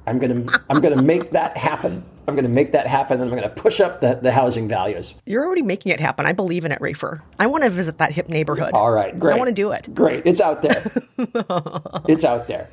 I'm 0.06 0.18
going 0.18 0.46
to 0.46 0.62
I'm 0.70 0.82
going 0.82 0.98
to 0.98 1.02
make 1.02 1.32
that 1.32 1.56
happen. 1.56 2.04
I'm 2.28 2.36
going 2.36 2.46
to 2.46 2.52
make 2.52 2.74
that 2.74 2.88
happen, 2.88 3.22
and 3.22 3.32
I'm 3.32 3.38
going 3.38 3.50
to 3.50 3.56
push 3.56 3.80
up 3.80 4.02
the, 4.02 4.20
the 4.22 4.32
housing 4.32 4.68
values. 4.68 5.16
You're 5.26 5.46
already 5.46 5.62
making 5.62 5.92
it 5.94 6.00
happen. 6.00 6.26
I 6.26 6.34
believe 6.34 6.66
in 6.66 6.72
it, 6.72 6.80
Rafer. 6.80 7.22
I 7.40 7.48
want 7.48 7.64
to 7.64 7.70
visit 7.70 8.00
that 8.00 8.12
hip 8.12 8.28
neighborhood. 8.28 8.72
All 8.74 8.92
right, 8.92 9.18
great. 9.18 9.34
I 9.34 9.38
want 9.38 9.48
to 9.48 9.54
do 9.54 9.72
it. 9.72 9.96
Great, 9.96 10.24
it's 10.26 10.42
out 10.42 10.62
there. 10.62 10.84
it's 12.08 12.26
out 12.26 12.48
there. 12.48 12.70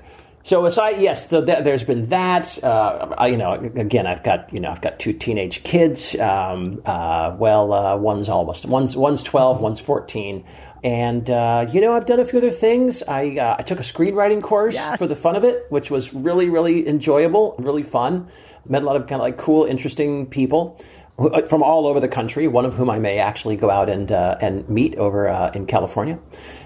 So 0.46 0.64
aside, 0.64 1.00
yes, 1.00 1.26
there's 1.26 1.82
been 1.82 2.06
that. 2.11 2.62
Uh, 2.62 3.12
I, 3.18 3.26
you 3.26 3.37
know, 3.37 3.54
again, 3.54 4.06
I've 4.06 4.22
got 4.22 4.52
you 4.52 4.61
know, 4.61 4.70
I've 4.70 4.80
got 4.80 5.00
two 5.00 5.12
teenage 5.12 5.64
kids. 5.64 6.14
Um, 6.20 6.80
uh, 6.87 7.35
well, 7.37 7.72
uh, 7.72 7.96
one's 7.96 8.28
almost 8.28 8.64
one's 8.64 8.96
one's 8.96 9.24
twelve, 9.24 9.61
one's 9.61 9.80
fourteen, 9.80 10.44
and 10.85 11.28
uh, 11.28 11.66
you 11.72 11.80
know, 11.80 11.94
I've 11.94 12.06
done 12.06 12.20
a 12.20 12.24
few 12.24 12.38
other 12.38 12.52
things. 12.52 13.02
I 13.09 13.38
uh, 13.38 13.56
I 13.59 13.62
took 13.62 13.80
a 13.80 13.82
screenwriting 13.82 14.40
course 14.40 14.74
Yes. 14.74 15.00
for 15.00 15.09
the 15.09 15.16
fun 15.16 15.35
of 15.35 15.42
it, 15.42 15.66
which 15.70 15.90
was 15.90 16.14
really 16.14 16.48
really 16.48 16.87
enjoyable, 16.87 17.56
really 17.59 17.82
fun. 17.82 18.28
Met 18.68 18.82
a 18.82 18.87
lot 18.87 18.94
of 18.94 19.09
kind 19.09 19.20
of 19.20 19.22
like 19.22 19.38
cool, 19.38 19.64
interesting 19.64 20.26
people 20.26 20.80
uh, 21.18 21.42
from 21.42 21.64
all 21.64 21.88
over 21.88 21.98
the 21.98 22.06
country. 22.06 22.46
One 22.46 22.64
of 22.64 22.74
whom 22.74 22.88
I 22.88 23.00
may 23.00 23.18
actually 23.18 23.56
go 23.56 23.68
out 23.68 23.88
and 23.90 24.12
uh, 24.12 24.38
and 24.40 24.68
meet 24.68 24.94
over 24.94 25.26
uh, 25.26 25.50
in 25.54 25.66
California, 25.66 26.20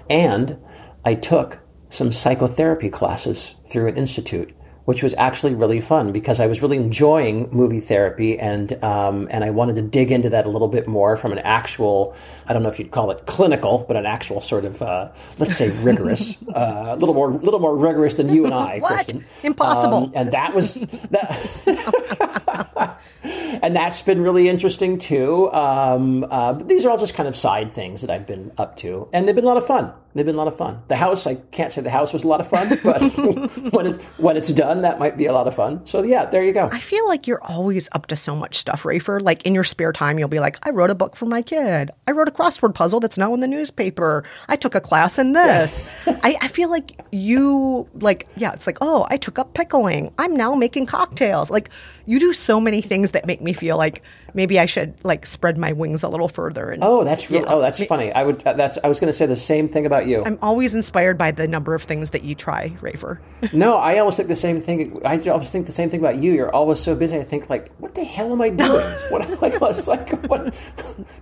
and 0.07 0.59
I 1.03 1.15
took 1.15 1.57
some 1.91 2.11
psychotherapy 2.11 2.89
classes 2.89 3.53
through 3.65 3.87
an 3.87 3.97
institute, 3.97 4.51
which 4.85 5.03
was 5.03 5.13
actually 5.17 5.53
really 5.53 5.79
fun 5.79 6.11
because 6.11 6.39
I 6.39 6.47
was 6.47 6.61
really 6.61 6.77
enjoying 6.77 7.49
movie 7.51 7.81
therapy 7.81 8.39
and 8.39 8.83
um, 8.83 9.27
and 9.29 9.43
I 9.43 9.51
wanted 9.51 9.75
to 9.75 9.83
dig 9.83 10.11
into 10.11 10.29
that 10.29 10.45
a 10.45 10.49
little 10.49 10.69
bit 10.69 10.87
more 10.87 11.17
from 11.17 11.31
an 11.33 11.39
actual 11.39 12.15
I 12.47 12.53
don't 12.53 12.63
know 12.63 12.69
if 12.69 12.79
you'd 12.79 12.91
call 12.91 13.11
it 13.11 13.25
clinical, 13.27 13.85
but 13.87 13.95
an 13.97 14.05
actual 14.07 14.41
sort 14.41 14.65
of 14.65 14.81
uh, 14.81 15.11
let's 15.37 15.55
say 15.55 15.69
rigorous, 15.69 16.35
uh, 16.55 16.87
a 16.89 16.95
little 16.95 17.13
more 17.13 17.31
little 17.31 17.59
more 17.59 17.77
rigorous 17.77 18.15
than 18.15 18.29
you 18.33 18.45
and 18.45 18.53
I, 18.53 18.79
What? 18.79 18.93
Kristen. 18.93 19.25
Impossible. 19.43 20.05
Um, 20.05 20.11
and 20.15 20.31
that 20.31 20.53
was 20.55 20.75
that. 21.11 21.37
and 23.23 23.75
that's 23.75 24.01
been 24.01 24.21
really 24.21 24.49
interesting 24.49 24.97
too. 24.97 25.51
Um, 25.51 26.23
uh, 26.29 26.53
but 26.53 26.67
these 26.67 26.85
are 26.85 26.89
all 26.89 26.97
just 26.97 27.13
kind 27.13 27.29
of 27.29 27.35
side 27.35 27.71
things 27.71 28.01
that 28.01 28.09
I've 28.09 28.27
been 28.27 28.51
up 28.57 28.77
to, 28.77 29.07
and 29.13 29.27
they've 29.27 29.35
been 29.35 29.45
a 29.45 29.47
lot 29.47 29.57
of 29.57 29.65
fun. 29.65 29.93
They've 30.13 30.25
been 30.25 30.35
a 30.35 30.37
lot 30.37 30.47
of 30.47 30.57
fun. 30.57 30.81
The 30.89 30.97
house, 30.97 31.25
I 31.25 31.35
can't 31.35 31.71
say 31.71 31.81
the 31.81 31.89
house 31.89 32.11
was 32.11 32.23
a 32.23 32.27
lot 32.27 32.41
of 32.41 32.47
fun, 32.49 32.77
but 32.83 33.01
when 33.71 33.87
it's 33.87 34.03
when 34.17 34.35
it's 34.35 34.51
done, 34.51 34.81
that 34.81 34.99
might 34.99 35.17
be 35.17 35.25
a 35.25 35.33
lot 35.33 35.47
of 35.47 35.55
fun. 35.55 35.85
So 35.87 36.03
yeah, 36.03 36.25
there 36.25 36.43
you 36.43 36.51
go. 36.51 36.67
I 36.71 36.79
feel 36.79 37.07
like 37.07 37.27
you're 37.27 37.41
always 37.43 37.87
up 37.93 38.07
to 38.07 38.17
so 38.17 38.35
much 38.35 38.57
stuff, 38.57 38.83
Rafer. 38.83 39.21
Like 39.21 39.45
in 39.45 39.55
your 39.55 39.63
spare 39.63 39.93
time, 39.93 40.19
you'll 40.19 40.27
be 40.27 40.39
like, 40.39 40.57
I 40.67 40.71
wrote 40.71 40.89
a 40.89 40.95
book 40.95 41.15
for 41.15 41.25
my 41.25 41.41
kid. 41.41 41.91
I 42.07 42.11
wrote 42.11 42.27
a 42.27 42.31
crossword 42.31 42.73
puzzle 42.73 42.99
that's 42.99 43.17
now 43.17 43.33
in 43.33 43.39
the 43.39 43.47
newspaper. 43.47 44.25
I 44.49 44.57
took 44.57 44.75
a 44.75 44.81
class 44.81 45.17
in 45.17 45.31
this. 45.31 45.83
I, 46.07 46.35
I 46.41 46.47
feel 46.49 46.69
like 46.69 46.99
you, 47.11 47.87
like, 47.95 48.27
yeah, 48.35 48.51
it's 48.51 48.67
like, 48.67 48.79
oh, 48.81 49.05
I 49.09 49.17
took 49.17 49.39
up 49.39 49.53
pickling. 49.53 50.13
I'm 50.17 50.35
now 50.35 50.55
making 50.55 50.87
cocktails. 50.87 51.49
Like, 51.49 51.69
you 52.11 52.19
do 52.19 52.33
so 52.33 52.59
many 52.59 52.81
things 52.81 53.11
that 53.11 53.25
make 53.25 53.41
me 53.41 53.53
feel 53.53 53.77
like 53.77 54.01
maybe 54.33 54.59
I 54.59 54.65
should, 54.65 54.93
like, 55.05 55.25
spread 55.25 55.57
my 55.57 55.71
wings 55.71 56.03
a 56.03 56.09
little 56.09 56.27
further. 56.27 56.69
And, 56.69 56.83
Oh, 56.83 57.05
that's 57.05 57.29
Yeah. 57.29 57.45
oh, 57.47 57.61
that's 57.61 57.81
funny. 57.85 58.11
I 58.11 58.23
would. 58.25 58.41
That's. 58.41 58.77
I 58.83 58.87
was 58.89 58.99
going 58.99 59.11
to 59.11 59.17
say 59.17 59.25
the 59.25 59.37
same 59.37 59.69
thing 59.69 59.85
about 59.85 60.07
you. 60.07 60.21
I'm 60.25 60.37
always 60.41 60.75
inspired 60.75 61.17
by 61.17 61.31
the 61.31 61.47
number 61.47 61.73
of 61.73 61.83
things 61.83 62.09
that 62.09 62.23
you 62.23 62.35
try, 62.35 62.69
Rafer. 62.81 63.19
no, 63.53 63.77
I 63.77 63.99
always 63.99 64.17
think 64.17 64.27
the 64.27 64.35
same 64.35 64.59
thing. 64.61 64.99
I 65.05 65.17
always 65.29 65.49
think 65.49 65.67
the 65.67 65.71
same 65.71 65.89
thing 65.89 66.01
about 66.01 66.17
you. 66.17 66.33
You're 66.33 66.53
always 66.53 66.81
so 66.81 66.95
busy. 66.95 67.17
I 67.17 67.23
think 67.23 67.49
like, 67.49 67.71
what 67.77 67.95
the 67.95 68.03
hell 68.03 68.33
am 68.33 68.41
I 68.41 68.49
doing? 68.49 68.69
what 69.09 69.41
like, 69.41 69.53
it's 69.61 69.87
like 69.87 70.09
what? 70.25 70.53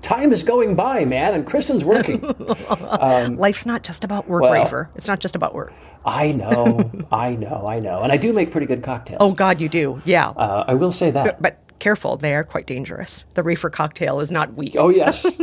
Time 0.01 0.33
is 0.33 0.41
going 0.41 0.75
by, 0.75 1.05
man, 1.05 1.35
and 1.35 1.45
Kristen's 1.45 1.85
working. 1.85 2.23
Um, 2.69 3.37
Life's 3.37 3.65
not 3.67 3.83
just 3.83 4.03
about 4.03 4.27
work, 4.27 4.41
well- 4.41 4.65
Rafer. 4.65 4.89
It's 4.95 5.07
not 5.07 5.19
just 5.19 5.35
about 5.35 5.53
work. 5.53 5.71
I 6.05 6.31
know, 6.31 6.91
I 7.11 7.35
know, 7.35 7.67
I 7.67 7.79
know, 7.79 8.01
and 8.01 8.11
I 8.11 8.17
do 8.17 8.33
make 8.33 8.51
pretty 8.51 8.67
good 8.67 8.83
cocktails. 8.83 9.17
Oh, 9.19 9.33
God, 9.33 9.59
you 9.61 9.69
do. 9.69 10.01
Yeah. 10.05 10.29
Uh, 10.29 10.65
I 10.67 10.73
will 10.73 10.91
say 10.91 11.11
that. 11.11 11.25
But, 11.25 11.41
but 11.41 11.79
careful, 11.79 12.17
they 12.17 12.35
are 12.35 12.43
quite 12.43 12.67
dangerous. 12.67 13.23
The 13.33 13.41
Rafer 13.41 13.71
cocktail 13.71 14.19
is 14.19 14.31
not 14.31 14.53
weak. 14.53 14.75
Oh 14.77 14.89
yes. 14.89 15.25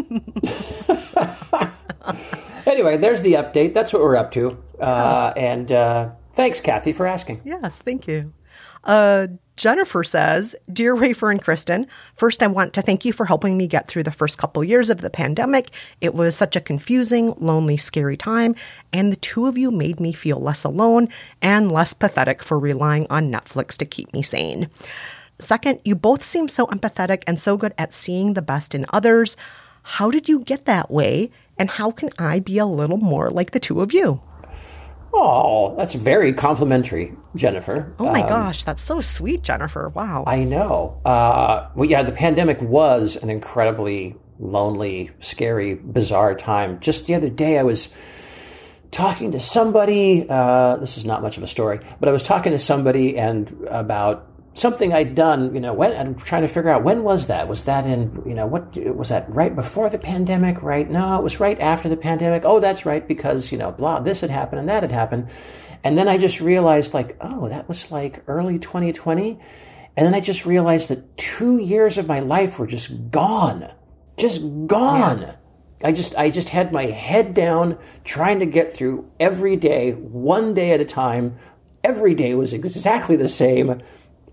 anyway, 2.66 2.96
there's 2.96 3.22
the 3.22 3.34
update. 3.34 3.74
That's 3.74 3.92
what 3.92 4.02
we're 4.02 4.16
up 4.16 4.32
to. 4.32 4.62
Uh, 4.78 5.32
and 5.36 5.72
uh, 5.72 6.10
thanks, 6.34 6.60
Kathy, 6.60 6.92
for 6.92 7.06
asking. 7.06 7.40
Yes, 7.44 7.78
thank 7.78 8.06
you. 8.06 8.32
Jennifer 9.56 10.04
says, 10.04 10.54
Dear 10.70 10.94
Rafer 10.94 11.30
and 11.30 11.42
Kristen, 11.42 11.86
first 12.14 12.42
I 12.42 12.46
want 12.46 12.74
to 12.74 12.82
thank 12.82 13.06
you 13.06 13.12
for 13.12 13.24
helping 13.24 13.56
me 13.56 13.66
get 13.66 13.88
through 13.88 14.02
the 14.02 14.12
first 14.12 14.36
couple 14.36 14.62
years 14.62 14.90
of 14.90 15.00
the 15.00 15.08
pandemic. 15.08 15.70
It 16.02 16.14
was 16.14 16.36
such 16.36 16.56
a 16.56 16.60
confusing, 16.60 17.34
lonely, 17.38 17.78
scary 17.78 18.18
time, 18.18 18.54
and 18.92 19.10
the 19.10 19.16
two 19.16 19.46
of 19.46 19.56
you 19.56 19.70
made 19.70 19.98
me 19.98 20.12
feel 20.12 20.38
less 20.38 20.62
alone 20.64 21.08
and 21.40 21.72
less 21.72 21.94
pathetic 21.94 22.42
for 22.42 22.58
relying 22.58 23.06
on 23.08 23.32
Netflix 23.32 23.78
to 23.78 23.86
keep 23.86 24.12
me 24.12 24.22
sane. 24.22 24.68
Second, 25.38 25.80
you 25.84 25.94
both 25.94 26.22
seem 26.22 26.48
so 26.48 26.66
empathetic 26.66 27.22
and 27.26 27.40
so 27.40 27.56
good 27.56 27.74
at 27.78 27.94
seeing 27.94 28.34
the 28.34 28.42
best 28.42 28.74
in 28.74 28.84
others. 28.92 29.38
How 29.82 30.10
did 30.10 30.28
you 30.28 30.40
get 30.40 30.66
that 30.66 30.90
way? 30.90 31.30
And 31.58 31.70
how 31.70 31.90
can 31.90 32.10
I 32.18 32.40
be 32.40 32.58
a 32.58 32.66
little 32.66 32.98
more 32.98 33.30
like 33.30 33.52
the 33.52 33.60
two 33.60 33.80
of 33.80 33.92
you? 33.92 34.20
Oh, 35.14 35.74
that's 35.76 35.94
very 35.94 36.32
complimentary, 36.32 37.14
Jennifer. 37.34 37.92
Oh 37.98 38.10
my 38.12 38.22
Um, 38.22 38.28
gosh, 38.28 38.64
that's 38.64 38.82
so 38.82 39.00
sweet, 39.00 39.42
Jennifer. 39.42 39.88
Wow. 39.88 40.24
I 40.26 40.44
know. 40.44 41.00
Uh, 41.04 41.68
well, 41.74 41.88
yeah, 41.88 42.02
the 42.02 42.12
pandemic 42.12 42.60
was 42.60 43.16
an 43.16 43.30
incredibly 43.30 44.16
lonely, 44.38 45.10
scary, 45.20 45.74
bizarre 45.74 46.34
time. 46.34 46.78
Just 46.80 47.06
the 47.06 47.14
other 47.14 47.30
day, 47.30 47.58
I 47.58 47.62
was 47.62 47.88
talking 48.90 49.32
to 49.32 49.40
somebody. 49.40 50.26
Uh, 50.28 50.76
this 50.76 50.98
is 50.98 51.04
not 51.04 51.22
much 51.22 51.36
of 51.38 51.42
a 51.42 51.46
story, 51.46 51.80
but 51.98 52.08
I 52.08 52.12
was 52.12 52.22
talking 52.22 52.52
to 52.52 52.58
somebody 52.58 53.16
and 53.18 53.50
about 53.70 54.30
something 54.56 54.92
I'd 54.92 55.14
done. 55.14 55.54
You 55.54 55.60
know, 55.60 55.72
when 55.72 55.92
I'm 55.96 56.14
trying 56.14 56.42
to 56.42 56.48
figure 56.48 56.70
out 56.70 56.82
when 56.82 57.02
was 57.02 57.26
that? 57.28 57.48
Was 57.48 57.64
that 57.64 57.86
in 57.86 58.22
you 58.26 58.34
know 58.34 58.46
what 58.46 58.76
was 58.76 59.10
that 59.10 59.28
right 59.28 59.54
before 59.54 59.88
the 59.90 59.98
pandemic? 59.98 60.62
Right? 60.62 60.90
No, 60.90 61.16
it 61.16 61.22
was 61.22 61.40
right 61.40 61.60
after 61.60 61.88
the 61.88 61.96
pandemic. 61.96 62.42
Oh, 62.44 62.60
that's 62.60 62.84
right 62.84 63.06
because 63.06 63.52
you 63.52 63.58
know 63.58 63.72
blah 63.72 64.00
this 64.00 64.20
had 64.20 64.30
happened 64.30 64.60
and 64.60 64.68
that 64.68 64.82
had 64.82 64.92
happened. 64.92 65.28
And 65.86 65.96
then 65.96 66.08
I 66.08 66.18
just 66.18 66.40
realized, 66.40 66.94
like, 66.94 67.16
oh, 67.20 67.48
that 67.48 67.68
was 67.68 67.92
like 67.92 68.24
early 68.26 68.58
2020. 68.58 69.38
And 69.96 70.04
then 70.04 70.14
I 70.16 70.20
just 70.20 70.44
realized 70.44 70.88
that 70.88 71.16
two 71.16 71.58
years 71.58 71.96
of 71.96 72.08
my 72.08 72.18
life 72.18 72.58
were 72.58 72.66
just 72.66 73.12
gone, 73.12 73.70
just 74.16 74.42
gone. 74.66 75.20
Yeah. 75.20 75.36
I 75.84 75.92
just, 75.92 76.16
I 76.16 76.30
just 76.30 76.48
had 76.48 76.72
my 76.72 76.86
head 76.86 77.34
down, 77.34 77.78
trying 78.02 78.40
to 78.40 78.46
get 78.46 78.72
through 78.72 79.08
every 79.20 79.54
day, 79.54 79.92
one 79.92 80.54
day 80.54 80.72
at 80.72 80.80
a 80.80 80.84
time. 80.84 81.38
Every 81.84 82.14
day 82.14 82.34
was 82.34 82.52
exactly 82.52 83.14
the 83.14 83.28
same. 83.28 83.80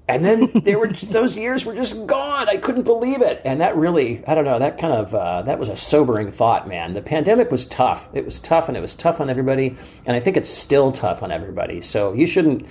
And 0.08 0.24
then 0.24 0.52
there 0.64 0.80
were 0.80 0.88
those 0.88 1.38
years 1.38 1.66
were 1.66 1.76
just 1.76 2.06
gone. 2.06 2.50
I 2.50 2.58
couldn't 2.58 2.84
believe 2.84 3.22
it, 3.22 3.42
and 3.46 3.62
that 3.62 3.76
really, 3.76 4.26
I 4.26 4.36
don't 4.36 4.46
know, 4.46 4.60
that 4.60 4.78
kind 4.78 4.94
of 4.94 5.16
uh, 5.16 5.42
that 5.44 5.60
was 5.60 5.70
a 5.70 5.76
sobering 5.76 6.32
thought, 6.32 6.68
man. 6.68 6.94
The 6.94 7.02
pandemic 7.02 7.52
was 7.52 7.66
tough. 7.66 8.10
It 8.14 8.26
was 8.26 8.40
tough, 8.40 8.68
and 8.68 8.78
it 8.78 8.82
was 8.82 8.96
tough 8.96 9.22
on 9.22 9.30
everybody, 9.30 9.76
and 10.06 10.16
I 10.16 10.20
think 10.20 10.38
it's 10.38 10.50
still 10.50 10.92
tough 10.92 11.24
on 11.24 11.32
everybody. 11.32 11.82
So 11.82 12.14
you 12.14 12.28
shouldn't, 12.28 12.68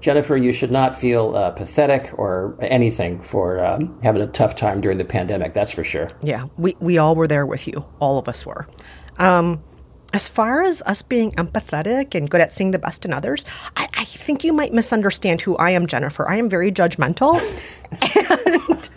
Jennifer, 0.00 0.36
you 0.36 0.52
should 0.52 0.70
not 0.70 0.94
feel 0.96 1.34
uh, 1.34 1.50
pathetic 1.52 2.10
or 2.18 2.56
anything 2.60 3.22
for 3.22 3.64
uh, 3.64 3.80
having 4.02 4.20
a 4.22 4.26
tough 4.26 4.54
time 4.54 4.80
during 4.80 4.98
the 4.98 5.04
pandemic. 5.04 5.54
That's 5.54 5.72
for 5.72 5.84
sure. 5.84 6.10
Yeah, 6.22 6.48
we 6.58 6.76
we 6.80 6.98
all 6.98 7.14
were 7.14 7.28
there 7.28 7.46
with 7.46 7.66
you. 7.66 7.84
All 8.00 8.18
of 8.18 8.28
us 8.28 8.44
were. 8.44 8.66
Um, 9.18 9.62
as 10.14 10.28
far 10.28 10.62
as 10.62 10.80
us 10.82 11.02
being 11.02 11.32
empathetic 11.32 12.14
and 12.14 12.30
good 12.30 12.40
at 12.40 12.54
seeing 12.54 12.70
the 12.70 12.78
best 12.78 13.04
in 13.04 13.12
others, 13.12 13.44
I, 13.76 13.88
I 13.98 14.04
think 14.04 14.44
you 14.44 14.52
might 14.52 14.72
misunderstand 14.72 15.40
who 15.40 15.56
I 15.56 15.70
am, 15.70 15.88
Jennifer. 15.88 16.30
I 16.30 16.36
am 16.36 16.48
very 16.48 16.70
judgmental. 16.70 17.40
and 18.46 18.88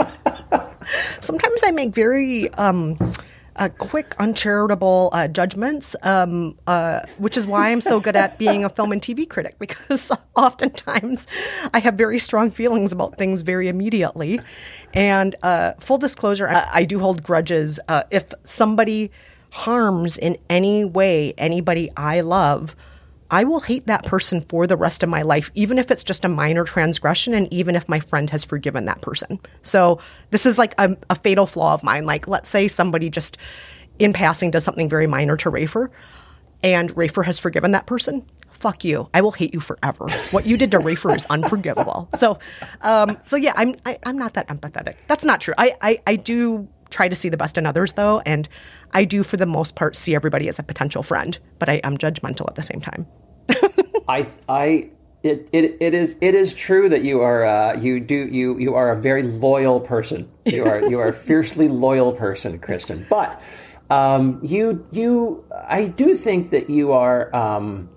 sometimes 1.19 1.63
I 1.65 1.71
make 1.71 1.89
very 1.89 2.53
um, 2.53 2.99
uh, 3.55 3.69
quick, 3.79 4.13
uncharitable 4.19 5.09
uh, 5.11 5.27
judgments, 5.27 5.95
um, 6.03 6.55
uh, 6.67 7.01
which 7.17 7.35
is 7.35 7.47
why 7.47 7.71
I'm 7.71 7.81
so 7.81 7.99
good 7.99 8.15
at 8.15 8.37
being 8.37 8.63
a 8.63 8.69
film 8.69 8.91
and 8.91 9.01
TV 9.01 9.27
critic, 9.27 9.57
because 9.57 10.11
oftentimes 10.35 11.27
I 11.73 11.79
have 11.79 11.95
very 11.95 12.19
strong 12.19 12.51
feelings 12.51 12.93
about 12.93 13.17
things 13.17 13.41
very 13.41 13.69
immediately. 13.69 14.39
And 14.93 15.35
uh, 15.41 15.73
full 15.79 15.97
disclosure, 15.97 16.47
I, 16.47 16.69
I, 16.71 16.83
do 16.83 16.99
hold 16.99 17.23
grudges. 17.23 17.79
Uh, 17.87 18.03
if 18.11 18.31
somebody 18.43 19.09
harms 19.49 20.17
in 20.17 20.37
any 20.49 20.85
way 20.85 21.33
anybody 21.37 21.89
I 21.97 22.21
love, 22.21 22.75
I 23.29 23.43
will 23.43 23.59
hate 23.59 23.87
that 23.87 24.05
person 24.05 24.41
for 24.41 24.67
the 24.67 24.77
rest 24.77 25.03
of 25.03 25.09
my 25.09 25.21
life, 25.21 25.51
even 25.53 25.77
if 25.77 25.91
it's 25.91 26.03
just 26.03 26.23
a 26.23 26.29
minor 26.29 26.63
transgression 26.63 27.33
and 27.33 27.51
even 27.53 27.75
if 27.75 27.87
my 27.89 27.99
friend 27.99 28.29
has 28.29 28.43
forgiven 28.43 28.85
that 28.85 29.01
person. 29.01 29.39
So, 29.63 29.99
this 30.31 30.45
is 30.45 30.57
like 30.57 30.73
a, 30.77 30.95
a 31.09 31.15
fatal 31.15 31.45
flaw 31.45 31.73
of 31.73 31.83
mine. 31.83 32.05
Like, 32.05 32.27
let's 32.27 32.47
say 32.47 32.67
somebody 32.67 33.09
just 33.09 33.37
in 33.99 34.13
passing 34.13 34.51
does 34.51 34.63
something 34.63 34.87
very 34.87 35.07
minor 35.07 35.35
to 35.37 35.51
Rafer 35.51 35.89
and 36.63 36.93
Rafer 36.95 37.25
has 37.25 37.39
forgiven 37.39 37.71
that 37.71 37.85
person. 37.85 38.25
Fuck 38.51 38.83
you. 38.83 39.07
I 39.13 39.21
will 39.21 39.31
hate 39.31 39.53
you 39.53 39.59
forever. 39.59 40.09
What 40.31 40.45
you 40.45 40.57
did 40.57 40.71
to 40.71 40.79
Rafer 40.79 41.15
is 41.15 41.25
unforgivable. 41.27 42.09
So, 42.17 42.39
um, 42.81 43.17
so 43.21 43.35
yeah, 43.35 43.53
I'm 43.55 43.75
I, 43.85 43.91
am 43.91 43.97
i 44.05 44.09
am 44.09 44.17
not 44.17 44.33
that 44.33 44.47
empathetic. 44.47 44.95
That's 45.07 45.23
not 45.23 45.41
true. 45.41 45.53
I, 45.57 45.75
I 45.81 45.99
I 46.07 46.15
do 46.15 46.67
try 46.89 47.07
to 47.07 47.15
see 47.15 47.29
the 47.29 47.37
best 47.37 47.57
in 47.57 47.65
others 47.65 47.93
though, 47.93 48.21
and 48.25 48.47
I 48.91 49.05
do 49.05 49.23
for 49.23 49.37
the 49.37 49.45
most 49.45 49.75
part 49.75 49.95
see 49.95 50.15
everybody 50.15 50.47
as 50.49 50.59
a 50.59 50.63
potential 50.63 51.03
friend, 51.03 51.37
but 51.59 51.69
I 51.69 51.75
am 51.83 51.97
judgmental 51.97 52.47
at 52.47 52.55
the 52.55 52.63
same 52.63 52.79
time. 52.79 53.07
I 54.07 54.27
I 54.47 54.89
it, 55.23 55.49
it, 55.51 55.77
it 55.79 55.93
is 55.93 56.15
it 56.21 56.35
is 56.35 56.53
true 56.53 56.89
that 56.89 57.03
you 57.03 57.21
are 57.21 57.45
uh, 57.45 57.75
you 57.75 57.99
do 57.99 58.15
you 58.15 58.57
you 58.59 58.75
are 58.75 58.91
a 58.91 58.99
very 58.99 59.23
loyal 59.23 59.79
person. 59.79 60.29
You 60.45 60.65
are 60.65 60.89
you 60.89 60.99
are 60.99 61.09
a 61.09 61.13
fiercely 61.13 61.67
loyal 61.67 62.13
person, 62.13 62.59
Kristen. 62.59 63.05
But 63.09 63.41
um, 63.89 64.39
you 64.43 64.85
you 64.91 65.43
I 65.67 65.87
do 65.87 66.15
think 66.15 66.51
that 66.51 66.69
you 66.69 66.93
are 66.93 67.35
um, 67.35 67.89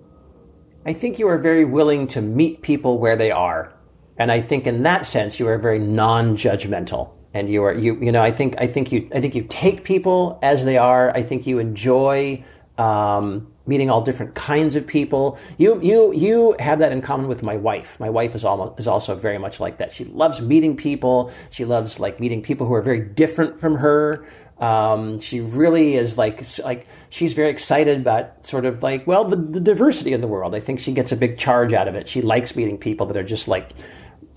I 0.86 0.92
think 0.92 1.18
you 1.18 1.28
are 1.28 1.38
very 1.38 1.64
willing 1.64 2.06
to 2.08 2.22
meet 2.22 2.62
people 2.62 2.98
where 2.98 3.16
they 3.16 3.30
are, 3.30 3.72
and 4.16 4.32
I 4.32 4.40
think 4.40 4.66
in 4.66 4.82
that 4.84 5.06
sense 5.06 5.38
you 5.38 5.46
are 5.46 5.58
very 5.58 5.78
non-judgmental 5.78 7.10
and 7.34 7.48
you 7.48 7.62
are 7.64 7.74
you 7.74 7.96
you 8.00 8.12
know 8.12 8.22
I 8.22 8.30
think 8.30 8.56
I 8.58 8.66
think 8.66 8.92
you 8.92 9.08
I 9.14 9.20
think 9.20 9.34
you 9.34 9.42
take 9.48 9.84
people 9.84 10.38
as 10.42 10.64
they 10.64 10.78
are. 10.78 11.14
I 11.16 11.22
think 11.22 11.46
you 11.46 11.58
enjoy 11.58 12.44
um, 12.78 13.52
meeting 13.66 13.90
all 13.90 14.00
different 14.02 14.34
kinds 14.34 14.74
of 14.74 14.86
people. 14.86 15.38
You 15.58 15.80
you 15.82 16.12
you 16.12 16.56
have 16.58 16.80
that 16.80 16.92
in 16.92 17.02
common 17.02 17.28
with 17.28 17.42
my 17.42 17.56
wife. 17.56 18.00
My 18.00 18.10
wife 18.10 18.34
is 18.34 18.44
almost 18.44 18.80
is 18.80 18.86
also 18.86 19.14
very 19.14 19.38
much 19.38 19.60
like 19.60 19.78
that. 19.78 19.92
She 19.92 20.04
loves 20.04 20.40
meeting 20.40 20.76
people. 20.76 21.30
She 21.50 21.64
loves 21.64 22.00
like 22.00 22.18
meeting 22.20 22.42
people 22.42 22.66
who 22.66 22.74
are 22.74 22.82
very 22.82 23.00
different 23.00 23.60
from 23.60 23.76
her. 23.76 24.26
Um, 24.58 25.20
she 25.20 25.40
really 25.40 25.94
is 25.94 26.18
like 26.18 26.44
like 26.64 26.86
she's 27.08 27.32
very 27.32 27.48
excited 27.50 27.98
about 28.00 28.44
sort 28.44 28.66
of 28.66 28.82
like 28.82 29.06
well 29.06 29.24
the, 29.24 29.36
the 29.36 29.60
diversity 29.60 30.12
in 30.12 30.20
the 30.20 30.28
world. 30.28 30.54
I 30.54 30.60
think 30.60 30.80
she 30.80 30.92
gets 30.92 31.12
a 31.12 31.16
big 31.16 31.38
charge 31.38 31.72
out 31.72 31.86
of 31.86 31.94
it. 31.94 32.08
She 32.08 32.22
likes 32.22 32.56
meeting 32.56 32.76
people 32.76 33.06
that 33.06 33.16
are 33.16 33.24
just 33.24 33.46
like 33.46 33.70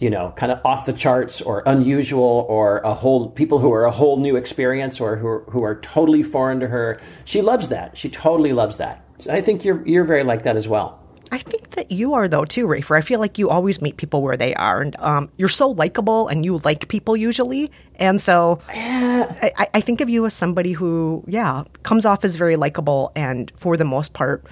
you 0.04 0.10
know, 0.10 0.34
kind 0.36 0.52
of 0.52 0.60
off 0.66 0.86
the 0.86 0.92
charts 0.92 1.42
or 1.42 1.64
unusual 1.66 2.46
or 2.50 2.80
a 2.80 2.94
whole 2.94 3.30
people 3.30 3.60
who 3.60 3.72
are 3.72 3.86
a 3.86 3.92
whole 3.92 4.18
new 4.18 4.36
experience 4.36 5.00
or 5.00 5.16
who 5.16 5.28
are, 5.28 5.44
who 5.50 5.64
are 5.64 5.80
totally 5.80 6.22
foreign 6.22 6.60
to 6.60 6.68
her. 6.68 7.00
She 7.24 7.42
loves 7.42 7.70
that. 7.70 7.98
She 7.98 8.10
totally 8.10 8.52
loves 8.52 8.76
that. 8.78 9.02
So 9.20 9.32
I 9.32 9.40
think 9.40 9.64
you're 9.64 9.82
you're 9.88 10.04
very 10.04 10.26
like 10.26 10.44
that 10.44 10.58
as 10.58 10.68
well. 10.68 11.00
I 11.32 11.38
think 11.38 11.70
that 11.72 11.90
you 11.90 12.14
are 12.16 12.28
though 12.28 12.44
too, 12.44 12.68
Rafer. 12.68 12.98
I 12.98 13.02
feel 13.02 13.22
like 13.22 13.40
you 13.40 13.50
always 13.50 13.82
meet 13.82 13.96
people 13.96 14.22
where 14.22 14.36
they 14.36 14.54
are, 14.56 14.82
and 14.82 14.94
um, 15.00 15.30
you're 15.38 15.48
so 15.48 15.70
likable, 15.70 16.28
and 16.28 16.44
you 16.44 16.58
like 16.66 16.90
people 16.90 17.16
usually, 17.16 17.72
and 17.96 18.22
so 18.22 18.60
I, 18.68 19.68
I 19.74 19.82
think 19.82 20.02
of 20.02 20.10
you 20.10 20.26
as 20.26 20.34
somebody 20.34 20.74
who, 20.74 21.24
yeah, 21.26 21.64
comes 21.84 22.06
off 22.06 22.26
as 22.26 22.36
very 22.36 22.58
likable, 22.58 23.14
and 23.16 23.52
for 23.56 23.78
the 23.78 23.86
most 23.86 24.14
part, 24.14 24.46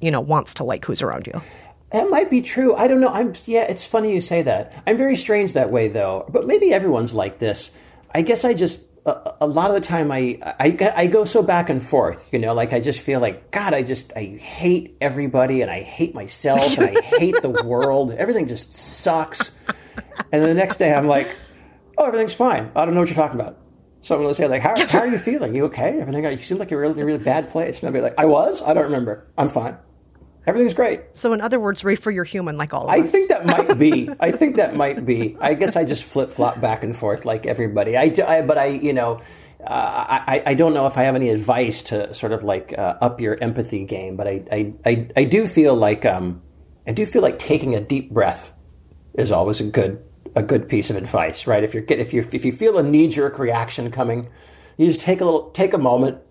you 0.00 0.10
know, 0.10 0.20
wants 0.20 0.54
to 0.54 0.64
like 0.64 0.84
who's 0.84 1.00
around 1.00 1.26
you. 1.26 1.40
That 1.90 2.10
might 2.10 2.30
be 2.30 2.42
true. 2.42 2.74
I 2.74 2.86
don't 2.86 3.00
know. 3.00 3.08
I'm 3.08 3.34
yeah. 3.46 3.62
It's 3.62 3.84
funny 3.84 4.14
you 4.14 4.20
say 4.20 4.42
that. 4.42 4.82
I'm 4.86 4.96
very 4.96 5.16
strange 5.16 5.54
that 5.54 5.70
way 5.70 5.88
though. 5.88 6.26
But 6.28 6.46
maybe 6.46 6.72
everyone's 6.72 7.14
like 7.14 7.38
this. 7.38 7.70
I 8.14 8.22
guess 8.22 8.44
I 8.44 8.54
just 8.54 8.80
a, 9.06 9.34
a, 9.42 9.46
lot 9.46 9.70
of 9.70 9.74
the 9.74 9.80
time 9.80 10.12
I, 10.12 10.38
I 10.42 10.92
I 10.94 11.06
go 11.06 11.24
so 11.24 11.42
back 11.42 11.70
and 11.70 11.82
forth. 11.82 12.28
You 12.30 12.38
know, 12.38 12.52
like 12.52 12.72
I 12.72 12.80
just 12.80 13.00
feel 13.00 13.20
like 13.20 13.50
God. 13.50 13.72
I 13.72 13.82
just 13.82 14.12
I 14.14 14.24
hate 14.24 14.96
everybody 15.00 15.62
and 15.62 15.70
I 15.70 15.80
hate 15.80 16.14
myself 16.14 16.76
and 16.76 16.96
I 16.96 17.00
hate 17.18 17.40
the 17.40 17.50
world. 17.64 18.12
Everything 18.12 18.46
just 18.46 18.72
sucks. 18.72 19.50
And 20.30 20.44
the 20.44 20.54
next 20.54 20.76
day 20.76 20.92
I'm 20.92 21.06
like, 21.06 21.34
oh, 21.96 22.04
everything's 22.04 22.34
fine. 22.34 22.70
I 22.76 22.84
don't 22.84 22.94
know 22.94 23.00
what 23.00 23.08
you're 23.08 23.16
talking 23.16 23.40
about. 23.40 23.58
Someone 24.02 24.26
will 24.26 24.34
say 24.34 24.46
like, 24.46 24.62
how, 24.62 24.74
how 24.86 25.00
are 25.00 25.08
you 25.08 25.18
feeling? 25.18 25.54
You 25.54 25.64
okay? 25.66 26.00
Everything? 26.00 26.24
You 26.24 26.36
seem 26.38 26.58
like 26.58 26.70
you're 26.70 26.84
in 26.84 26.98
a 26.98 27.04
really 27.04 27.18
bad 27.18 27.50
place. 27.50 27.80
And 27.80 27.88
I'll 27.88 27.92
be 27.92 28.00
like, 28.00 28.14
I 28.16 28.26
was. 28.26 28.62
I 28.62 28.74
don't 28.74 28.84
remember. 28.84 29.26
I'm 29.36 29.48
fine. 29.48 29.76
Everything's 30.48 30.72
great. 30.72 31.02
So, 31.12 31.34
in 31.34 31.42
other 31.42 31.60
words, 31.60 31.82
Rafer, 31.82 32.12
you're 32.12 32.24
human 32.24 32.56
like 32.56 32.72
all 32.72 32.84
of 32.84 32.88
I 32.88 33.00
us. 33.00 33.04
I 33.04 33.08
think 33.08 33.28
that 33.28 33.46
might 33.46 33.78
be. 33.78 34.08
I 34.20 34.30
think 34.30 34.56
that 34.56 34.74
might 34.74 35.04
be. 35.04 35.36
I 35.38 35.52
guess 35.52 35.76
I 35.76 35.84
just 35.84 36.04
flip 36.04 36.32
flop 36.32 36.58
back 36.58 36.82
and 36.82 36.96
forth 36.96 37.26
like 37.26 37.44
everybody. 37.44 37.98
I, 37.98 38.14
I 38.26 38.40
but 38.40 38.56
I, 38.56 38.68
you 38.68 38.94
know, 38.94 39.20
uh, 39.60 40.22
I, 40.26 40.42
I 40.46 40.54
don't 40.54 40.72
know 40.72 40.86
if 40.86 40.96
I 40.96 41.02
have 41.02 41.16
any 41.16 41.28
advice 41.28 41.82
to 41.84 42.14
sort 42.14 42.32
of 42.32 42.44
like 42.44 42.72
uh, 42.78 42.96
up 42.98 43.20
your 43.20 43.36
empathy 43.38 43.84
game, 43.84 44.16
but 44.16 44.26
I, 44.26 44.42
I, 44.50 44.72
I, 44.86 45.08
I 45.18 45.24
do 45.24 45.46
feel 45.46 45.74
like 45.74 46.06
um, 46.06 46.40
I 46.86 46.92
do 46.92 47.04
feel 47.04 47.20
like 47.20 47.38
taking 47.38 47.74
a 47.74 47.80
deep 47.82 48.10
breath 48.10 48.54
is 49.18 49.30
always 49.30 49.60
a 49.60 49.64
good 49.64 50.02
a 50.34 50.42
good 50.42 50.66
piece 50.66 50.88
of 50.88 50.96
advice, 50.96 51.46
right? 51.46 51.62
If 51.62 51.74
you're 51.74 51.84
if 51.90 52.14
you 52.14 52.26
if 52.32 52.46
you 52.46 52.52
feel 52.52 52.78
a 52.78 52.82
knee 52.82 53.08
jerk 53.08 53.38
reaction 53.38 53.90
coming, 53.90 54.30
you 54.78 54.86
just 54.86 55.00
take 55.00 55.20
a 55.20 55.26
little 55.26 55.50
take 55.50 55.74
a 55.74 55.78
moment 55.78 56.22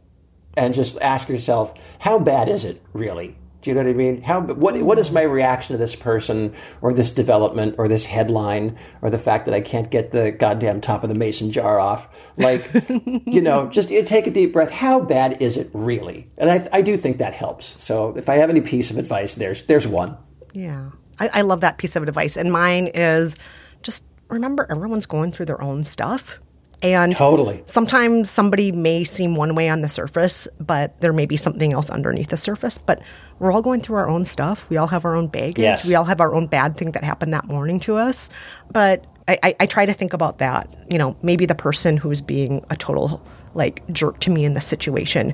and 0.56 0.74
just 0.74 0.98
ask 1.02 1.30
yourself, 1.30 1.76
how 2.00 2.18
bad 2.18 2.50
is 2.50 2.64
it 2.64 2.82
really? 2.94 3.38
Do 3.68 3.72
you 3.72 3.76
know 3.76 3.84
what 3.84 3.90
I 3.90 3.96
mean? 3.96 4.22
How 4.22 4.40
what 4.40 4.82
what 4.82 4.98
is 4.98 5.12
my 5.12 5.24
reaction 5.24 5.74
to 5.74 5.78
this 5.78 5.94
person 5.94 6.56
or 6.80 6.94
this 6.94 7.12
development 7.12 7.76
or 7.78 7.90
this 7.90 8.06
headline 8.06 8.78
or 9.02 9.10
the 9.10 9.20
fact 9.20 9.44
that 9.44 9.54
I 9.54 9.60
can't 9.60 9.92
get 9.92 10.12
the 10.12 10.32
goddamn 10.32 10.80
top 10.80 11.04
of 11.04 11.10
the 11.10 11.16
mason 11.16 11.52
jar 11.52 11.78
off? 11.78 12.08
Like, 12.38 12.72
you 13.26 13.42
know, 13.42 13.68
just 13.68 13.90
you 13.90 14.06
take 14.06 14.26
a 14.26 14.32
deep 14.32 14.54
breath. 14.54 14.72
How 14.72 15.02
bad 15.02 15.42
is 15.42 15.58
it 15.58 15.70
really? 15.74 16.30
And 16.38 16.50
I 16.50 16.70
I 16.72 16.82
do 16.82 16.96
think 16.96 17.18
that 17.18 17.34
helps. 17.34 17.76
So 17.84 18.16
if 18.16 18.30
I 18.30 18.36
have 18.36 18.50
any 18.50 18.62
piece 18.62 18.90
of 18.90 18.98
advice, 18.98 19.36
there's 19.36 19.64
there's 19.64 19.86
one. 19.86 20.16
Yeah, 20.54 20.92
I, 21.20 21.28
I 21.34 21.42
love 21.42 21.60
that 21.60 21.78
piece 21.78 21.98
of 21.98 22.04
advice, 22.04 22.38
and 22.38 22.54
mine 22.54 22.88
is 22.94 23.36
just 23.84 24.06
remember 24.30 24.66
everyone's 24.70 25.08
going 25.08 25.34
through 25.34 25.48
their 25.48 25.62
own 25.62 25.84
stuff. 25.84 26.40
And 26.84 27.16
totally. 27.16 27.64
Sometimes 27.66 28.30
somebody 28.30 28.72
may 28.72 29.04
seem 29.04 29.36
one 29.36 29.56
way 29.56 29.70
on 29.70 29.82
the 29.82 29.90
surface, 29.90 30.48
but 30.60 31.00
there 31.02 31.14
may 31.14 31.26
be 31.26 31.38
something 31.38 31.74
else 31.74 31.90
underneath 31.90 32.30
the 32.30 32.38
surface. 32.38 32.78
But 32.78 33.02
we're 33.40 33.52
all 33.52 33.62
going 33.62 33.82
through 33.82 33.98
our 33.98 34.10
own 34.10 34.26
stuff. 34.26 34.70
We 34.70 34.78
all 34.78 34.88
have 34.88 35.06
our 35.06 35.16
own 35.16 35.28
baggage. 35.28 35.60
Yes. 35.60 35.86
We 35.86 35.96
all 35.96 36.06
have 36.06 36.22
our 36.22 36.34
own 36.34 36.48
bad 36.48 36.76
thing 36.78 36.92
that 36.92 37.04
happened 37.04 37.34
that 37.34 37.46
morning 37.46 37.80
to 37.82 37.96
us. 37.96 38.30
But 38.72 39.06
I, 39.28 39.40
I, 39.44 39.56
I 39.62 39.66
try 39.66 39.86
to 39.86 39.94
think 39.94 40.14
about 40.14 40.40
that. 40.40 40.74
You 40.90 40.98
know, 40.98 41.16
maybe 41.22 41.46
the 41.46 41.56
person 41.56 41.98
who's 41.98 42.22
being 42.22 42.66
a 42.70 42.76
total 42.76 43.26
like 43.54 43.82
jerk 43.92 44.20
to 44.20 44.30
me 44.30 44.46
in 44.46 44.54
the 44.54 44.62
situation 44.62 45.34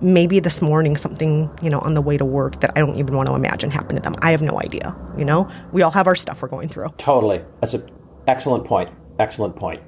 maybe 0.00 0.38
this 0.38 0.60
morning 0.60 0.96
something 0.96 1.50
you 1.62 1.70
know 1.70 1.78
on 1.80 1.94
the 1.94 2.02
way 2.02 2.16
to 2.16 2.24
work 2.24 2.60
that 2.60 2.70
i 2.76 2.80
don't 2.80 2.96
even 2.98 3.16
want 3.16 3.28
to 3.28 3.34
imagine 3.34 3.70
happened 3.70 3.96
to 3.96 4.02
them 4.02 4.14
i 4.22 4.32
have 4.32 4.42
no 4.42 4.60
idea 4.60 4.94
you 5.16 5.24
know 5.24 5.50
we 5.72 5.82
all 5.82 5.90
have 5.90 6.06
our 6.06 6.16
stuff 6.16 6.42
we're 6.42 6.48
going 6.48 6.68
through 6.68 6.88
totally 6.98 7.42
that's 7.60 7.72
an 7.74 7.88
excellent 8.26 8.64
point 8.64 8.90
excellent 9.18 9.56
point 9.56 9.80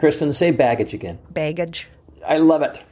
Kristen, 0.00 0.32
say 0.32 0.50
baggage 0.50 0.94
again. 0.94 1.18
Baggage. 1.28 1.88
I 2.26 2.38
love 2.38 2.62
it. 2.62 2.82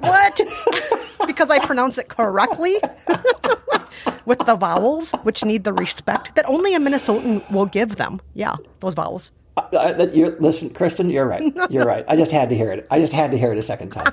What? 0.00 0.40
because 1.28 1.50
I 1.50 1.64
pronounce 1.64 1.98
it 1.98 2.08
correctly? 2.08 2.76
with 4.28 4.38
the 4.40 4.56
vowels, 4.56 5.12
which 5.22 5.44
need 5.44 5.64
the 5.64 5.72
respect 5.72 6.34
that 6.34 6.46
only 6.48 6.74
a 6.74 6.78
Minnesotan 6.78 7.48
will 7.50 7.66
give 7.66 7.96
them. 7.96 8.20
Yeah, 8.34 8.56
those 8.80 8.94
vowels. 8.94 9.30
Uh, 9.56 9.60
uh, 9.72 10.06
you, 10.12 10.36
listen, 10.38 10.70
Kristen, 10.70 11.10
you're 11.10 11.26
right. 11.26 11.52
You're 11.70 11.86
right. 11.86 12.04
I 12.06 12.14
just 12.14 12.30
had 12.30 12.50
to 12.50 12.56
hear 12.56 12.70
it. 12.70 12.86
I 12.90 13.00
just 13.00 13.12
had 13.12 13.30
to 13.32 13.38
hear 13.38 13.52
it 13.52 13.58
a 13.58 13.62
second 13.62 13.90
time. 13.90 14.12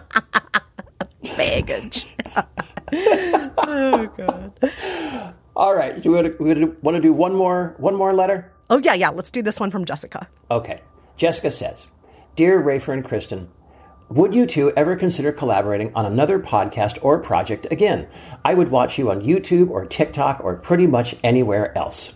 Baggage. 1.37 2.07
oh 2.93 4.09
god. 4.17 5.33
All 5.55 5.75
right. 5.75 6.01
Do 6.01 6.11
we 6.11 6.65
want 6.81 6.95
to 6.95 7.01
do 7.01 7.13
one 7.13 7.35
more 7.35 7.75
one 7.77 7.95
more 7.95 8.13
letter? 8.13 8.51
Oh 8.69 8.77
yeah, 8.77 8.93
yeah. 8.93 9.09
Let's 9.09 9.29
do 9.29 9.41
this 9.41 9.59
one 9.59 9.69
from 9.69 9.85
Jessica. 9.85 10.27
Okay. 10.49 10.81
Jessica 11.17 11.51
says, 11.51 11.85
"Dear 12.35 12.61
Rafer 12.61 12.93
and 12.93 13.03
Kristen, 13.03 13.49
would 14.09 14.35
you 14.35 14.45
two 14.45 14.71
ever 14.75 14.95
consider 14.95 15.31
collaborating 15.31 15.91
on 15.95 16.05
another 16.05 16.39
podcast 16.39 16.97
or 17.01 17.19
project 17.19 17.67
again? 17.71 18.07
I 18.43 18.53
would 18.53 18.69
watch 18.69 18.97
you 18.97 19.09
on 19.09 19.21
YouTube 19.21 19.69
or 19.69 19.85
TikTok 19.85 20.43
or 20.43 20.55
pretty 20.55 20.87
much 20.87 21.15
anywhere 21.23 21.77
else." 21.77 22.13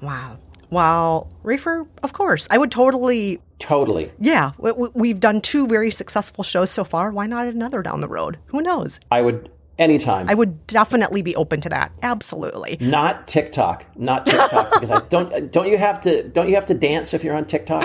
Wow. 0.00 0.38
Wow. 0.70 1.28
Rafer, 1.44 1.86
of 2.02 2.12
course. 2.12 2.46
I 2.50 2.58
would 2.58 2.70
totally. 2.70 3.40
Totally. 3.58 4.12
Yeah. 4.20 4.52
We, 4.58 5.08
have 5.08 5.20
done 5.20 5.40
two 5.40 5.66
very 5.66 5.90
successful 5.90 6.44
shows 6.44 6.70
so 6.70 6.84
far. 6.84 7.10
Why 7.10 7.26
not 7.26 7.46
another 7.46 7.82
down 7.82 8.00
the 8.00 8.08
road? 8.08 8.38
Who 8.46 8.60
knows? 8.60 9.00
I 9.10 9.22
would 9.22 9.50
anytime. 9.78 10.28
I 10.28 10.34
would 10.34 10.66
definitely 10.66 11.22
be 11.22 11.36
open 11.36 11.60
to 11.62 11.68
that. 11.68 11.92
Absolutely. 12.02 12.76
Not 12.80 13.28
TikTok. 13.28 13.86
Not 13.96 14.26
TikTok 14.26 14.72
because 14.72 14.90
I 14.90 15.00
don't 15.08 15.52
don't 15.52 15.68
you 15.68 15.78
have 15.78 16.00
to 16.02 16.22
don't 16.22 16.48
you 16.48 16.54
have 16.54 16.66
to 16.66 16.74
dance 16.74 17.14
if 17.14 17.24
you're 17.24 17.36
on 17.36 17.46
TikTok? 17.46 17.84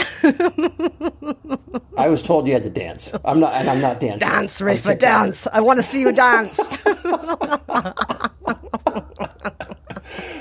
I 1.98 2.10
was 2.10 2.22
told 2.22 2.48
you 2.48 2.54
had 2.54 2.64
to 2.64 2.70
dance. 2.70 3.12
I'm 3.26 3.40
not 3.40 3.54
and 3.54 3.70
I'm 3.70 3.82
not 3.82 4.00
dancing. 4.00 4.28
Dance, 4.28 4.62
Rafer, 4.62 4.98
dance. 4.98 5.48
I 5.52 5.62
want 5.62 5.78
to 5.78 5.84
see 5.84 6.02
you 6.02 6.12
dance. 6.12 6.60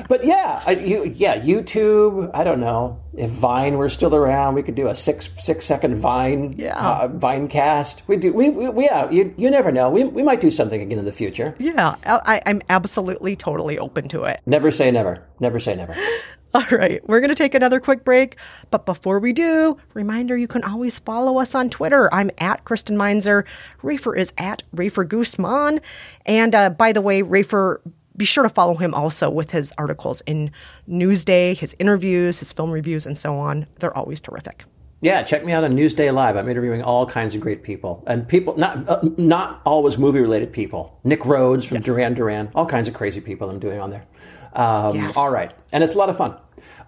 but 0.08 0.24
yeah, 0.24 0.62
I, 0.66 0.72
you, 0.72 1.12
yeah, 1.14 1.38
YouTube. 1.38 2.30
I 2.34 2.44
don't 2.44 2.60
know 2.60 3.00
if 3.14 3.30
Vine 3.30 3.76
were 3.76 3.88
still 3.88 4.14
around. 4.14 4.54
We 4.54 4.62
could 4.62 4.74
do 4.74 4.88
a 4.88 4.94
six 4.94 5.28
six 5.38 5.66
second 5.66 5.96
Vine, 5.96 6.54
yeah, 6.56 6.76
uh, 6.76 7.08
Vine 7.08 7.48
cast. 7.48 8.02
We 8.06 8.16
do. 8.16 8.32
We, 8.32 8.50
we 8.50 8.84
yeah. 8.84 9.10
You 9.10 9.34
you 9.36 9.50
never 9.50 9.72
know. 9.72 9.90
We 9.90 10.04
we 10.04 10.22
might 10.22 10.40
do 10.40 10.50
something 10.50 10.80
again 10.80 10.98
in 10.98 11.04
the 11.04 11.12
future. 11.12 11.54
Yeah, 11.58 11.96
I, 12.04 12.42
I'm 12.46 12.62
absolutely 12.68 13.36
totally 13.36 13.78
open 13.78 14.08
to 14.08 14.24
it. 14.24 14.40
Never 14.46 14.70
say 14.70 14.90
never. 14.90 15.26
Never 15.40 15.60
say 15.60 15.74
never. 15.74 15.94
All 16.52 16.64
right, 16.72 17.00
we're 17.08 17.20
going 17.20 17.28
to 17.28 17.36
take 17.36 17.54
another 17.54 17.78
quick 17.78 18.04
break. 18.04 18.36
But 18.72 18.84
before 18.84 19.20
we 19.20 19.32
do, 19.32 19.78
reminder 19.94 20.36
you 20.36 20.48
can 20.48 20.64
always 20.64 20.98
follow 20.98 21.38
us 21.38 21.54
on 21.54 21.70
Twitter. 21.70 22.12
I'm 22.12 22.30
at 22.38 22.64
Kristen 22.64 22.96
Meinzer. 22.96 23.44
Rafer 23.82 24.16
is 24.16 24.32
at 24.36 24.64
Rafer 24.74 25.06
Guzman. 25.06 25.80
And 26.26 26.54
uh, 26.56 26.70
by 26.70 26.90
the 26.92 27.02
way, 27.02 27.22
Rafer 27.22 27.78
be 28.20 28.26
sure 28.26 28.44
to 28.44 28.50
follow 28.50 28.74
him 28.74 28.92
also 28.92 29.30
with 29.30 29.50
his 29.50 29.72
articles 29.78 30.20
in 30.26 30.50
Newsday, 30.86 31.56
his 31.56 31.74
interviews, 31.78 32.38
his 32.38 32.52
film 32.52 32.70
reviews, 32.70 33.06
and 33.06 33.16
so 33.16 33.36
on. 33.36 33.66
They're 33.78 33.96
always 33.96 34.20
terrific. 34.20 34.66
Yeah, 35.00 35.22
check 35.22 35.42
me 35.42 35.52
out 35.52 35.64
on 35.64 35.72
Newsday 35.72 36.12
Live. 36.12 36.36
I'm 36.36 36.46
interviewing 36.46 36.82
all 36.82 37.06
kinds 37.06 37.34
of 37.34 37.40
great 37.40 37.62
people 37.62 38.04
and 38.06 38.28
people 38.28 38.58
not 38.58 38.86
uh, 38.86 39.00
not 39.16 39.62
always 39.64 39.96
movie 39.96 40.20
related 40.20 40.52
people. 40.52 41.00
Nick 41.02 41.24
Rhodes 41.24 41.64
from 41.64 41.78
yes. 41.78 41.86
Duran 41.86 42.12
Duran, 42.12 42.50
all 42.54 42.66
kinds 42.66 42.88
of 42.88 42.92
crazy 42.92 43.22
people 43.22 43.48
I'm 43.48 43.58
doing 43.58 43.80
on 43.80 43.90
there. 43.90 44.04
Um, 44.52 44.96
yes. 44.96 45.16
All 45.16 45.32
right, 45.32 45.52
and 45.72 45.82
it's 45.82 45.94
a 45.94 45.98
lot 45.98 46.10
of 46.10 46.18
fun. 46.18 46.36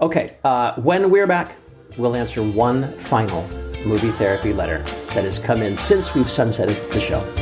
Okay, 0.02 0.36
uh, 0.44 0.74
when 0.74 1.08
we're 1.08 1.26
back, 1.26 1.54
we'll 1.96 2.14
answer 2.14 2.42
one 2.42 2.92
final 2.98 3.48
movie 3.86 4.10
therapy 4.10 4.52
letter 4.52 4.82
that 5.14 5.24
has 5.24 5.38
come 5.38 5.62
in 5.62 5.78
since 5.78 6.14
we've 6.14 6.26
sunsetted 6.26 6.76
the 6.90 7.00
show. 7.00 7.41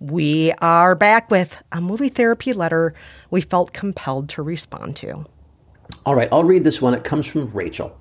We 0.00 0.52
are 0.60 0.94
back 0.94 1.28
with 1.28 1.60
a 1.72 1.80
movie 1.80 2.08
therapy 2.08 2.52
letter 2.52 2.94
we 3.30 3.40
felt 3.40 3.72
compelled 3.72 4.28
to 4.30 4.42
respond 4.42 4.94
to. 4.96 5.26
All 6.06 6.14
right, 6.14 6.28
I'll 6.30 6.44
read 6.44 6.62
this 6.62 6.80
one. 6.80 6.94
It 6.94 7.02
comes 7.02 7.26
from 7.26 7.50
Rachel. 7.52 7.98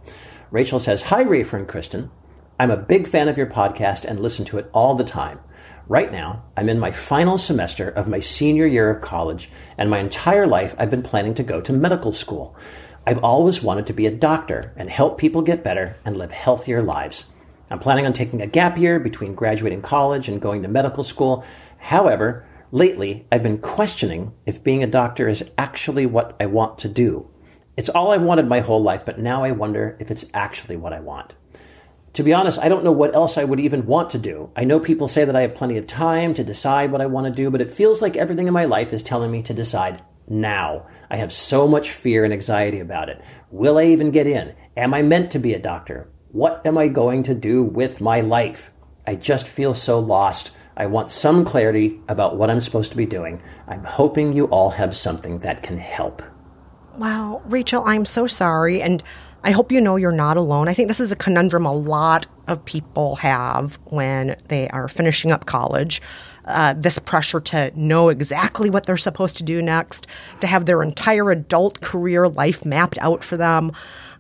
Rachel 0.52 0.80
says 0.80 1.02
Hi, 1.04 1.24
Rafer 1.24 1.58
and 1.58 1.68
Kristen. 1.68 2.12
I'm 2.60 2.70
a 2.70 2.78
big 2.78 3.08
fan 3.08 3.28
of 3.28 3.36
your 3.36 3.48
podcast 3.48 4.06
and 4.06 4.20
listen 4.20 4.46
to 4.46 4.60
it 4.60 4.70
all 4.74 4.94
the 4.94 5.04
time. 5.04 5.40
Right 5.88 6.12
now, 6.12 6.44
I'm 6.56 6.70
in 6.70 6.80
my 6.80 6.92
final 6.92 7.40
semester 7.40 7.90
of 7.90 8.08
my 8.08 8.20
senior 8.20 8.68
year 8.68 8.92
of 8.92 9.02
college, 9.02 9.50
and 9.76 9.90
my 9.90 9.98
entire 9.98 10.46
life 10.46 10.76
I've 10.78 10.92
been 10.92 11.02
planning 11.02 11.34
to 11.34 11.44
go 11.44 11.62
to 11.62 11.74
medical 11.74 12.14
school. 12.14 12.56
I've 13.08 13.24
always 13.24 13.64
wanted 13.64 13.88
to 13.88 13.94
be 13.94 14.06
a 14.06 14.12
doctor 14.12 14.72
and 14.76 14.92
help 14.92 15.18
people 15.18 15.42
get 15.42 15.64
better 15.64 15.98
and 16.06 16.16
live 16.16 16.32
healthier 16.32 16.84
lives. 16.84 17.26
I'm 17.70 17.80
planning 17.80 18.06
on 18.06 18.14
taking 18.14 18.42
a 18.42 18.48
gap 18.48 18.78
year 18.78 19.00
between 19.00 19.36
graduating 19.36 19.82
college 19.82 20.30
and 20.30 20.42
going 20.42 20.62
to 20.62 20.70
medical 20.70 21.04
school, 21.04 21.44
However, 21.78 22.46
lately 22.72 23.28
I've 23.32 23.44
been 23.44 23.60
questioning 23.60 24.34
if 24.46 24.64
being 24.64 24.84
a 24.84 24.88
doctor 24.88 25.28
is 25.28 25.50
actually 25.58 26.06
what 26.06 26.36
I 26.40 26.46
want 26.46 26.80
to 26.80 26.90
do. 26.90 27.30
It's 27.76 27.90
all 27.90 28.12
I've 28.12 28.22
wanted 28.22 28.48
my 28.48 28.60
whole 28.60 28.82
life, 28.82 29.06
but 29.06 29.20
now 29.20 29.44
I 29.44 29.52
wonder 29.52 29.98
if 30.00 30.10
it's 30.10 30.26
actually 30.34 30.78
what 30.78 30.94
I 30.94 31.00
want. 31.00 31.34
To 32.14 32.24
be 32.24 32.34
honest, 32.34 32.58
I 32.58 32.70
don't 32.70 32.84
know 32.84 32.92
what 32.92 33.14
else 33.14 33.38
I 33.38 33.44
would 33.44 33.60
even 33.60 33.86
want 33.86 34.10
to 34.10 34.18
do. 34.18 34.50
I 34.56 34.64
know 34.64 34.80
people 34.80 35.08
say 35.08 35.24
that 35.24 35.36
I 35.36 35.42
have 35.42 35.54
plenty 35.54 35.78
of 35.78 35.86
time 35.86 36.34
to 36.34 36.44
decide 36.44 36.92
what 36.92 37.02
I 37.02 37.06
want 37.06 37.28
to 37.28 37.32
do, 37.32 37.52
but 37.52 37.62
it 37.62 37.72
feels 37.72 38.02
like 38.02 38.18
everything 38.18 38.48
in 38.48 38.54
my 38.54 38.66
life 38.66 38.92
is 38.92 39.04
telling 39.04 39.30
me 39.30 39.44
to 39.44 39.54
decide 39.54 40.02
now. 40.28 40.88
I 41.12 41.18
have 41.18 41.32
so 41.32 41.68
much 41.68 41.92
fear 41.92 42.24
and 42.24 42.34
anxiety 42.34 42.80
about 42.80 43.10
it. 43.10 43.22
Will 43.52 43.78
I 43.78 43.86
even 43.86 44.10
get 44.10 44.26
in? 44.26 44.56
Am 44.76 44.96
I 44.96 45.04
meant 45.04 45.30
to 45.32 45.40
be 45.40 45.54
a 45.54 45.60
doctor? 45.60 46.10
What 46.32 46.66
am 46.66 46.78
I 46.78 46.88
going 46.88 47.22
to 47.24 47.36
do 47.36 47.62
with 47.62 48.02
my 48.02 48.22
life? 48.22 48.72
I 49.06 49.14
just 49.14 49.48
feel 49.48 49.76
so 49.76 50.00
lost. 50.00 50.52
I 50.78 50.86
want 50.86 51.12
some 51.12 51.44
clarity 51.44 52.00
about 52.08 52.38
what 52.38 52.52
I'm 52.52 52.62
supposed 52.62 52.92
to 52.92 52.98
be 52.98 53.06
doing. 53.06 53.42
I'm 53.68 53.84
hoping 53.84 54.32
you 54.32 54.46
all 54.46 54.70
have 54.70 54.96
something 54.96 55.40
that 55.40 55.64
can 55.64 55.80
help. 55.80 56.22
Wow, 57.00 57.42
Rachel, 57.46 57.84
I'm 57.86 58.06
so 58.06 58.28
sorry. 58.28 58.82
And 58.84 59.04
I 59.44 59.52
hope 59.52 59.72
you 59.72 59.82
know 59.82 59.96
you're 59.96 60.12
not 60.12 60.38
alone. 60.38 60.68
I 60.68 60.76
think 60.76 60.88
this 60.88 61.00
is 61.00 61.12
a 61.12 61.16
conundrum 61.16 61.66
a 61.66 61.74
lot 61.74 62.28
of 62.48 62.64
people 62.64 63.16
have 63.16 63.80
when 63.86 64.36
they 64.50 64.70
are 64.70 64.88
finishing 64.88 65.32
up 65.32 65.46
college. 65.48 66.00
Uh, 66.46 66.76
this 66.78 67.00
pressure 67.00 67.42
to 67.42 67.72
know 67.78 68.10
exactly 68.10 68.70
what 68.70 68.86
they're 68.86 68.98
supposed 68.98 69.36
to 69.38 69.44
do 69.44 69.62
next, 69.62 70.08
to 70.42 70.48
have 70.48 70.66
their 70.66 70.82
entire 70.82 71.30
adult 71.32 71.82
career 71.82 72.30
life 72.30 72.64
mapped 72.66 72.98
out 73.00 73.24
for 73.24 73.36
them. 73.36 73.72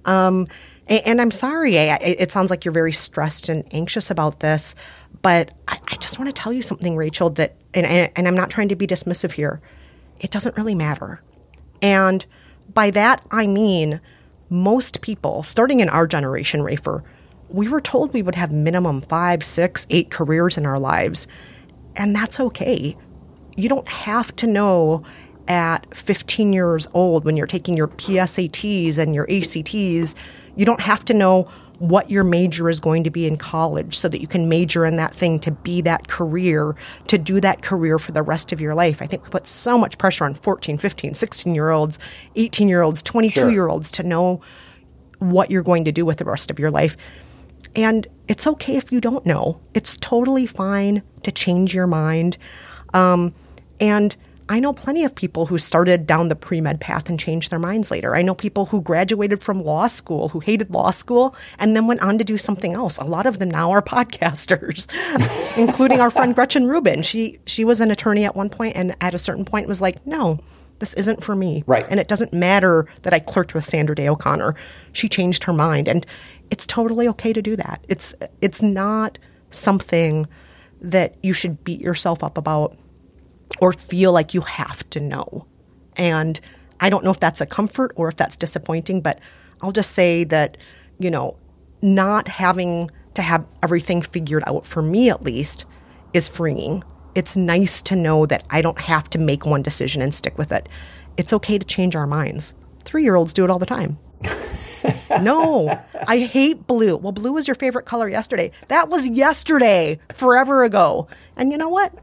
Um, 0.05 0.47
and, 0.87 1.01
and, 1.05 1.21
I'm 1.21 1.31
sorry, 1.31 1.75
it 1.75 2.31
sounds 2.31 2.49
like 2.49 2.65
you're 2.65 2.73
very 2.73 2.91
stressed 2.91 3.47
and 3.47 3.63
anxious 3.73 4.09
about 4.11 4.39
this. 4.39 4.75
But 5.21 5.51
I, 5.67 5.79
I 5.87 5.95
just 5.95 6.19
want 6.19 6.33
to 6.33 6.41
tell 6.41 6.53
you 6.53 6.61
something, 6.61 6.95
Rachel, 6.95 7.29
that, 7.31 7.55
and, 7.73 7.85
and 7.85 8.27
I'm 8.27 8.35
not 8.35 8.49
trying 8.49 8.69
to 8.69 8.75
be 8.75 8.87
dismissive 8.87 9.31
here, 9.31 9.61
it 10.19 10.31
doesn't 10.31 10.57
really 10.57 10.75
matter. 10.75 11.21
And 11.81 12.25
by 12.73 12.91
that, 12.91 13.25
I 13.31 13.47
mean 13.47 14.01
most 14.49 15.01
people, 15.01 15.43
starting 15.43 15.79
in 15.79 15.89
our 15.89 16.07
generation, 16.07 16.61
Rafer, 16.61 17.03
we 17.49 17.67
were 17.67 17.81
told 17.81 18.13
we 18.13 18.21
would 18.21 18.35
have 18.35 18.51
minimum 18.51 19.01
five, 19.01 19.43
six, 19.43 19.87
eight 19.89 20.09
careers 20.09 20.57
in 20.57 20.65
our 20.65 20.79
lives. 20.79 21.27
And 21.95 22.15
that's 22.15 22.39
okay. 22.39 22.95
You 23.55 23.69
don't 23.69 23.87
have 23.87 24.35
to 24.37 24.47
know 24.47 25.03
at 25.47 25.93
15 25.95 26.51
years 26.53 26.87
old 26.93 27.23
when 27.25 27.37
you're 27.37 27.47
taking 27.47 27.77
your 27.77 27.87
PSATs 27.87 28.97
and 28.97 29.15
your 29.15 29.25
ACTs, 29.29 30.15
you 30.55 30.65
don't 30.65 30.81
have 30.81 31.05
to 31.05 31.13
know 31.13 31.49
what 31.79 32.09
your 32.09 32.23
major 32.23 32.69
is 32.69 32.79
going 32.79 33.03
to 33.03 33.09
be 33.09 33.25
in 33.25 33.37
college 33.37 33.97
so 33.97 34.09
that 34.09 34.19
you 34.19 34.27
can 34.27 34.49
major 34.49 34.85
in 34.85 34.95
that 34.95 35.13
thing 35.13 35.39
to 35.39 35.51
be 35.51 35.81
that 35.81 36.07
career, 36.07 36.75
to 37.07 37.17
do 37.17 37.39
that 37.39 37.61
career 37.61 37.99
for 37.99 38.11
the 38.11 38.23
rest 38.23 38.51
of 38.51 38.59
your 38.59 38.73
life. 38.73 39.01
I 39.01 39.05
think 39.05 39.23
we 39.23 39.29
put 39.29 39.47
so 39.47 39.77
much 39.77 39.97
pressure 39.97 40.25
on 40.25 40.33
14, 40.33 40.77
15, 40.77 41.13
16 41.13 41.55
year 41.55 41.69
olds, 41.69 41.99
18 42.35 42.67
year 42.67 42.81
olds, 42.81 43.03
22 43.03 43.31
sure. 43.33 43.51
year 43.51 43.67
olds 43.67 43.91
to 43.91 44.03
know 44.03 44.41
what 45.19 45.51
you're 45.51 45.63
going 45.63 45.85
to 45.85 45.91
do 45.91 46.05
with 46.05 46.17
the 46.17 46.25
rest 46.25 46.49
of 46.49 46.59
your 46.59 46.71
life. 46.71 46.97
And 47.75 48.07
it's 48.27 48.47
okay 48.47 48.75
if 48.77 48.91
you 48.91 49.01
don't 49.01 49.25
know. 49.25 49.59
It's 49.73 49.97
totally 49.97 50.45
fine 50.45 51.03
to 51.23 51.31
change 51.31 51.73
your 51.73 51.87
mind. 51.87 52.37
Um, 52.93 53.33
and 53.79 54.15
I 54.49 54.59
know 54.59 54.73
plenty 54.73 55.03
of 55.03 55.13
people 55.13 55.45
who 55.45 55.57
started 55.57 56.07
down 56.07 56.29
the 56.29 56.35
pre 56.35 56.61
med 56.61 56.79
path 56.79 57.09
and 57.09 57.19
changed 57.19 57.51
their 57.51 57.59
minds 57.59 57.91
later. 57.91 58.15
I 58.15 58.21
know 58.21 58.33
people 58.33 58.65
who 58.65 58.81
graduated 58.81 59.43
from 59.43 59.63
law 59.63 59.87
school, 59.87 60.29
who 60.29 60.39
hated 60.39 60.71
law 60.71 60.91
school, 60.91 61.35
and 61.59 61.75
then 61.75 61.87
went 61.87 62.01
on 62.01 62.17
to 62.17 62.23
do 62.23 62.37
something 62.37 62.73
else. 62.73 62.97
A 62.97 63.03
lot 63.03 63.25
of 63.25 63.39
them 63.39 63.51
now 63.51 63.71
are 63.71 63.81
podcasters, 63.97 64.87
including 65.57 65.99
our 65.99 66.11
friend 66.11 66.33
Gretchen 66.33 66.67
Rubin. 66.67 67.01
She 67.01 67.39
she 67.45 67.63
was 67.65 67.81
an 67.81 67.91
attorney 67.91 68.25
at 68.25 68.35
one 68.35 68.49
point, 68.49 68.75
and 68.75 68.95
at 69.01 69.13
a 69.13 69.17
certain 69.17 69.45
point 69.45 69.67
was 69.67 69.81
like, 69.81 70.05
no. 70.05 70.39
This 70.79 70.93
isn't 70.93 71.23
for 71.23 71.35
me. 71.35 71.63
Right. 71.65 71.87
And 71.89 71.99
it 71.99 72.07
doesn't 72.07 72.33
matter 72.33 72.85
that 73.01 73.11
I 73.11 73.17
clerked 73.17 73.55
with 73.55 73.65
Sandra 73.65 73.95
Day 73.95 74.07
O'Connor. 74.07 74.53
She 74.93 75.09
changed 75.09 75.43
her 75.45 75.53
mind. 75.53 75.87
And 75.87 76.05
it's 76.51 76.67
totally 76.67 77.07
okay 77.07 77.33
to 77.33 77.41
do 77.41 77.55
that. 77.55 77.83
It's 77.87 78.13
it's 78.41 78.61
not 78.61 79.17
something 79.49 80.27
that 80.81 81.15
you 81.23 81.33
should 81.33 81.63
beat 81.63 81.81
yourself 81.81 82.23
up 82.23 82.37
about 82.37 82.77
or 83.59 83.73
feel 83.73 84.11
like 84.11 84.33
you 84.33 84.41
have 84.41 84.89
to 84.91 84.99
know. 84.99 85.45
And 85.95 86.39
I 86.79 86.89
don't 86.89 87.03
know 87.03 87.11
if 87.11 87.19
that's 87.19 87.41
a 87.41 87.45
comfort 87.45 87.91
or 87.95 88.07
if 88.07 88.15
that's 88.15 88.37
disappointing, 88.37 89.01
but 89.01 89.19
I'll 89.61 89.71
just 89.71 89.91
say 89.91 90.23
that, 90.25 90.57
you 90.99 91.09
know, 91.09 91.37
not 91.81 92.27
having 92.27 92.91
to 93.15 93.21
have 93.21 93.45
everything 93.63 94.01
figured 94.01 94.43
out, 94.47 94.65
for 94.65 94.81
me 94.81 95.09
at 95.09 95.23
least, 95.23 95.65
is 96.13 96.27
freeing. 96.27 96.83
It's 97.15 97.35
nice 97.35 97.81
to 97.83 97.95
know 97.95 98.25
that 98.27 98.43
I 98.49 98.61
don't 98.61 98.79
have 98.79 99.09
to 99.11 99.17
make 99.17 99.45
one 99.45 99.63
decision 99.63 100.01
and 100.01 100.13
stick 100.13 100.37
with 100.37 100.51
it. 100.51 100.69
It's 101.17 101.33
okay 101.33 101.57
to 101.57 101.65
change 101.65 101.95
our 101.95 102.05
minds. 102.05 102.53
Three 102.83 103.03
year 103.03 103.15
olds 103.15 103.33
do 103.33 103.43
it 103.43 103.49
all 103.49 103.59
the 103.59 103.65
time. 103.65 103.97
no, 105.21 105.81
I 106.07 106.19
hate 106.19 106.67
blue. 106.67 106.95
Well, 106.95 107.11
blue 107.11 107.33
was 107.33 107.47
your 107.47 107.55
favorite 107.55 107.85
color 107.85 108.07
yesterday. 108.07 108.51
That 108.67 108.89
was 108.89 109.07
yesterday, 109.07 109.99
forever 110.13 110.63
ago. 110.63 111.07
And 111.35 111.51
you 111.51 111.57
know 111.57 111.69
what? 111.69 111.93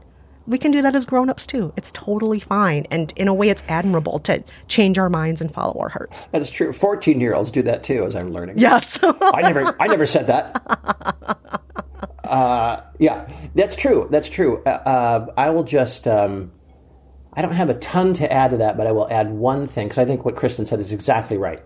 We 0.47 0.57
can 0.57 0.71
do 0.71 0.81
that 0.81 0.95
as 0.95 1.05
grown 1.05 1.29
ups 1.29 1.45
too. 1.45 1.73
It's 1.75 1.91
totally 1.91 2.39
fine. 2.39 2.85
And 2.91 3.11
in 3.15 3.27
a 3.27 3.33
way, 3.33 3.49
it's 3.49 3.63
admirable 3.67 4.19
to 4.19 4.43
change 4.67 4.99
our 4.99 5.09
minds 5.09 5.41
and 5.41 5.51
follow 5.51 5.79
our 5.79 5.89
hearts. 5.89 6.25
That 6.27 6.41
is 6.41 6.49
true. 6.49 6.71
Fourteen 6.71 7.19
year 7.19 7.33
olds 7.33 7.51
do 7.51 7.61
that 7.63 7.83
too, 7.83 8.05
as 8.05 8.15
I'm 8.15 8.31
learning. 8.31 8.59
Yes. 8.59 8.99
I 9.03 9.41
never, 9.41 9.75
I 9.81 9.87
never 9.87 10.05
said 10.05 10.27
that. 10.27 11.51
Uh, 12.25 12.81
yeah, 12.97 13.29
that's 13.53 13.75
true. 13.75 14.07
That's 14.09 14.27
true. 14.29 14.63
Uh, 14.65 14.69
uh, 14.69 15.33
I 15.37 15.51
will 15.51 15.63
just. 15.63 16.07
Um, 16.07 16.51
I 17.33 17.41
don't 17.41 17.53
have 17.53 17.69
a 17.69 17.75
ton 17.75 18.13
to 18.15 18.31
add 18.31 18.51
to 18.51 18.57
that, 18.57 18.77
but 18.77 18.87
I 18.87 18.91
will 18.93 19.07
add 19.11 19.29
one 19.31 19.67
thing 19.67 19.87
because 19.87 19.97
I 19.99 20.05
think 20.05 20.25
what 20.25 20.35
Kristen 20.35 20.65
said 20.65 20.79
is 20.79 20.91
exactly 20.93 21.37
right. 21.37 21.61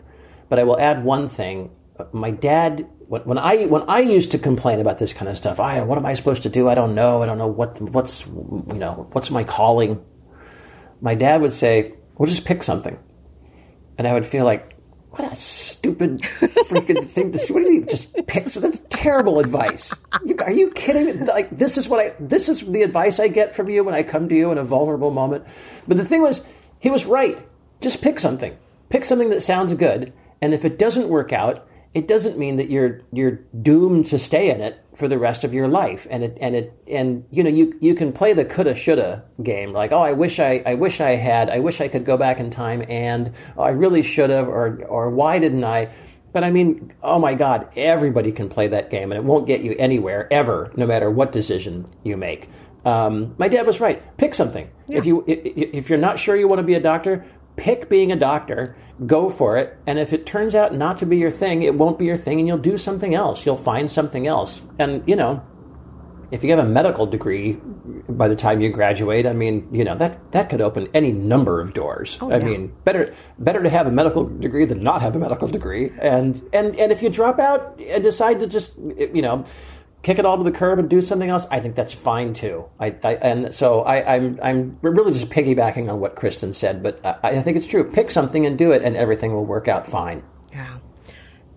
But 0.49 0.59
I 0.59 0.63
will 0.63 0.79
add 0.79 1.03
one 1.03 1.27
thing. 1.29 1.71
My 2.11 2.31
dad, 2.31 2.87
when 3.09 3.39
I 3.39 3.65
when 3.65 3.89
I 3.89 4.01
used 4.01 4.31
to 4.31 4.37
complain 4.37 4.79
about 4.79 4.99
this 4.99 5.13
kind 5.13 5.29
of 5.29 5.35
stuff, 5.35 5.59
I 5.59 5.81
what 5.81 5.97
am 5.97 6.05
I 6.05 6.13
supposed 6.13 6.43
to 6.43 6.49
do? 6.49 6.69
I 6.69 6.75
don't 6.75 6.93
know. 6.93 7.23
I 7.23 7.25
don't 7.25 7.39
know 7.39 7.47
what 7.47 7.81
what's 7.81 8.25
you 8.25 8.63
know 8.75 9.07
what's 9.13 9.31
my 9.31 9.43
calling. 9.43 10.03
My 11.01 11.15
dad 11.15 11.41
would 11.41 11.53
say, 11.53 11.93
"Well, 12.15 12.27
just 12.27 12.45
pick 12.45 12.61
something," 12.61 12.99
and 13.97 14.07
I 14.07 14.13
would 14.13 14.27
feel 14.27 14.45
like, 14.45 14.75
"What 15.09 15.31
a 15.31 15.35
stupid 15.35 16.19
freaking 16.21 17.07
thing 17.07 17.31
to 17.31 17.39
say! 17.39 17.51
What 17.51 17.61
do 17.61 17.65
you 17.65 17.79
mean? 17.79 17.87
Just 17.87 18.13
pick? 18.27 18.47
So 18.49 18.59
that's 18.59 18.79
terrible 18.89 19.39
advice. 19.39 19.91
You, 20.23 20.35
are 20.45 20.51
you 20.51 20.69
kidding? 20.69 21.25
Like 21.25 21.49
this 21.49 21.79
is 21.79 21.89
what 21.89 21.99
I 21.99 22.13
this 22.19 22.47
is 22.47 22.63
the 22.63 22.83
advice 22.83 23.19
I 23.19 23.27
get 23.27 23.55
from 23.55 23.71
you 23.71 23.83
when 23.83 23.95
I 23.95 24.03
come 24.03 24.29
to 24.29 24.35
you 24.35 24.51
in 24.51 24.59
a 24.59 24.63
vulnerable 24.63 25.09
moment. 25.09 25.45
But 25.87 25.97
the 25.97 26.05
thing 26.05 26.21
was, 26.21 26.41
he 26.79 26.91
was 26.91 27.07
right. 27.07 27.43
Just 27.81 28.03
pick 28.03 28.19
something. 28.19 28.55
Pick 28.89 29.03
something 29.03 29.31
that 29.31 29.41
sounds 29.41 29.73
good 29.73 30.13
and 30.41 30.53
if 30.53 30.65
it 30.65 30.79
doesn't 30.79 31.09
work 31.09 31.33
out, 31.33 31.67
it 31.93 32.07
doesn't 32.07 32.37
mean 32.37 32.57
that 32.57 32.69
you're 32.69 33.01
you're 33.11 33.39
doomed 33.61 34.05
to 34.07 34.19
stay 34.19 34.51
in 34.51 34.61
it 34.61 34.83
for 34.95 35.07
the 35.07 35.17
rest 35.17 35.43
of 35.43 35.53
your 35.53 35.67
life. 35.67 36.05
And 36.09 36.23
it 36.23 36.37
and 36.39 36.55
it 36.55 36.73
and 36.87 37.25
you 37.31 37.43
know 37.43 37.49
you 37.49 37.77
you 37.81 37.95
can 37.95 38.13
play 38.13 38.33
the 38.33 38.45
coulda 38.45 38.75
shoulda 38.75 39.23
game 39.41 39.73
like 39.73 39.91
oh 39.91 40.01
I 40.01 40.13
wish 40.13 40.39
I 40.39 40.61
I 40.65 40.75
wish 40.75 41.01
I 41.01 41.11
had 41.11 41.49
I 41.49 41.59
wish 41.59 41.81
I 41.81 41.87
could 41.87 42.05
go 42.05 42.17
back 42.17 42.39
in 42.39 42.51
time 42.51 42.85
and 42.87 43.33
oh, 43.57 43.63
I 43.63 43.69
really 43.69 44.03
should 44.03 44.29
have 44.29 44.47
or 44.47 44.83
or 44.85 45.09
why 45.09 45.39
didn't 45.39 45.63
I? 45.63 45.91
But 46.31 46.43
I 46.43 46.51
mean, 46.51 46.93
oh 47.01 47.17
my 47.17 47.33
God, 47.33 47.69
everybody 47.75 48.31
can 48.31 48.49
play 48.49 48.67
that 48.67 48.91
game, 48.91 49.11
and 49.11 49.17
it 49.17 49.23
won't 49.23 49.47
get 49.47 49.61
you 49.61 49.75
anywhere 49.79 50.31
ever, 50.31 50.71
no 50.75 50.85
matter 50.85 51.09
what 51.09 51.31
decision 51.31 51.85
you 52.03 52.17
make. 52.17 52.49
Um, 52.85 53.35
my 53.37 53.47
dad 53.47 53.65
was 53.65 53.79
right. 53.79 54.01
Pick 54.17 54.35
something. 54.35 54.69
Yeah. 54.87 54.99
If 54.99 55.05
you 55.05 55.23
if 55.27 55.89
you're 55.89 55.99
not 55.99 56.19
sure 56.19 56.35
you 56.35 56.47
want 56.47 56.59
to 56.59 56.63
be 56.63 56.75
a 56.75 56.79
doctor, 56.79 57.25
pick 57.59 57.89
being 57.89 58.09
a 58.11 58.15
doctor 58.15 58.77
go 59.05 59.29
for 59.29 59.57
it. 59.57 59.77
And 59.85 59.99
if 59.99 60.13
it 60.13 60.25
turns 60.25 60.55
out 60.55 60.73
not 60.73 60.97
to 60.99 61.05
be 61.05 61.17
your 61.17 61.31
thing, 61.31 61.61
it 61.63 61.75
won't 61.75 61.99
be 61.99 62.05
your 62.05 62.17
thing 62.17 62.39
and 62.39 62.47
you'll 62.47 62.57
do 62.57 62.77
something 62.77 63.13
else. 63.13 63.45
You'll 63.45 63.57
find 63.57 63.91
something 63.91 64.27
else. 64.27 64.61
And, 64.79 65.03
you 65.05 65.17
know, 65.17 65.45
if 66.31 66.43
you 66.43 66.51
have 66.51 66.59
a 66.59 66.69
medical 66.69 67.05
degree 67.05 67.53
by 68.07 68.27
the 68.29 68.35
time 68.35 68.61
you 68.61 68.69
graduate, 68.69 69.25
I 69.25 69.33
mean, 69.33 69.67
you 69.73 69.83
know, 69.83 69.97
that, 69.97 70.31
that 70.31 70.49
could 70.49 70.61
open 70.61 70.87
any 70.93 71.11
number 71.11 71.59
of 71.59 71.73
doors. 71.73 72.17
Oh, 72.21 72.31
I 72.31 72.37
yeah. 72.37 72.45
mean, 72.45 72.73
better 72.85 73.13
better 73.39 73.61
to 73.63 73.69
have 73.69 73.87
a 73.87 73.91
medical 73.91 74.25
degree 74.25 74.65
than 74.65 74.81
not 74.81 75.01
have 75.01 75.15
a 75.15 75.19
medical 75.19 75.47
degree. 75.47 75.91
And 75.99 76.41
and 76.53 76.75
and 76.75 76.91
if 76.91 77.01
you 77.01 77.09
drop 77.09 77.39
out 77.39 77.79
and 77.81 78.03
decide 78.03 78.39
to 78.41 78.47
just 78.47 78.77
you 78.77 79.21
know, 79.23 79.43
kick 80.01 80.19
it 80.19 80.25
all 80.25 80.37
to 80.37 80.43
the 80.43 80.51
curb 80.51 80.79
and 80.79 80.89
do 80.89 81.01
something 81.01 81.29
else, 81.29 81.45
I 81.51 81.59
think 81.59 81.75
that's 81.75 81.93
fine 81.93 82.33
too. 82.33 82.65
I, 82.79 82.95
I 83.03 83.13
and 83.15 83.53
so 83.53 83.81
I, 83.81 84.15
am 84.15 84.39
I'm, 84.41 84.77
I'm 84.83 84.93
really 84.93 85.13
just 85.13 85.29
piggybacking 85.29 85.91
on 85.91 85.99
what 85.99 86.15
Kristen 86.15 86.53
said, 86.53 86.81
but 86.81 86.99
I, 87.05 87.17
I, 87.23 87.41
think 87.41 87.57
it's 87.57 87.67
true. 87.67 87.83
Pick 87.83 88.09
something 88.11 88.45
and 88.45 88.57
do 88.57 88.71
it, 88.71 88.81
and 88.83 88.95
everything 88.95 89.33
will 89.33 89.45
work 89.45 89.67
out 89.67 89.87
fine. 89.87 90.23
Yeah. 90.51 90.77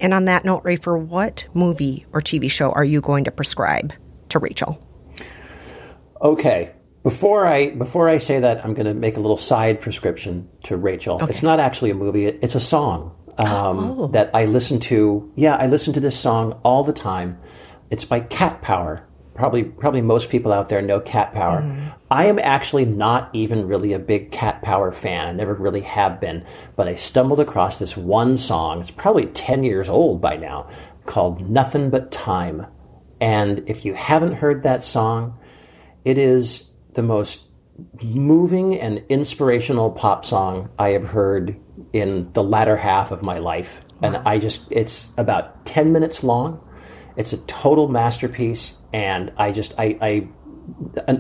And 0.01 0.13
on 0.13 0.25
that 0.25 0.45
note, 0.45 0.65
Rafer, 0.65 1.01
what 1.01 1.47
movie 1.55 2.07
or 2.13 2.21
TV 2.21 2.51
show 2.51 2.73
are 2.73 2.85
you 2.85 3.01
going 3.01 3.25
to 3.25 3.31
prescribe 3.31 3.93
to 4.31 4.39
Rachel? 4.41 4.85
Okay. 6.21 6.73
Before 7.05 7.47
I 7.47 7.71
before 7.71 8.09
I 8.09 8.19
say 8.19 8.41
that, 8.41 8.65
I'm 8.65 8.75
going 8.75 8.87
to 8.87 8.95
make 8.95 9.17
a 9.17 9.21
little 9.21 9.37
side 9.37 9.81
prescription 9.81 10.49
to 10.65 10.77
Rachel. 10.77 11.17
Okay. 11.17 11.27
It's 11.31 11.43
not 11.43 11.59
actually 11.59 11.91
a 11.91 11.95
movie; 11.95 12.27
it's 12.27 12.55
a 12.55 12.61
song 12.61 13.17
um, 13.39 13.79
oh. 13.79 14.07
that 14.09 14.31
I 14.35 14.45
listen 14.45 14.79
to. 14.81 15.33
Yeah, 15.35 15.57
I 15.57 15.67
listen 15.67 15.93
to 15.95 16.01
this 16.01 16.19
song 16.19 16.61
all 16.63 16.85
the 16.85 16.93
time 16.93 17.39
it's 17.93 18.07
by 18.07 18.21
Cat 18.21 18.63
Power. 18.63 19.07
Probably, 19.35 19.65
probably 19.65 20.01
most 20.01 20.31
people 20.31 20.51
out 20.51 20.71
there 20.71 20.81
know 20.81 20.99
Cat 20.99 21.35
Power. 21.35 21.61
Mm. 21.61 21.95
I 22.11 22.25
am 22.25 22.39
actually 22.39 22.87
not 22.87 23.31
even 23.35 23.69
really 23.69 23.93
a 23.93 23.99
big 23.99 24.33
Cat 24.33 24.63
Power 24.63 24.91
fan. 24.93 25.29
I 25.29 25.33
never 25.33 25.55
really 25.55 25.83
have 25.83 26.19
been. 26.19 26.45
But 26.75 26.89
I 26.89 26.95
stumbled 26.95 27.39
across 27.39 27.77
this 27.77 27.95
one 27.95 28.39
song. 28.39 28.81
It's 28.81 28.91
probably 28.91 29.27
10 29.27 29.63
years 29.63 29.91
old 29.91 30.23
by 30.23 30.37
now 30.37 30.71
called 31.05 31.49
Nothing 31.51 31.91
But 31.91 32.11
Time. 32.11 32.67
And 33.21 33.63
if 33.67 33.85
you 33.85 33.93
haven't 33.93 34.35
heard 34.35 34.63
that 34.63 34.85
song, 34.85 35.39
it 36.03 36.17
is 36.17 36.65
the 36.95 37.03
most 37.03 37.43
moving 38.03 38.79
and 38.79 39.03
inspirational 39.11 39.91
pop 39.91 40.25
song 40.25 40.71
I 40.79 40.91
have 40.91 41.09
heard 41.11 41.61
in 41.93 42.31
the 42.33 42.43
latter 42.43 42.77
half 42.77 43.11
of 43.11 43.23
my 43.23 43.39
life. 43.39 43.83
Wow. 44.01 44.09
And 44.09 44.17
I 44.29 44.39
just, 44.39 44.67
it's 44.71 45.11
about 45.19 45.67
10 45.67 45.93
minutes 45.93 46.25
long 46.25 46.63
it's 47.17 47.33
a 47.33 47.39
total 47.39 47.89
masterpiece, 47.89 48.73
and 48.93 49.33
I 49.37 49.53
just 49.53 49.75
I, 49.79 49.99
I 50.01 50.29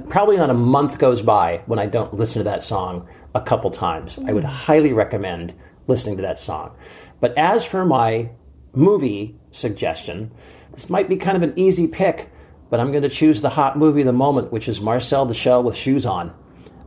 probably 0.08 0.36
not 0.36 0.50
a 0.50 0.54
month 0.54 0.98
goes 0.98 1.22
by 1.22 1.62
when 1.66 1.78
I 1.78 1.86
don't 1.86 2.14
listen 2.14 2.38
to 2.38 2.44
that 2.44 2.62
song 2.62 3.08
a 3.34 3.40
couple 3.40 3.70
times. 3.70 4.16
Mm. 4.16 4.28
I 4.28 4.32
would 4.32 4.44
hmm. 4.44 4.50
highly 4.50 4.92
recommend 4.92 5.54
listening 5.86 6.16
to 6.16 6.22
that 6.22 6.38
song. 6.38 6.76
But 7.20 7.36
as 7.36 7.64
for 7.64 7.84
my 7.84 8.30
movie 8.74 9.36
suggestion, 9.50 10.32
this 10.72 10.88
might 10.88 11.08
be 11.08 11.16
kind 11.16 11.36
of 11.36 11.42
an 11.42 11.52
easy 11.56 11.86
pick, 11.86 12.30
but 12.70 12.80
I'm 12.80 12.90
going 12.90 13.02
to 13.02 13.08
choose 13.08 13.40
the 13.40 13.50
hot 13.50 13.76
movie 13.76 14.00
of 14.00 14.06
the 14.06 14.12
moment, 14.12 14.52
which 14.52 14.68
is 14.68 14.80
Marcel 14.80 15.26
the 15.26 15.34
Shell 15.34 15.62
with 15.62 15.76
Shoes 15.76 16.06
On. 16.06 16.34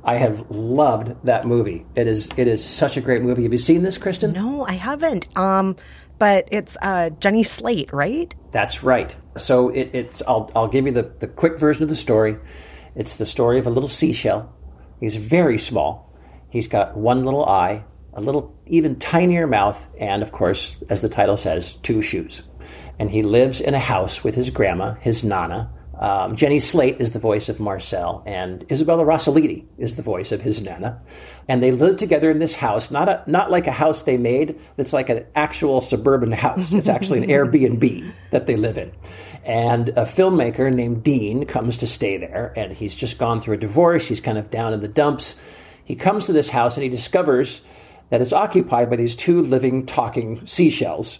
I 0.04 0.16
have 0.18 0.50
loved 0.52 1.16
that 1.26 1.46
movie. 1.46 1.86
It 1.96 2.08
is 2.08 2.30
it 2.38 2.48
is 2.48 2.64
such 2.64 2.96
a 2.96 3.02
great 3.02 3.24
movie. 3.24 3.42
Have 3.44 3.54
you 3.54 3.60
seen 3.60 3.82
this, 3.82 3.98
Kristen? 3.98 4.34
No, 4.34 4.64
I 4.64 4.74
haven't. 4.74 5.28
Um, 5.36 5.76
but 6.18 6.48
it's 6.52 6.78
uh, 6.82 7.10
Jenny 7.20 7.44
Slate, 7.44 7.92
right? 7.94 8.34
That's 8.52 8.84
right. 8.84 9.16
So 9.38 9.70
it, 9.70 9.90
it's 9.94 10.22
I'll 10.28 10.52
I'll 10.56 10.68
give 10.68 10.86
you 10.86 10.92
the, 10.92 11.04
the 11.04 11.28
quick 11.28 11.60
version 11.60 11.84
of 11.84 11.90
the 11.90 11.96
story. 11.96 12.38
It's 12.96 13.18
the 13.18 13.26
story 13.26 13.60
of 13.60 13.68
a 13.68 13.70
little 13.70 13.90
seashell. 13.90 14.54
He's 15.00 15.18
very 15.18 15.58
small. 15.58 16.14
He's 16.50 16.68
got 16.68 16.96
one 16.96 17.24
little 17.26 17.46
eye, 17.46 17.84
a 18.14 18.22
little 18.22 18.58
even 18.66 18.96
tinier 18.96 19.46
mouth, 19.46 19.88
and 20.00 20.24
of 20.24 20.32
course, 20.32 20.78
as 20.90 21.02
the 21.02 21.10
title 21.10 21.36
says, 21.36 21.74
two 21.84 22.02
shoes. 22.02 22.44
And 22.98 23.12
he 23.12 23.22
lives 23.22 23.60
in 23.60 23.74
a 23.74 23.80
house 23.80 24.24
with 24.24 24.36
his 24.36 24.50
grandma, 24.50 24.94
his 25.02 25.24
nana, 25.24 25.70
um, 26.00 26.36
Jenny 26.36 26.60
Slate 26.60 27.00
is 27.00 27.12
the 27.12 27.20
voice 27.20 27.48
of 27.48 27.60
Marcel, 27.60 28.22
and 28.26 28.66
Isabella 28.70 29.06
Rossellini 29.06 29.66
is 29.78 29.96
the 29.96 30.02
voice 30.02 30.32
of 30.32 30.42
his 30.42 30.62
Nana. 30.62 31.02
And 31.48 31.64
they 31.64 31.72
live 31.72 31.98
together 31.98 32.30
in 32.30 32.40
this 32.40 32.56
house, 32.56 32.92
not 32.92 33.08
a, 33.08 33.24
not 33.28 33.50
like 33.50 33.68
a 33.68 33.72
house 33.72 34.02
they 34.02 34.18
made. 34.18 34.60
It's 34.78 34.92
like 34.92 35.10
an 35.10 35.26
actual 35.36 35.80
suburban 35.80 36.32
house. 36.32 36.74
It's 36.74 36.90
actually 36.90 37.20
an 37.20 37.30
Airbnb 37.30 38.12
that 38.32 38.46
they 38.46 38.58
live 38.58 38.78
in. 38.78 38.92
And 39.46 39.90
a 39.90 40.06
filmmaker 40.06 40.74
named 40.74 41.04
Dean 41.04 41.46
comes 41.46 41.78
to 41.78 41.88
stay 41.88 42.18
there, 42.18 42.52
and 42.58 42.74
he's 42.74 42.96
just 42.96 43.18
gone 43.18 43.40
through 43.40 43.56
a 43.56 43.58
divorce. 43.58 44.08
He's 44.08 44.22
kind 44.22 44.38
of 44.38 44.50
down 44.50 44.74
in 44.74 44.82
the 44.82 44.88
dumps. 44.88 45.36
He 45.86 45.96
comes 45.96 46.26
to 46.26 46.34
this 46.34 46.50
house 46.50 46.76
and 46.76 46.84
he 46.84 46.90
discovers 46.90 47.62
that 48.10 48.22
it's 48.22 48.34
occupied 48.34 48.90
by 48.90 48.96
these 48.98 49.16
two 49.16 49.42
living, 49.42 49.86
talking 49.86 50.46
seashells. 50.48 51.20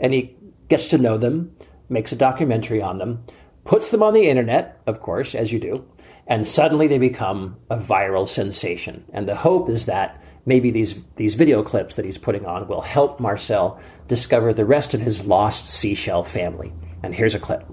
And 0.00 0.12
he 0.12 0.34
gets 0.68 0.88
to 0.88 0.98
know 0.98 1.16
them, 1.18 1.52
makes 1.88 2.12
a 2.12 2.16
documentary 2.16 2.82
on 2.82 2.98
them 2.98 3.24
puts 3.66 3.90
them 3.90 4.02
on 4.02 4.14
the 4.14 4.28
internet, 4.28 4.80
of 4.86 5.00
course, 5.00 5.34
as 5.34 5.52
you 5.52 5.58
do, 5.58 5.84
and 6.26 6.46
suddenly 6.46 6.86
they 6.86 6.98
become 6.98 7.56
a 7.70 7.76
viral 7.76 8.28
sensation. 8.28 9.04
And 9.12 9.28
the 9.28 9.36
hope 9.36 9.68
is 9.68 9.86
that 9.86 10.22
maybe 10.44 10.70
these, 10.70 11.02
these 11.16 11.34
video 11.34 11.62
clips 11.62 11.96
that 11.96 12.04
he's 12.04 12.18
putting 12.18 12.46
on 12.46 12.68
will 12.68 12.82
help 12.82 13.20
Marcel 13.20 13.80
discover 14.08 14.52
the 14.52 14.64
rest 14.64 14.94
of 14.94 15.00
his 15.00 15.26
lost 15.26 15.68
seashell 15.68 16.24
family. 16.24 16.72
And 17.02 17.14
here's 17.14 17.34
a 17.34 17.38
clip. 17.38 17.64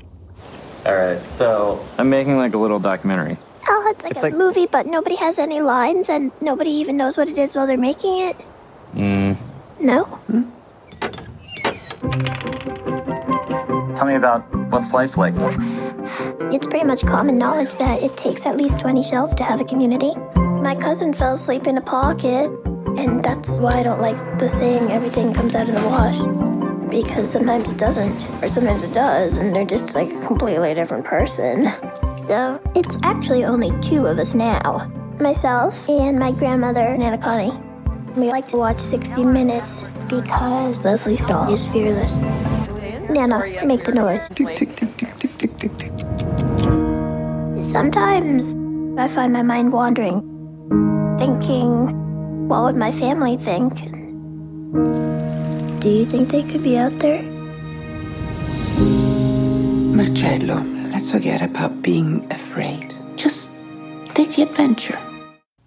All 0.86 0.96
right, 0.96 1.22
so 1.30 1.84
I'm 1.98 2.10
making 2.10 2.38
like 2.38 2.54
a 2.54 2.58
little 2.58 2.80
documentary. 2.80 3.38
Oh, 3.70 3.88
it's 3.90 4.04
like 4.04 4.12
it's 4.12 4.20
a 4.20 4.24
like... 4.24 4.34
movie, 4.34 4.66
but 4.66 4.86
nobody 4.86 5.16
has 5.16 5.40
any 5.40 5.62
lines 5.62 6.10
and 6.10 6.32
nobody 6.42 6.72
even 6.72 6.98
knows 6.98 7.16
what 7.16 7.30
it 7.30 7.38
is 7.38 7.56
while 7.56 7.66
they're 7.66 7.78
making 7.78 8.18
it. 8.18 8.36
Mm. 8.94 9.38
No? 9.80 10.04
Hmm? 10.04 10.44
Tell 13.96 14.08
me 14.08 14.16
about 14.16 14.42
what's 14.70 14.92
life 14.92 15.16
like. 15.16 15.34
It's 16.52 16.66
pretty 16.68 16.86
much 16.86 17.06
common 17.06 17.38
knowledge 17.38 17.74
that 17.76 18.02
it 18.02 18.16
takes 18.18 18.46
at 18.46 18.58
least 18.58 18.80
20 18.80 19.04
shells 19.04 19.34
to 19.36 19.44
have 19.44 19.62
a 19.62 19.66
community. 19.66 20.14
My 20.36 20.76
cousin 20.76 21.14
fell 21.14 21.34
asleep 21.34 21.68
in 21.68 21.78
a 21.78 21.82
pocket, 21.82 22.52
and 22.98 23.24
that's 23.24 23.50
why 23.50 23.80
I 23.80 23.84
don't 23.84 24.02
like 24.02 24.18
the 24.40 24.50
saying 24.50 24.92
everything 24.92 25.34
comes 25.34 25.56
out 25.56 25.68
of 25.68 25.76
the 25.76 25.82
wash. 25.88 26.18
because 26.90 27.30
sometimes 27.32 27.68
it 27.70 27.78
doesn't, 27.78 28.16
or 28.44 28.48
sometimes 28.48 28.84
it 28.84 28.94
does, 28.94 29.36
and 29.36 29.56
they're 29.56 29.66
just 29.66 29.96
like 29.96 30.12
a 30.12 30.20
completely 30.20 30.74
different 30.76 31.06
person. 31.06 31.72
So 32.28 32.62
it's 32.76 32.98
actually 33.04 33.44
only 33.44 33.72
two 33.82 34.06
of 34.06 34.18
us 34.18 34.34
now 34.34 34.90
myself 35.20 35.88
and 35.90 36.20
my 36.20 36.32
grandmother, 36.32 36.98
Nana 36.98 37.18
Connie. 37.18 37.52
We 38.16 38.30
like 38.30 38.48
to 38.50 38.58
watch 38.58 38.80
60 38.80 39.24
Minutes 39.24 39.80
because 40.08 40.86
Lesley 40.86 41.18
Stahl 41.18 41.52
is 41.52 41.66
fearless. 41.68 42.14
Nana, 43.10 43.66
make 43.66 43.84
the 43.86 43.92
noise. 43.94 44.30
Sometimes 47.74 48.54
I 49.00 49.08
find 49.08 49.34
my 49.34 49.42
mind 49.42 49.74
wandering, 49.74 50.22
thinking, 51.18 52.48
what 52.48 52.62
would 52.62 52.76
my 52.76 52.92
family 52.92 53.36
think? 53.36 53.74
Do 55.82 55.90
you 55.90 56.06
think 56.06 56.30
they 56.30 56.44
could 56.44 56.62
be 56.62 56.78
out 56.78 57.00
there? 57.00 57.24
Marcello, 59.90 60.62
let's 60.92 61.10
forget 61.10 61.42
about 61.42 61.82
being 61.82 62.32
afraid. 62.32 62.94
Just 63.16 63.50
take 64.14 64.36
the 64.36 64.44
adventure. 64.44 65.00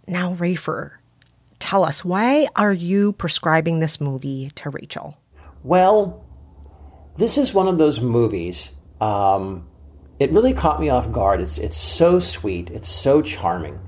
Now, 0.07 0.36
Rafer, 0.36 0.92
tell 1.59 1.82
us 1.82 2.04
why 2.04 2.46
are 2.54 2.72
you 2.72 3.14
prescribing 3.14 3.80
this 3.80 4.00
movie 4.00 4.52
to 4.54 4.70
Rachel? 4.70 5.18
Well, 5.64 6.24
this 7.16 7.36
is 7.36 7.52
one 7.52 7.66
of 7.66 7.78
those 7.78 8.00
movies. 8.00 8.70
Um, 9.00 9.66
it 10.19 10.33
really 10.33 10.53
caught 10.53 10.81
me 10.81 10.89
off 10.89 11.12
guard. 11.12 11.41
It's 11.41 11.59
it's 11.59 11.77
so 11.77 12.21
sweet. 12.21 12.71
It's 12.71 12.89
so 12.89 13.23
charming. 13.23 13.79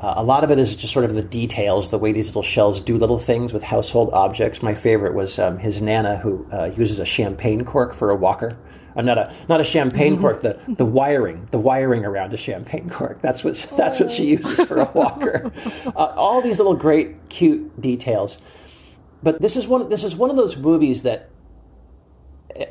Uh, 0.00 0.14
a 0.16 0.22
lot 0.22 0.44
of 0.44 0.50
it 0.50 0.58
is 0.58 0.76
just 0.76 0.92
sort 0.92 1.04
of 1.04 1.14
the 1.14 1.22
details, 1.22 1.90
the 1.90 1.98
way 1.98 2.12
these 2.12 2.28
little 2.28 2.42
shells 2.42 2.80
do 2.80 2.98
little 2.98 3.18
things 3.18 3.52
with 3.52 3.62
household 3.62 4.10
objects. 4.12 4.62
My 4.62 4.74
favorite 4.74 5.14
was 5.14 5.38
um, 5.38 5.58
his 5.58 5.80
nana, 5.80 6.18
who 6.18 6.46
uh, 6.52 6.66
uses 6.76 6.98
a 6.98 7.06
champagne 7.06 7.64
cork 7.64 7.94
for 7.94 8.10
a 8.10 8.16
walker. 8.16 8.58
Uh, 8.96 9.02
not 9.02 9.18
a 9.18 9.34
not 9.48 9.60
a 9.60 9.64
champagne 9.64 10.20
cork, 10.20 10.42
the, 10.42 10.58
the 10.68 10.84
wiring, 10.84 11.48
the 11.50 11.58
wiring 11.58 12.04
around 12.04 12.32
a 12.32 12.36
champagne 12.36 12.88
cork. 12.90 13.20
That's 13.20 13.42
what 13.42 13.54
that's 13.76 13.98
what 13.98 14.12
she 14.12 14.26
uses 14.26 14.62
for 14.64 14.80
a 14.80 14.90
walker. 14.92 15.52
Uh, 15.86 16.12
all 16.16 16.40
these 16.40 16.58
little 16.58 16.74
great, 16.74 17.28
cute 17.28 17.80
details. 17.80 18.38
But 19.22 19.40
this 19.40 19.56
is 19.56 19.66
one. 19.66 19.88
This 19.88 20.02
is 20.02 20.16
one 20.16 20.28
of 20.28 20.36
those 20.36 20.56
movies 20.56 21.02
that 21.02 21.30
eh, 22.56 22.66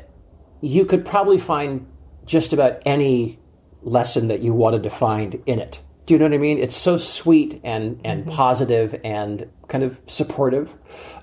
you 0.60 0.84
could 0.84 1.06
probably 1.06 1.38
find 1.38 1.86
just 2.24 2.52
about 2.52 2.80
any 2.86 3.38
lesson 3.82 4.28
that 4.28 4.40
you 4.40 4.54
wanted 4.54 4.82
to 4.84 4.90
find 4.90 5.42
in 5.46 5.58
it. 5.58 5.80
Do 6.06 6.14
you 6.14 6.18
know 6.18 6.26
what 6.26 6.34
I 6.34 6.38
mean? 6.38 6.58
It's 6.58 6.76
so 6.76 6.98
sweet 6.98 7.60
and 7.64 8.00
and 8.04 8.24
Mm-hmm. 8.24 8.36
positive 8.36 9.00
and 9.04 9.48
kind 9.68 9.84
of 9.84 10.00
supportive 10.06 10.74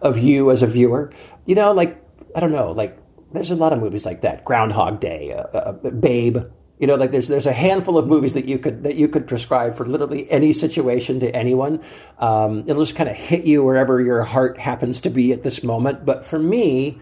of 0.02 0.18
you 0.18 0.50
as 0.52 0.62
a 0.62 0.68
viewer. 0.68 1.12
You 1.46 1.56
know, 1.56 1.72
like 1.72 2.04
I 2.36 2.40
don't 2.40 2.52
know, 2.52 2.72
like 2.72 2.98
there's 3.34 3.52
a 3.52 3.56
lot 3.56 3.74
of 3.74 3.80
movies 3.80 4.06
like 4.06 4.22
that. 4.22 4.44
Groundhog 4.44 5.00
Day, 5.00 5.34
uh, 5.34 5.58
uh, 5.58 5.72
Babe. 5.92 6.38
You 6.80 6.88
know, 6.88 6.96
like 6.96 7.12
there's 7.12 7.28
there's 7.28 7.46
a 7.46 7.54
handful 7.54 7.96
of 8.00 8.08
movies 8.08 8.34
that 8.34 8.46
you 8.46 8.58
could 8.58 8.84
that 8.84 8.96
you 8.96 9.08
could 9.08 9.28
prescribe 9.28 9.78
for 9.78 9.86
literally 9.86 10.30
any 10.32 10.52
situation 10.52 11.20
to 11.20 11.30
anyone. 11.36 11.80
Um, 12.18 12.64
it'll 12.68 12.84
just 12.84 12.96
kind 12.96 13.08
of 13.10 13.16
hit 13.16 13.44
you 13.44 13.64
wherever 13.64 14.02
your 14.02 14.24
heart 14.24 14.60
happens 14.60 15.00
to 15.02 15.12
be 15.12 15.32
at 15.32 15.44
this 15.44 15.64
moment. 15.64 16.06
But 16.06 16.26
for 16.26 16.40
me, 16.40 17.00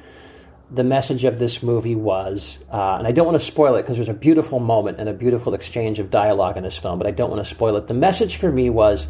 the 0.71 0.83
message 0.83 1.23
of 1.23 1.39
this 1.39 1.63
movie 1.63 1.95
was, 1.95 2.59
uh, 2.71 2.95
and 2.97 3.07
I 3.07 3.11
don't 3.11 3.25
want 3.25 3.39
to 3.39 3.45
spoil 3.45 3.75
it 3.75 3.81
because 3.81 3.97
there's 3.97 4.09
a 4.09 4.13
beautiful 4.13 4.59
moment 4.59 4.99
and 4.99 5.09
a 5.09 5.13
beautiful 5.13 5.53
exchange 5.53 5.99
of 5.99 6.11
dialogue 6.11 6.57
in 6.57 6.63
this 6.63 6.77
film, 6.77 6.99
but 6.99 7.07
I 7.07 7.11
don't 7.11 7.29
want 7.29 7.43
to 7.43 7.49
spoil 7.49 7.75
it. 7.77 7.87
The 7.87 7.93
message 7.93 8.37
for 8.37 8.51
me 8.51 8.69
was 8.69 9.07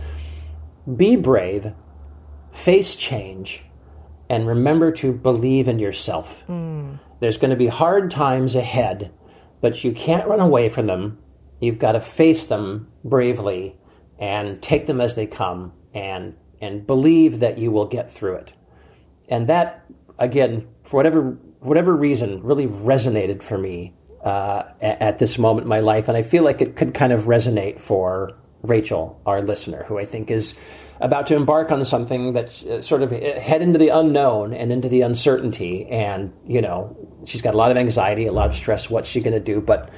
be 0.96 1.16
brave, 1.16 1.74
face 2.52 2.96
change, 2.96 3.64
and 4.30 4.48
remember 4.48 4.92
to 4.94 5.12
believe 5.12 5.68
in 5.68 5.80
yourself. 5.80 6.44
There's 7.20 7.38
going 7.38 7.52
to 7.52 7.58
be 7.58 7.68
hard 7.68 8.12
times 8.12 8.56
ahead, 8.56 9.12
but 9.60 9.84
you 9.84 9.92
can't 9.92 10.28
run 10.28 10.40
away 10.40 10.70
from 10.70 10.88
them. 10.88 11.20
You've 11.60 11.80
got 11.80 11.92
to 11.94 12.02
face 12.02 12.46
them 12.46 12.90
bravely 13.04 13.76
and 14.18 14.62
take 14.62 14.88
them 14.88 15.02
as 15.02 15.16
they 15.16 15.26
come 15.28 15.74
and 15.94 16.36
and 16.62 16.86
believe 16.86 17.40
that 17.40 17.58
you 17.58 17.72
will 17.72 17.86
get 17.86 18.12
through 18.12 18.36
it. 18.36 18.54
And 19.30 19.48
that 19.48 19.86
again, 20.18 20.68
for 20.84 20.98
whatever 20.98 21.38
whatever 21.60 21.96
reason, 21.96 22.42
really 22.44 22.68
resonated 22.68 23.44
for 23.44 23.58
me 23.58 23.94
uh, 24.24 24.64
at, 24.82 25.20
this 25.20 25.38
moment 25.38 25.66
in 25.66 25.70
my 25.70 25.80
life, 25.80 26.08
and 26.08 26.18
I 26.18 26.24
feel 26.24 26.44
like 26.44 26.62
it 26.62 26.76
could 26.76 26.94
kind 26.94 27.14
of 27.14 27.24
resonate 27.24 27.80
for 27.80 28.38
Rachel, 28.62 29.22
our 29.26 29.42
listener, 29.42 29.84
who 29.86 29.98
I 29.98 30.06
think 30.06 30.30
is 30.30 30.56
about 31.00 31.28
to 31.28 31.36
embark 31.36 31.72
on 31.72 31.84
something 31.86 32.34
that's 32.34 32.64
uh, 32.64 32.82
sort 32.82 33.02
of 33.02 33.12
head 33.12 33.62
into 33.62 33.80
the 33.80 33.90
unknown 33.90 34.54
and 34.54 34.72
into 34.72 34.90
the 34.90 35.02
uncertainty, 35.02 35.86
and 35.86 36.34
you 36.46 36.62
know 36.62 36.98
she's 37.26 37.42
got 37.42 37.54
a 37.54 37.58
lot 37.58 37.72
of 37.72 37.78
anxiety, 37.78 38.26
a 38.26 38.34
lot 38.34 38.50
of 38.50 38.56
stress. 38.56 38.90
What's 38.90 39.10
she 39.10 39.22
going 39.22 39.34
to 39.34 39.40
do? 39.40 39.62
But 39.62 39.90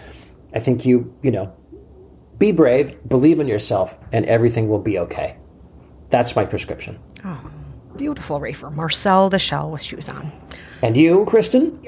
I 0.54 0.60
think 0.60 0.86
you 0.86 1.16
you 1.24 1.32
know 1.32 1.54
be 2.38 2.52
brave, 2.52 2.98
believe 3.08 3.40
in 3.40 3.48
yourself, 3.48 3.96
and 4.12 4.26
everything 4.26 4.68
will 4.68 4.82
be 4.82 5.00
okay. 5.00 5.38
That's 6.10 6.36
my 6.36 6.46
prescription. 6.46 7.00
Oh, 7.26 7.52
beautiful, 7.98 8.40
Rafer. 8.40 8.74
Marcel 8.74 9.30
the 9.30 9.40
Shell 9.40 9.72
with 9.72 9.82
shoes 9.82 10.10
on. 10.10 10.32
And 10.82 10.98
you, 10.98 11.26
Kristen? 11.26 11.80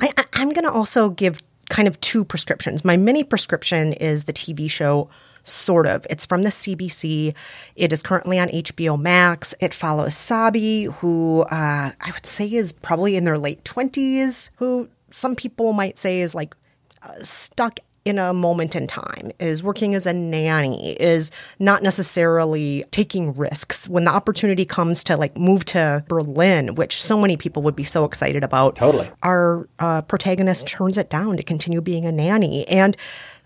I, 0.00 0.10
I, 0.16 0.24
I'm 0.34 0.50
going 0.50 0.64
to 0.64 0.70
also 0.70 1.10
give 1.10 1.38
kind 1.70 1.88
of 1.88 2.00
two 2.00 2.24
prescriptions. 2.24 2.84
My 2.84 2.96
mini 2.96 3.24
prescription 3.24 3.94
is 3.94 4.24
the 4.24 4.32
TV 4.32 4.70
show 4.70 5.08
Sort 5.44 5.88
of. 5.88 6.06
It's 6.08 6.24
from 6.24 6.44
the 6.44 6.50
CBC. 6.50 7.34
It 7.74 7.92
is 7.92 8.00
currently 8.00 8.38
on 8.38 8.48
HBO 8.48 9.00
Max. 9.00 9.56
It 9.60 9.74
follows 9.74 10.16
Sabi, 10.16 10.84
who 10.84 11.40
uh, 11.50 11.90
I 12.00 12.10
would 12.12 12.24
say 12.24 12.46
is 12.46 12.72
probably 12.72 13.16
in 13.16 13.24
their 13.24 13.38
late 13.38 13.64
20s, 13.64 14.50
who 14.56 14.88
some 15.10 15.34
people 15.34 15.72
might 15.72 15.98
say 15.98 16.20
is 16.20 16.32
like 16.32 16.54
uh, 17.02 17.14
stuck 17.22 17.80
in 18.04 18.18
a 18.18 18.32
moment 18.32 18.74
in 18.74 18.86
time, 18.86 19.30
is 19.38 19.62
working 19.62 19.94
as 19.94 20.06
a 20.06 20.12
nanny, 20.12 20.92
is 20.92 21.30
not 21.58 21.82
necessarily 21.82 22.84
taking 22.90 23.34
risks. 23.34 23.88
When 23.88 24.04
the 24.04 24.10
opportunity 24.10 24.64
comes 24.64 25.04
to 25.04 25.16
like 25.16 25.36
move 25.36 25.64
to 25.66 26.04
Berlin, 26.08 26.74
which 26.74 27.02
so 27.02 27.18
many 27.18 27.36
people 27.36 27.62
would 27.62 27.76
be 27.76 27.84
so 27.84 28.04
excited 28.04 28.42
about, 28.42 28.76
totally. 28.76 29.08
Our 29.22 29.68
uh, 29.78 30.02
protagonist 30.02 30.66
turns 30.66 30.98
it 30.98 31.10
down 31.10 31.36
to 31.36 31.42
continue 31.42 31.80
being 31.80 32.06
a 32.06 32.12
nanny. 32.12 32.66
And 32.66 32.96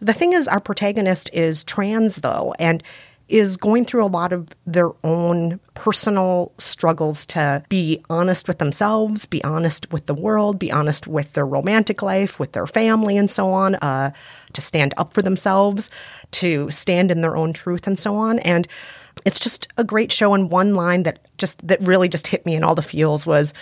the 0.00 0.12
thing 0.12 0.32
is, 0.32 0.48
our 0.48 0.60
protagonist 0.60 1.30
is 1.32 1.64
trans 1.64 2.16
though, 2.16 2.54
and 2.58 2.82
is 3.28 3.56
going 3.56 3.84
through 3.84 4.04
a 4.04 4.06
lot 4.06 4.32
of 4.32 4.48
their 4.66 4.90
own 5.02 5.58
personal 5.74 6.52
struggles 6.58 7.26
to 7.26 7.62
be 7.68 8.00
honest 8.08 8.46
with 8.46 8.58
themselves, 8.58 9.26
be 9.26 9.42
honest 9.42 9.92
with 9.92 10.06
the 10.06 10.14
world, 10.14 10.58
be 10.58 10.70
honest 10.70 11.08
with 11.08 11.32
their 11.32 11.46
romantic 11.46 12.02
life, 12.02 12.38
with 12.38 12.52
their 12.52 12.66
family, 12.66 13.16
and 13.16 13.30
so 13.30 13.48
on, 13.48 13.74
uh, 13.76 14.12
to 14.52 14.60
stand 14.60 14.94
up 14.96 15.12
for 15.12 15.22
themselves, 15.22 15.90
to 16.30 16.70
stand 16.70 17.10
in 17.10 17.20
their 17.20 17.36
own 17.36 17.52
truth, 17.52 17.86
and 17.86 17.98
so 17.98 18.14
on. 18.14 18.38
And 18.40 18.68
it's 19.24 19.40
just 19.40 19.66
a 19.76 19.82
great 19.82 20.12
show. 20.12 20.32
And 20.32 20.50
one 20.50 20.74
line 20.74 21.02
that 21.02 21.18
just 21.36 21.66
that 21.66 21.80
really 21.80 22.08
just 22.08 22.28
hit 22.28 22.46
me 22.46 22.54
in 22.54 22.62
all 22.62 22.76
the 22.76 22.82
feels 22.82 23.26
was, 23.26 23.52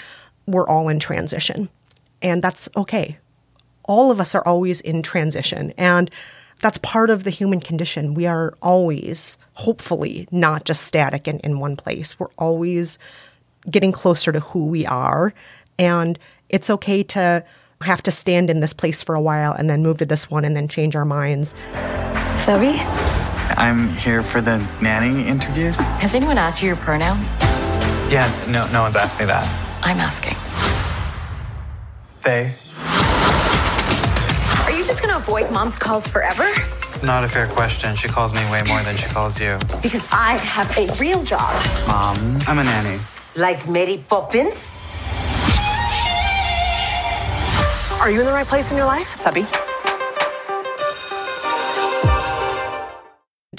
"We're 0.47 0.69
all 0.69 0.91
in 0.91 1.01
transition," 1.01 1.71
and 2.21 2.43
that's 2.43 2.69
okay. 2.77 3.17
All 3.85 4.11
of 4.11 4.21
us 4.21 4.35
are 4.35 4.47
always 4.47 4.81
in 4.83 5.03
transition, 5.03 5.73
and 5.79 6.11
that's 6.61 6.79
part 6.79 7.11
of 7.11 7.25
the 7.25 7.31
human 7.31 7.61
condition. 7.61 8.15
We 8.15 8.27
are 8.27 8.55
always, 8.63 9.37
hopefully, 9.55 10.27
not 10.31 10.65
just 10.65 10.83
static 10.83 11.29
in, 11.29 11.39
in 11.41 11.59
one 11.61 11.77
place. 11.77 12.19
We're 12.19 12.29
always 12.39 12.99
getting 13.71 13.93
closer 13.93 14.33
to 14.33 14.41
who 14.41 14.67
we 14.67 14.87
are. 14.87 15.35
And 15.79 16.19
it's 16.49 16.71
okay 16.71 17.03
to 17.03 17.45
have 17.83 18.03
to 18.03 18.11
stand 18.11 18.51
in 18.51 18.61
this 18.61 18.73
place 18.73 19.03
for 19.03 19.15
a 19.15 19.21
while 19.21 19.53
and 19.53 19.69
then 19.69 19.83
move 19.83 19.99
to 19.99 20.07
this 20.07 20.31
one 20.31 20.45
and 20.45 20.57
then 20.57 20.69
change 20.69 20.97
our 20.97 21.05
minds. 21.05 21.55
Zoe? 22.39 22.81
I'm 23.57 23.89
here 23.91 24.23
for 24.23 24.41
the 24.41 24.59
nanny 24.81 25.27
interviews. 25.27 25.77
Has 25.77 26.15
anyone 26.15 26.39
asked 26.39 26.63
you 26.63 26.69
your 26.69 26.77
pronouns? 26.77 27.35
Yeah, 28.11 28.31
no, 28.49 28.71
no 28.73 28.83
one's 28.83 28.97
asked 28.97 29.19
me 29.19 29.27
that. 29.27 29.45
I'm 29.83 29.99
asking. 29.99 30.37
They. 32.23 32.53
Are 34.85 34.87
you 34.87 34.93
just 34.93 35.03
gonna 35.03 35.17
avoid 35.17 35.51
mom's 35.51 35.79
calls 35.79 36.07
forever? 36.07 36.47
Not 37.03 37.25
a 37.25 37.29
fair 37.29 37.47
question. 37.47 37.97
She 37.97 38.07
calls 38.07 38.35
me 38.35 38.41
way 38.51 38.63
more 38.65 38.83
than 38.83 38.99
she 38.99 39.07
calls 39.07 39.41
you. 39.41 39.57
Because 39.81 40.07
I 40.13 40.37
have 40.37 40.77
a 40.77 40.95
real 40.97 41.25
job. 41.25 41.55
Mom, 41.89 42.19
I'm 42.47 42.59
a 42.59 42.65
nanny. 42.65 43.01
Like 43.35 43.67
Mary 43.67 44.05
Poppins? 44.07 44.75
Are 47.99 48.11
you 48.11 48.21
in 48.21 48.27
the 48.27 48.33
right 48.33 48.47
place 48.47 48.71
in 48.71 48.77
your 48.77 48.85
life, 48.85 49.17
Sabi? 49.17 49.47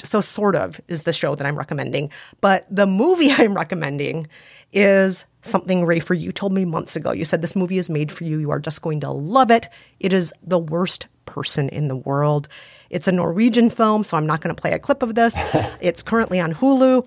So, 0.04 0.20
sort 0.20 0.54
of 0.54 0.80
is 0.86 1.02
the 1.02 1.12
show 1.12 1.34
that 1.34 1.44
I'm 1.44 1.58
recommending. 1.58 2.12
But 2.40 2.66
the 2.70 2.86
movie 2.86 3.32
I'm 3.36 3.54
recommending 3.54 4.28
is 4.72 5.24
something, 5.46 5.86
Rafer 5.86 6.20
you 6.20 6.32
told 6.32 6.52
me 6.52 6.64
months 6.64 6.96
ago. 6.96 7.12
You 7.12 7.24
said 7.24 7.42
this 7.42 7.56
movie 7.56 7.78
is 7.78 7.90
made 7.90 8.12
for 8.12 8.24
you. 8.24 8.38
You 8.38 8.50
are 8.50 8.60
just 8.60 8.82
going 8.82 9.00
to 9.00 9.10
love 9.10 9.50
it. 9.50 9.68
It 10.00 10.12
is 10.12 10.32
The 10.42 10.58
Worst 10.58 11.06
Person 11.24 11.68
in 11.68 11.88
the 11.88 11.96
World. 11.96 12.48
It's 12.90 13.08
a 13.08 13.12
Norwegian 13.12 13.70
film, 13.70 14.04
so 14.04 14.16
I'm 14.16 14.26
not 14.26 14.40
going 14.40 14.54
to 14.54 14.60
play 14.60 14.72
a 14.72 14.78
clip 14.78 15.02
of 15.02 15.14
this. 15.14 15.34
it's 15.80 16.02
currently 16.02 16.40
on 16.40 16.54
Hulu. 16.54 17.06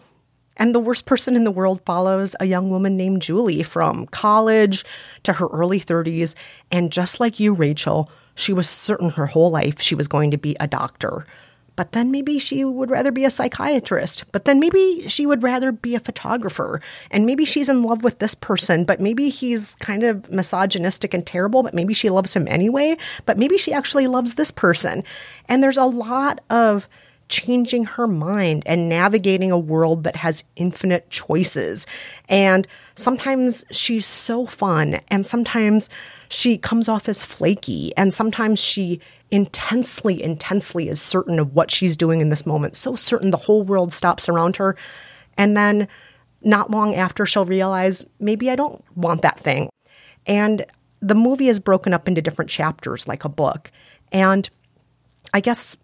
And 0.58 0.76
The 0.76 0.80
Worst 0.80 1.06
Person 1.06 1.38
in 1.38 1.46
the 1.46 1.52
World 1.52 1.82
follows 1.86 2.36
a 2.40 2.46
young 2.46 2.70
woman 2.70 2.98
named 2.98 3.22
Julie 3.22 3.64
from 3.64 4.08
college 4.08 4.84
to 5.24 5.34
her 5.34 5.48
early 5.48 5.80
30s. 5.80 6.36
And 6.70 6.92
just 6.92 7.22
like 7.22 7.40
you, 7.40 7.54
Rachel, 7.54 8.12
she 8.36 8.52
was 8.52 8.70
certain 8.70 9.12
her 9.12 9.28
whole 9.28 9.52
life 9.52 9.80
she 9.80 9.96
was 9.96 10.10
going 10.10 10.32
to 10.32 10.38
be 10.38 10.58
a 10.60 10.68
doctor. 10.68 11.26
But 11.80 11.94
then 11.94 12.12
maybe 12.12 12.40
she 12.40 12.66
would 12.66 12.90
rather 12.90 13.10
be 13.10 13.24
a 13.24 13.30
psychiatrist. 13.30 14.26
But 14.34 14.44
then 14.44 14.60
maybe 14.60 15.08
she 15.08 15.26
would 15.26 15.42
rather 15.42 15.72
be 15.72 15.96
a 15.96 16.02
photographer. 16.02 16.82
And 17.10 17.26
maybe 17.26 17.46
she's 17.46 17.70
in 17.70 17.84
love 17.84 18.04
with 18.04 18.20
this 18.20 18.36
person, 18.36 18.84
but 18.84 19.00
maybe 19.00 19.30
he's 19.30 19.76
kind 19.76 20.04
of 20.04 20.30
misogynistic 20.30 21.14
and 21.14 21.26
terrible, 21.26 21.64
but 21.64 21.74
maybe 21.74 21.94
she 21.94 22.10
loves 22.10 22.34
him 22.34 22.50
anyway. 22.50 22.98
But 23.26 23.38
maybe 23.38 23.58
she 23.58 23.72
actually 23.72 24.08
loves 24.08 24.34
this 24.34 24.52
person. 24.52 25.06
And 25.48 25.64
there's 25.64 25.78
a 25.78 25.86
lot 25.86 26.42
of 26.50 26.86
changing 27.30 27.86
her 27.86 28.08
mind 28.08 28.64
and 28.66 28.90
navigating 28.90 29.50
a 29.50 29.58
world 29.58 30.04
that 30.04 30.18
has 30.18 30.44
infinite 30.58 31.10
choices. 31.10 31.88
And 32.28 32.68
sometimes 32.96 33.64
she's 33.72 34.06
so 34.06 34.46
fun, 34.46 35.00
and 35.10 35.26
sometimes 35.26 35.90
she 36.28 36.58
comes 36.58 36.90
off 36.90 37.08
as 37.08 37.24
flaky, 37.24 37.96
and 37.96 38.14
sometimes 38.14 38.60
she 38.60 39.00
intensely, 39.32 40.22
intensely 40.22 40.90
is 40.90 41.02
certain 41.02 41.40
of 41.40 41.54
what 41.54 41.72
she's 41.72 41.96
doing 41.96 42.22
in 42.22 42.30
this 42.30 42.46
moment, 42.46 42.76
so 42.76 42.96
certain 42.96 43.32
the 43.32 43.38
whole 43.38 43.64
world 43.64 43.94
stops 43.94 44.28
around 44.28 44.56
her. 44.58 44.76
And 45.38 45.56
then 45.56 45.88
not 46.42 46.72
long 46.72 46.96
after, 46.96 47.26
she'll 47.26 47.46
realize 47.46 48.06
maybe 48.20 48.50
I 48.50 48.56
don't 48.56 48.84
want 48.96 49.22
that 49.22 49.40
thing. 49.40 49.70
And 50.26 50.66
the 51.02 51.16
movie 51.16 51.48
is 51.48 51.60
broken 51.60 51.94
up 51.94 52.08
into 52.08 52.22
different 52.22 52.50
chapters 52.50 53.08
like 53.08 53.24
a 53.24 53.30
book. 53.30 53.72
And 54.12 54.50
I 55.34 55.40
guess 55.40 55.78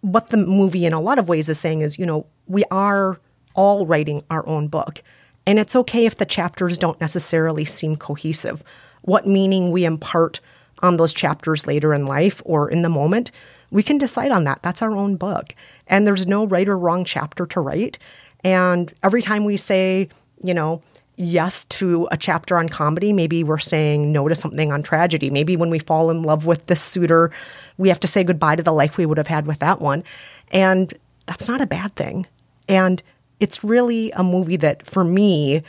what 0.00 0.28
the 0.28 0.36
movie 0.36 0.86
in 0.86 0.92
a 0.92 1.00
lot 1.00 1.18
of 1.18 1.28
ways 1.28 1.48
is 1.48 1.58
saying 1.58 1.82
is, 1.82 1.98
you 1.98 2.06
know, 2.06 2.26
we 2.46 2.64
are 2.70 3.20
all 3.54 3.86
writing 3.86 4.22
our 4.30 4.46
own 4.46 4.68
book. 4.68 5.02
And 5.46 5.58
it's 5.58 5.76
okay 5.76 6.06
if 6.06 6.16
the 6.16 6.24
chapters 6.24 6.78
don't 6.78 7.00
necessarily 7.00 7.64
seem 7.64 7.96
cohesive. 7.96 8.64
What 9.02 9.26
meaning 9.26 9.70
we 9.70 9.84
impart 9.84 10.40
on 10.86 10.96
those 10.96 11.12
chapters 11.12 11.66
later 11.66 11.92
in 11.92 12.06
life 12.06 12.40
or 12.44 12.70
in 12.70 12.82
the 12.82 12.88
moment, 12.88 13.30
we 13.70 13.82
can 13.82 13.98
decide 13.98 14.30
on 14.30 14.44
that. 14.44 14.60
That's 14.62 14.80
our 14.80 14.92
own 14.92 15.16
book. 15.16 15.54
And 15.86 16.06
there's 16.06 16.26
no 16.26 16.46
right 16.46 16.68
or 16.68 16.78
wrong 16.78 17.04
chapter 17.04 17.46
to 17.46 17.60
write. 17.60 17.98
And 18.44 18.92
every 19.02 19.22
time 19.22 19.44
we 19.44 19.56
say, 19.56 20.08
you 20.42 20.54
know, 20.54 20.82
yes 21.16 21.64
to 21.64 22.06
a 22.10 22.16
chapter 22.16 22.56
on 22.56 22.68
comedy, 22.68 23.12
maybe 23.12 23.42
we're 23.42 23.58
saying 23.58 24.12
no 24.12 24.28
to 24.28 24.34
something 24.34 24.72
on 24.72 24.82
tragedy. 24.82 25.30
Maybe 25.30 25.56
when 25.56 25.70
we 25.70 25.78
fall 25.78 26.10
in 26.10 26.22
love 26.22 26.46
with 26.46 26.66
this 26.66 26.82
suitor, 26.82 27.30
we 27.78 27.88
have 27.88 28.00
to 28.00 28.08
say 28.08 28.22
goodbye 28.22 28.56
to 28.56 28.62
the 28.62 28.72
life 28.72 28.96
we 28.96 29.06
would 29.06 29.18
have 29.18 29.26
had 29.26 29.46
with 29.46 29.58
that 29.60 29.80
one. 29.80 30.04
And 30.52 30.92
that's 31.26 31.48
not 31.48 31.60
a 31.60 31.66
bad 31.66 31.96
thing. 31.96 32.26
And 32.68 33.02
it's 33.40 33.64
really 33.64 34.10
a 34.12 34.22
movie 34.22 34.56
that, 34.56 34.86
for 34.86 35.04
me, 35.04 35.62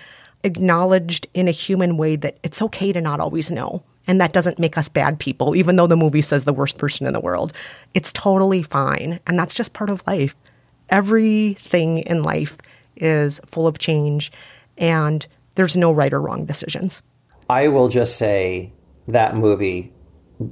acknowledged 0.43 1.27
in 1.33 1.47
a 1.47 1.51
human 1.51 1.97
way 1.97 2.15
that 2.15 2.37
it's 2.43 2.61
okay 2.61 2.93
to 2.93 3.01
not 3.01 3.19
always 3.19 3.51
know. 3.51 3.83
And 4.07 4.21
that 4.21 4.33
doesn't 4.33 4.59
make 4.59 4.77
us 4.77 4.89
bad 4.89 5.19
people, 5.19 5.55
even 5.55 5.75
though 5.75 5.87
the 5.87 5.97
movie 5.97 6.21
says 6.21 6.45
the 6.45 6.53
worst 6.53 6.77
person 6.77 7.05
in 7.05 7.13
the 7.13 7.19
world. 7.19 7.53
It's 7.93 8.13
totally 8.13 8.63
fine. 8.63 9.19
And 9.27 9.37
that's 9.37 9.53
just 9.53 9.73
part 9.73 9.89
of 9.89 10.01
life. 10.07 10.35
Everything 10.89 11.99
in 11.99 12.23
life 12.23 12.57
is 12.95 13.41
full 13.45 13.67
of 13.67 13.77
change, 13.77 14.31
and 14.77 15.27
there's 15.55 15.75
no 15.75 15.91
right 15.91 16.13
or 16.13 16.21
wrong 16.21 16.45
decisions. 16.45 17.01
I 17.49 17.67
will 17.67 17.89
just 17.89 18.17
say 18.17 18.73
that 19.07 19.35
movie 19.35 19.93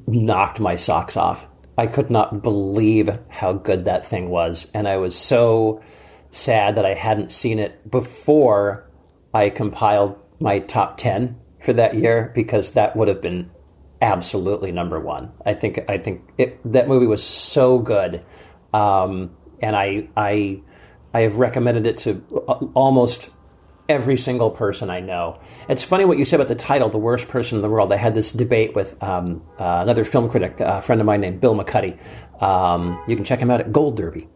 knocked 0.08 0.60
my 0.60 0.76
socks 0.76 1.16
off. 1.16 1.48
I 1.78 1.88
could 1.88 2.10
not 2.10 2.42
believe 2.42 3.10
how 3.30 3.54
good 3.54 3.86
that 3.86 4.06
thing 4.06 4.30
was. 4.30 4.68
And 4.74 4.88
I 4.88 4.98
was 4.98 5.16
so 5.16 5.82
sad 6.32 6.76
that 6.76 6.86
I 6.86 6.94
hadn't 6.94 7.32
seen 7.32 7.60
it 7.60 7.90
before 7.90 8.90
I 9.34 9.50
compiled 9.50 10.18
my 10.40 10.60
top 10.60 10.98
10 10.98 11.40
for 11.66 11.74
that 11.74 11.96
year 11.96 12.32
because 12.34 12.72
that 12.72 12.96
would 12.96 13.08
have 13.08 13.22
been 13.22 13.50
absolutely 14.02 14.72
number 14.72 15.00
one. 15.00 15.32
I 15.46 15.54
think 15.54 15.80
I 15.90 15.98
think 15.98 16.22
it, 16.38 16.60
that 16.72 16.88
movie 16.88 17.08
was 17.08 17.24
so 17.24 17.80
good, 17.80 18.24
um, 18.74 19.32
and 19.62 19.76
I 19.76 20.10
I 20.16 20.62
I 21.14 21.22
have 21.22 21.38
recommended 21.38 21.86
it 21.86 21.98
to 22.00 22.22
almost 22.74 23.30
every 23.88 24.18
single 24.18 24.50
person 24.50 24.90
I 24.90 25.00
know. 25.00 25.40
It's 25.70 25.84
funny 25.84 26.06
what 26.06 26.18
you 26.18 26.26
said 26.26 26.40
about 26.40 26.50
the 26.50 26.56
title, 26.56 26.90
"The 26.90 26.98
Worst 26.98 27.28
Person 27.28 27.58
in 27.58 27.62
the 27.62 27.70
World." 27.70 27.92
I 27.92 27.98
had 27.98 28.16
this 28.16 28.32
debate 28.32 28.76
with 28.76 29.02
um, 29.02 29.44
uh, 29.60 29.80
another 29.82 30.06
film 30.06 30.30
critic, 30.30 30.60
a 30.60 30.82
friend 30.82 31.02
of 31.02 31.08
mine 31.08 31.22
named 31.22 31.42
Bill 31.42 31.56
McCuddy. 31.56 31.98
Um, 32.42 33.02
you 33.08 33.16
can 33.16 33.26
check 33.26 33.40
him 33.40 33.50
out 33.50 33.62
at 33.62 33.72
Gold 33.72 33.98
Derby. 33.98 34.28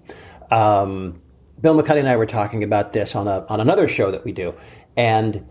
Um, 0.52 1.22
Bill 1.62 1.80
McCuddy 1.80 2.00
and 2.00 2.08
I 2.08 2.16
were 2.16 2.26
talking 2.26 2.64
about 2.64 2.94
this 2.94 3.16
on 3.16 3.28
a 3.28 3.46
on 3.48 3.60
another 3.60 3.88
show 3.88 4.12
that 4.12 4.24
we 4.24 4.32
do, 4.32 4.56
and 4.96 5.46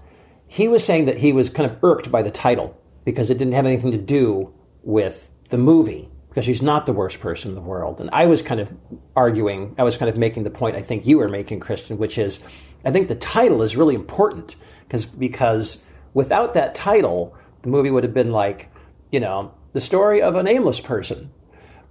he 0.49 0.66
was 0.66 0.84
saying 0.84 1.05
that 1.05 1.18
he 1.18 1.32
was 1.32 1.49
kind 1.49 1.70
of 1.70 1.78
irked 1.84 2.11
by 2.11 2.22
the 2.22 2.30
title 2.30 2.76
because 3.05 3.30
it 3.30 3.38
didn't 3.38 3.55
have 3.55 3.66
anything 3.66 3.92
to 3.92 3.99
do 3.99 4.53
with 4.82 5.30
the 5.51 5.59
movie 5.59 6.09
because 6.28 6.44
she's 6.44 6.62
not 6.62 6.86
the 6.86 6.92
worst 6.92 7.20
person 7.20 7.51
in 7.51 7.55
the 7.55 7.61
world. 7.61 8.01
And 8.01 8.11
I 8.12 8.26
was 8.26 8.42
kind 8.42 8.61
of 8.61 8.72
arguing, 9.14 9.74
I 9.78 9.82
was 9.82 9.96
kind 9.96 10.09
of 10.09 10.16
making 10.16 10.44
the 10.44 10.51
point 10.51 10.76
I 10.76 10.82
think 10.82 11.07
you 11.07 11.18
were 11.18 11.28
making, 11.28 11.61
Kristen, 11.61 11.99
which 11.99 12.18
is 12.18 12.40
I 12.84 12.90
think 12.90 13.09
the 13.09 13.14
title 13.14 13.62
is 13.62 13.76
really 13.76 13.94
important 13.94 14.57
because 14.86 15.05
because 15.05 15.82
without 16.14 16.55
that 16.55 16.74
title, 16.74 17.36
the 17.62 17.68
movie 17.68 17.90
would 17.90 18.05
have 18.05 18.14
been 18.14 18.32
like, 18.32 18.70
you 19.11 19.20
know, 19.20 19.53
the 19.72 19.80
story 19.80 20.22
of 20.22 20.34
a 20.34 20.42
nameless 20.42 20.80
person. 20.80 21.30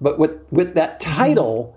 But 0.02 0.18
with 0.18 0.40
with 0.52 0.74
that 0.76 1.00
title, 1.00 1.77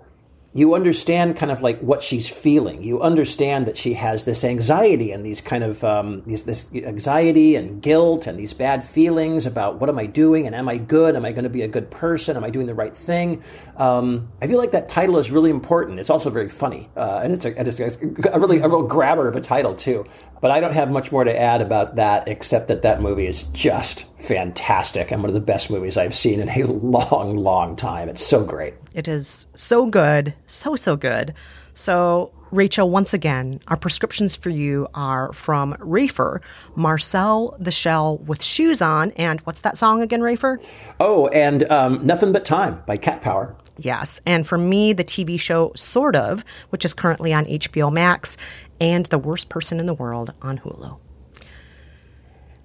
you 0.53 0.75
understand 0.75 1.37
kind 1.37 1.49
of 1.51 1.61
like 1.61 1.79
what 1.79 2.03
she's 2.03 2.27
feeling. 2.27 2.83
You 2.83 3.01
understand 3.01 3.67
that 3.67 3.77
she 3.77 3.93
has 3.93 4.25
this 4.25 4.43
anxiety 4.43 5.11
and 5.11 5.25
these 5.25 5.39
kind 5.39 5.63
of 5.63 5.81
um, 5.83 6.23
these, 6.25 6.43
this 6.43 6.67
anxiety 6.75 7.55
and 7.55 7.81
guilt 7.81 8.27
and 8.27 8.37
these 8.37 8.53
bad 8.53 8.83
feelings 8.83 9.45
about 9.45 9.79
what 9.79 9.89
am 9.89 9.97
I 9.97 10.07
doing 10.07 10.47
and 10.47 10.55
am 10.55 10.67
I 10.67 10.77
good? 10.77 11.15
Am 11.15 11.23
I 11.23 11.31
going 11.31 11.45
to 11.45 11.49
be 11.49 11.61
a 11.61 11.69
good 11.69 11.89
person? 11.89 12.35
Am 12.35 12.43
I 12.43 12.49
doing 12.49 12.65
the 12.65 12.73
right 12.73 12.95
thing? 12.95 13.43
Um, 13.77 14.27
I 14.41 14.47
feel 14.47 14.57
like 14.57 14.71
that 14.71 14.89
title 14.89 15.17
is 15.19 15.31
really 15.31 15.51
important. 15.51 16.01
It's 16.01 16.09
also 16.09 16.29
very 16.29 16.49
funny 16.49 16.89
uh, 16.97 17.21
and 17.23 17.31
it's 17.31 17.45
a, 17.45 17.57
and 17.57 17.67
it's 17.67 17.79
a 17.79 18.39
really 18.39 18.59
a 18.59 18.67
real 18.67 18.83
grabber 18.83 19.29
of 19.29 19.37
a 19.37 19.41
title 19.41 19.73
too. 19.73 20.05
But 20.41 20.51
I 20.51 20.59
don't 20.59 20.73
have 20.73 20.89
much 20.89 21.11
more 21.11 21.23
to 21.23 21.39
add 21.39 21.61
about 21.61 21.95
that 21.95 22.27
except 22.27 22.67
that 22.67 22.81
that 22.81 23.01
movie 23.01 23.27
is 23.27 23.43
just 23.43 24.05
fantastic 24.19 25.11
and 25.11 25.21
one 25.21 25.29
of 25.29 25.35
the 25.35 25.39
best 25.39 25.69
movies 25.69 25.97
I've 25.97 26.15
seen 26.15 26.39
in 26.39 26.49
a 26.49 26.63
long, 26.67 27.37
long 27.37 27.75
time. 27.75 28.09
It's 28.09 28.25
so 28.25 28.43
great. 28.43 28.73
It 28.93 29.07
is 29.07 29.47
so 29.55 29.85
good, 29.85 30.33
so, 30.47 30.75
so 30.75 30.95
good. 30.95 31.33
So, 31.73 32.33
Rachel, 32.51 32.89
once 32.89 33.13
again, 33.13 33.61
our 33.69 33.77
prescriptions 33.77 34.35
for 34.35 34.49
you 34.49 34.87
are 34.93 35.31
from 35.31 35.73
Rafer, 35.75 36.41
Marcel 36.75 37.55
the 37.59 37.71
Shell 37.71 38.17
with 38.17 38.43
Shoes 38.43 38.81
On. 38.81 39.11
And 39.11 39.39
what's 39.41 39.61
that 39.61 39.77
song 39.77 40.01
again, 40.01 40.19
Rafer? 40.19 40.61
Oh, 40.99 41.27
and 41.29 41.69
um, 41.71 42.05
Nothing 42.05 42.33
But 42.33 42.43
Time 42.43 42.83
by 42.85 42.97
Cat 42.97 43.21
Power. 43.21 43.55
Yes. 43.77 44.21
And 44.25 44.45
for 44.45 44.57
me, 44.57 44.93
the 44.93 45.03
TV 45.03 45.39
show 45.39 45.71
Sort 45.75 46.15
of, 46.15 46.43
which 46.69 46.83
is 46.83 46.93
currently 46.93 47.33
on 47.33 47.45
HBO 47.45 47.91
Max, 47.91 48.37
and 48.81 49.05
The 49.05 49.19
Worst 49.19 49.47
Person 49.47 49.79
in 49.79 49.85
the 49.85 49.93
World 49.93 50.33
on 50.41 50.57
Hulu. 50.57 50.97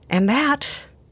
And 0.09 0.29
that 0.29 0.67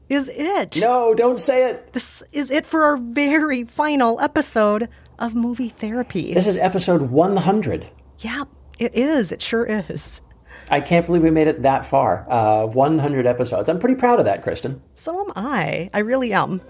is 0.09 0.29
it. 0.29 0.77
No, 0.77 1.13
don't 1.13 1.39
say 1.39 1.69
it. 1.69 1.93
This 1.93 2.23
is 2.33 2.49
it 2.49 2.65
for 2.65 2.83
our 2.83 2.97
very 2.97 3.63
final 3.63 4.19
episode 4.19 4.89
of 5.19 5.35
Movie 5.35 5.69
Therapy. 5.69 6.33
This 6.33 6.47
is 6.47 6.57
episode 6.57 7.03
100. 7.03 7.87
Yeah, 8.19 8.43
it 8.79 8.95
is. 8.95 9.31
It 9.31 9.41
sure 9.41 9.65
is. 9.65 10.21
I 10.69 10.81
can't 10.81 11.05
believe 11.05 11.21
we 11.21 11.29
made 11.29 11.47
it 11.47 11.61
that 11.61 11.85
far. 11.85 12.25
Uh, 12.29 12.65
100 12.65 13.27
episodes. 13.27 13.69
I'm 13.69 13.77
pretty 13.77 13.95
proud 13.95 14.19
of 14.19 14.25
that, 14.25 14.41
Kristen. 14.41 14.81
So 14.95 15.19
am 15.23 15.33
I. 15.35 15.89
I 15.93 15.99
really 15.99 16.33
am. 16.33 16.61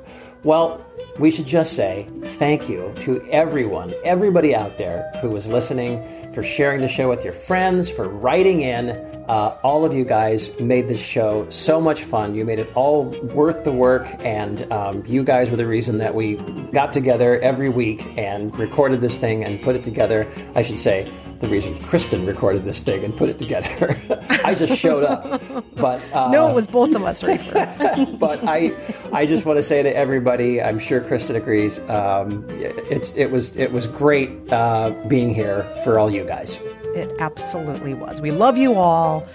Well, 0.43 0.85
we 1.19 1.31
should 1.31 1.45
just 1.45 1.73
say 1.73 2.09
thank 2.23 2.67
you 2.67 2.93
to 3.01 3.25
everyone, 3.29 3.93
everybody 4.03 4.53
out 4.53 4.77
there 4.77 5.11
who 5.21 5.29
was 5.29 5.47
listening, 5.47 6.03
for 6.35 6.43
sharing 6.43 6.81
the 6.81 6.89
show 6.89 7.09
with 7.09 7.23
your 7.23 7.33
friends, 7.33 7.89
for 7.89 8.09
writing 8.09 8.61
in. 8.61 9.14
Uh, 9.27 9.57
all 9.63 9.85
of 9.85 9.93
you 9.93 10.05
guys 10.05 10.51
made 10.59 10.87
this 10.87 10.99
show 10.99 11.49
so 11.49 11.81
much 11.81 12.03
fun. 12.03 12.35
You 12.35 12.45
made 12.45 12.59
it 12.59 12.69
all 12.75 13.05
worth 13.05 13.63
the 13.63 13.71
work, 13.71 14.07
and 14.19 14.71
um, 14.71 15.03
you 15.07 15.23
guys 15.23 15.49
were 15.49 15.57
the 15.57 15.65
reason 15.65 15.97
that 15.97 16.13
we 16.13 16.35
got 16.71 16.93
together 16.93 17.39
every 17.39 17.69
week 17.69 18.05
and 18.17 18.55
recorded 18.57 19.01
this 19.01 19.17
thing 19.17 19.43
and 19.43 19.61
put 19.61 19.75
it 19.75 19.83
together. 19.83 20.31
I 20.53 20.61
should 20.61 20.79
say, 20.79 21.11
the 21.39 21.49
reason 21.49 21.77
Kristen 21.83 22.25
recorded 22.25 22.65
this 22.65 22.79
thing 22.79 23.03
and 23.03 23.15
put 23.15 23.29
it 23.29 23.39
together. 23.39 23.97
I 24.45 24.55
just 24.55 24.79
showed 24.79 25.03
up, 25.03 25.41
but 25.75 26.01
uh, 26.13 26.29
no, 26.31 26.49
it 26.49 26.53
was 26.53 26.67
both 26.67 26.93
of 26.95 27.03
us, 27.03 27.21
Rafer. 27.21 28.19
but 28.19 28.47
I, 28.47 28.73
I 29.11 29.25
just 29.25 29.45
want 29.45 29.57
to 29.57 29.63
say 29.63 29.83
to 29.83 29.95
everybody, 29.95 30.61
I'm 30.61 30.79
sure 30.79 31.01
Kristen 31.01 31.35
agrees. 31.35 31.79
Um, 31.89 32.45
it's 32.49 33.11
it 33.13 33.31
was 33.31 33.55
it 33.55 33.71
was 33.71 33.87
great 33.87 34.29
uh, 34.51 34.91
being 35.07 35.33
here 35.33 35.63
for 35.83 35.99
all 35.99 36.09
you 36.09 36.25
guys. 36.25 36.57
It 36.95 37.13
absolutely 37.19 37.93
was. 37.93 38.21
We 38.21 38.31
love 38.31 38.57
you 38.57 38.75
all. 38.75 39.27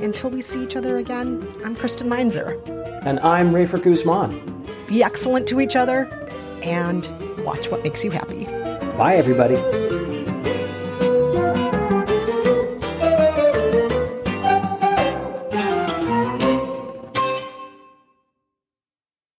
Until 0.00 0.30
we 0.30 0.40
see 0.40 0.62
each 0.62 0.76
other 0.76 0.96
again, 0.98 1.46
I'm 1.64 1.74
Kristen 1.74 2.08
Meinzer. 2.08 2.56
And 3.04 3.18
I'm 3.20 3.52
Rafer 3.52 3.82
Guzman. 3.82 4.66
Be 4.86 5.02
excellent 5.02 5.48
to 5.48 5.60
each 5.60 5.74
other 5.74 6.04
and 6.62 7.08
watch 7.44 7.70
what 7.70 7.82
makes 7.82 8.04
you 8.04 8.12
happy. 8.12 8.44
Bye, 8.96 9.16
everybody. 9.16 9.56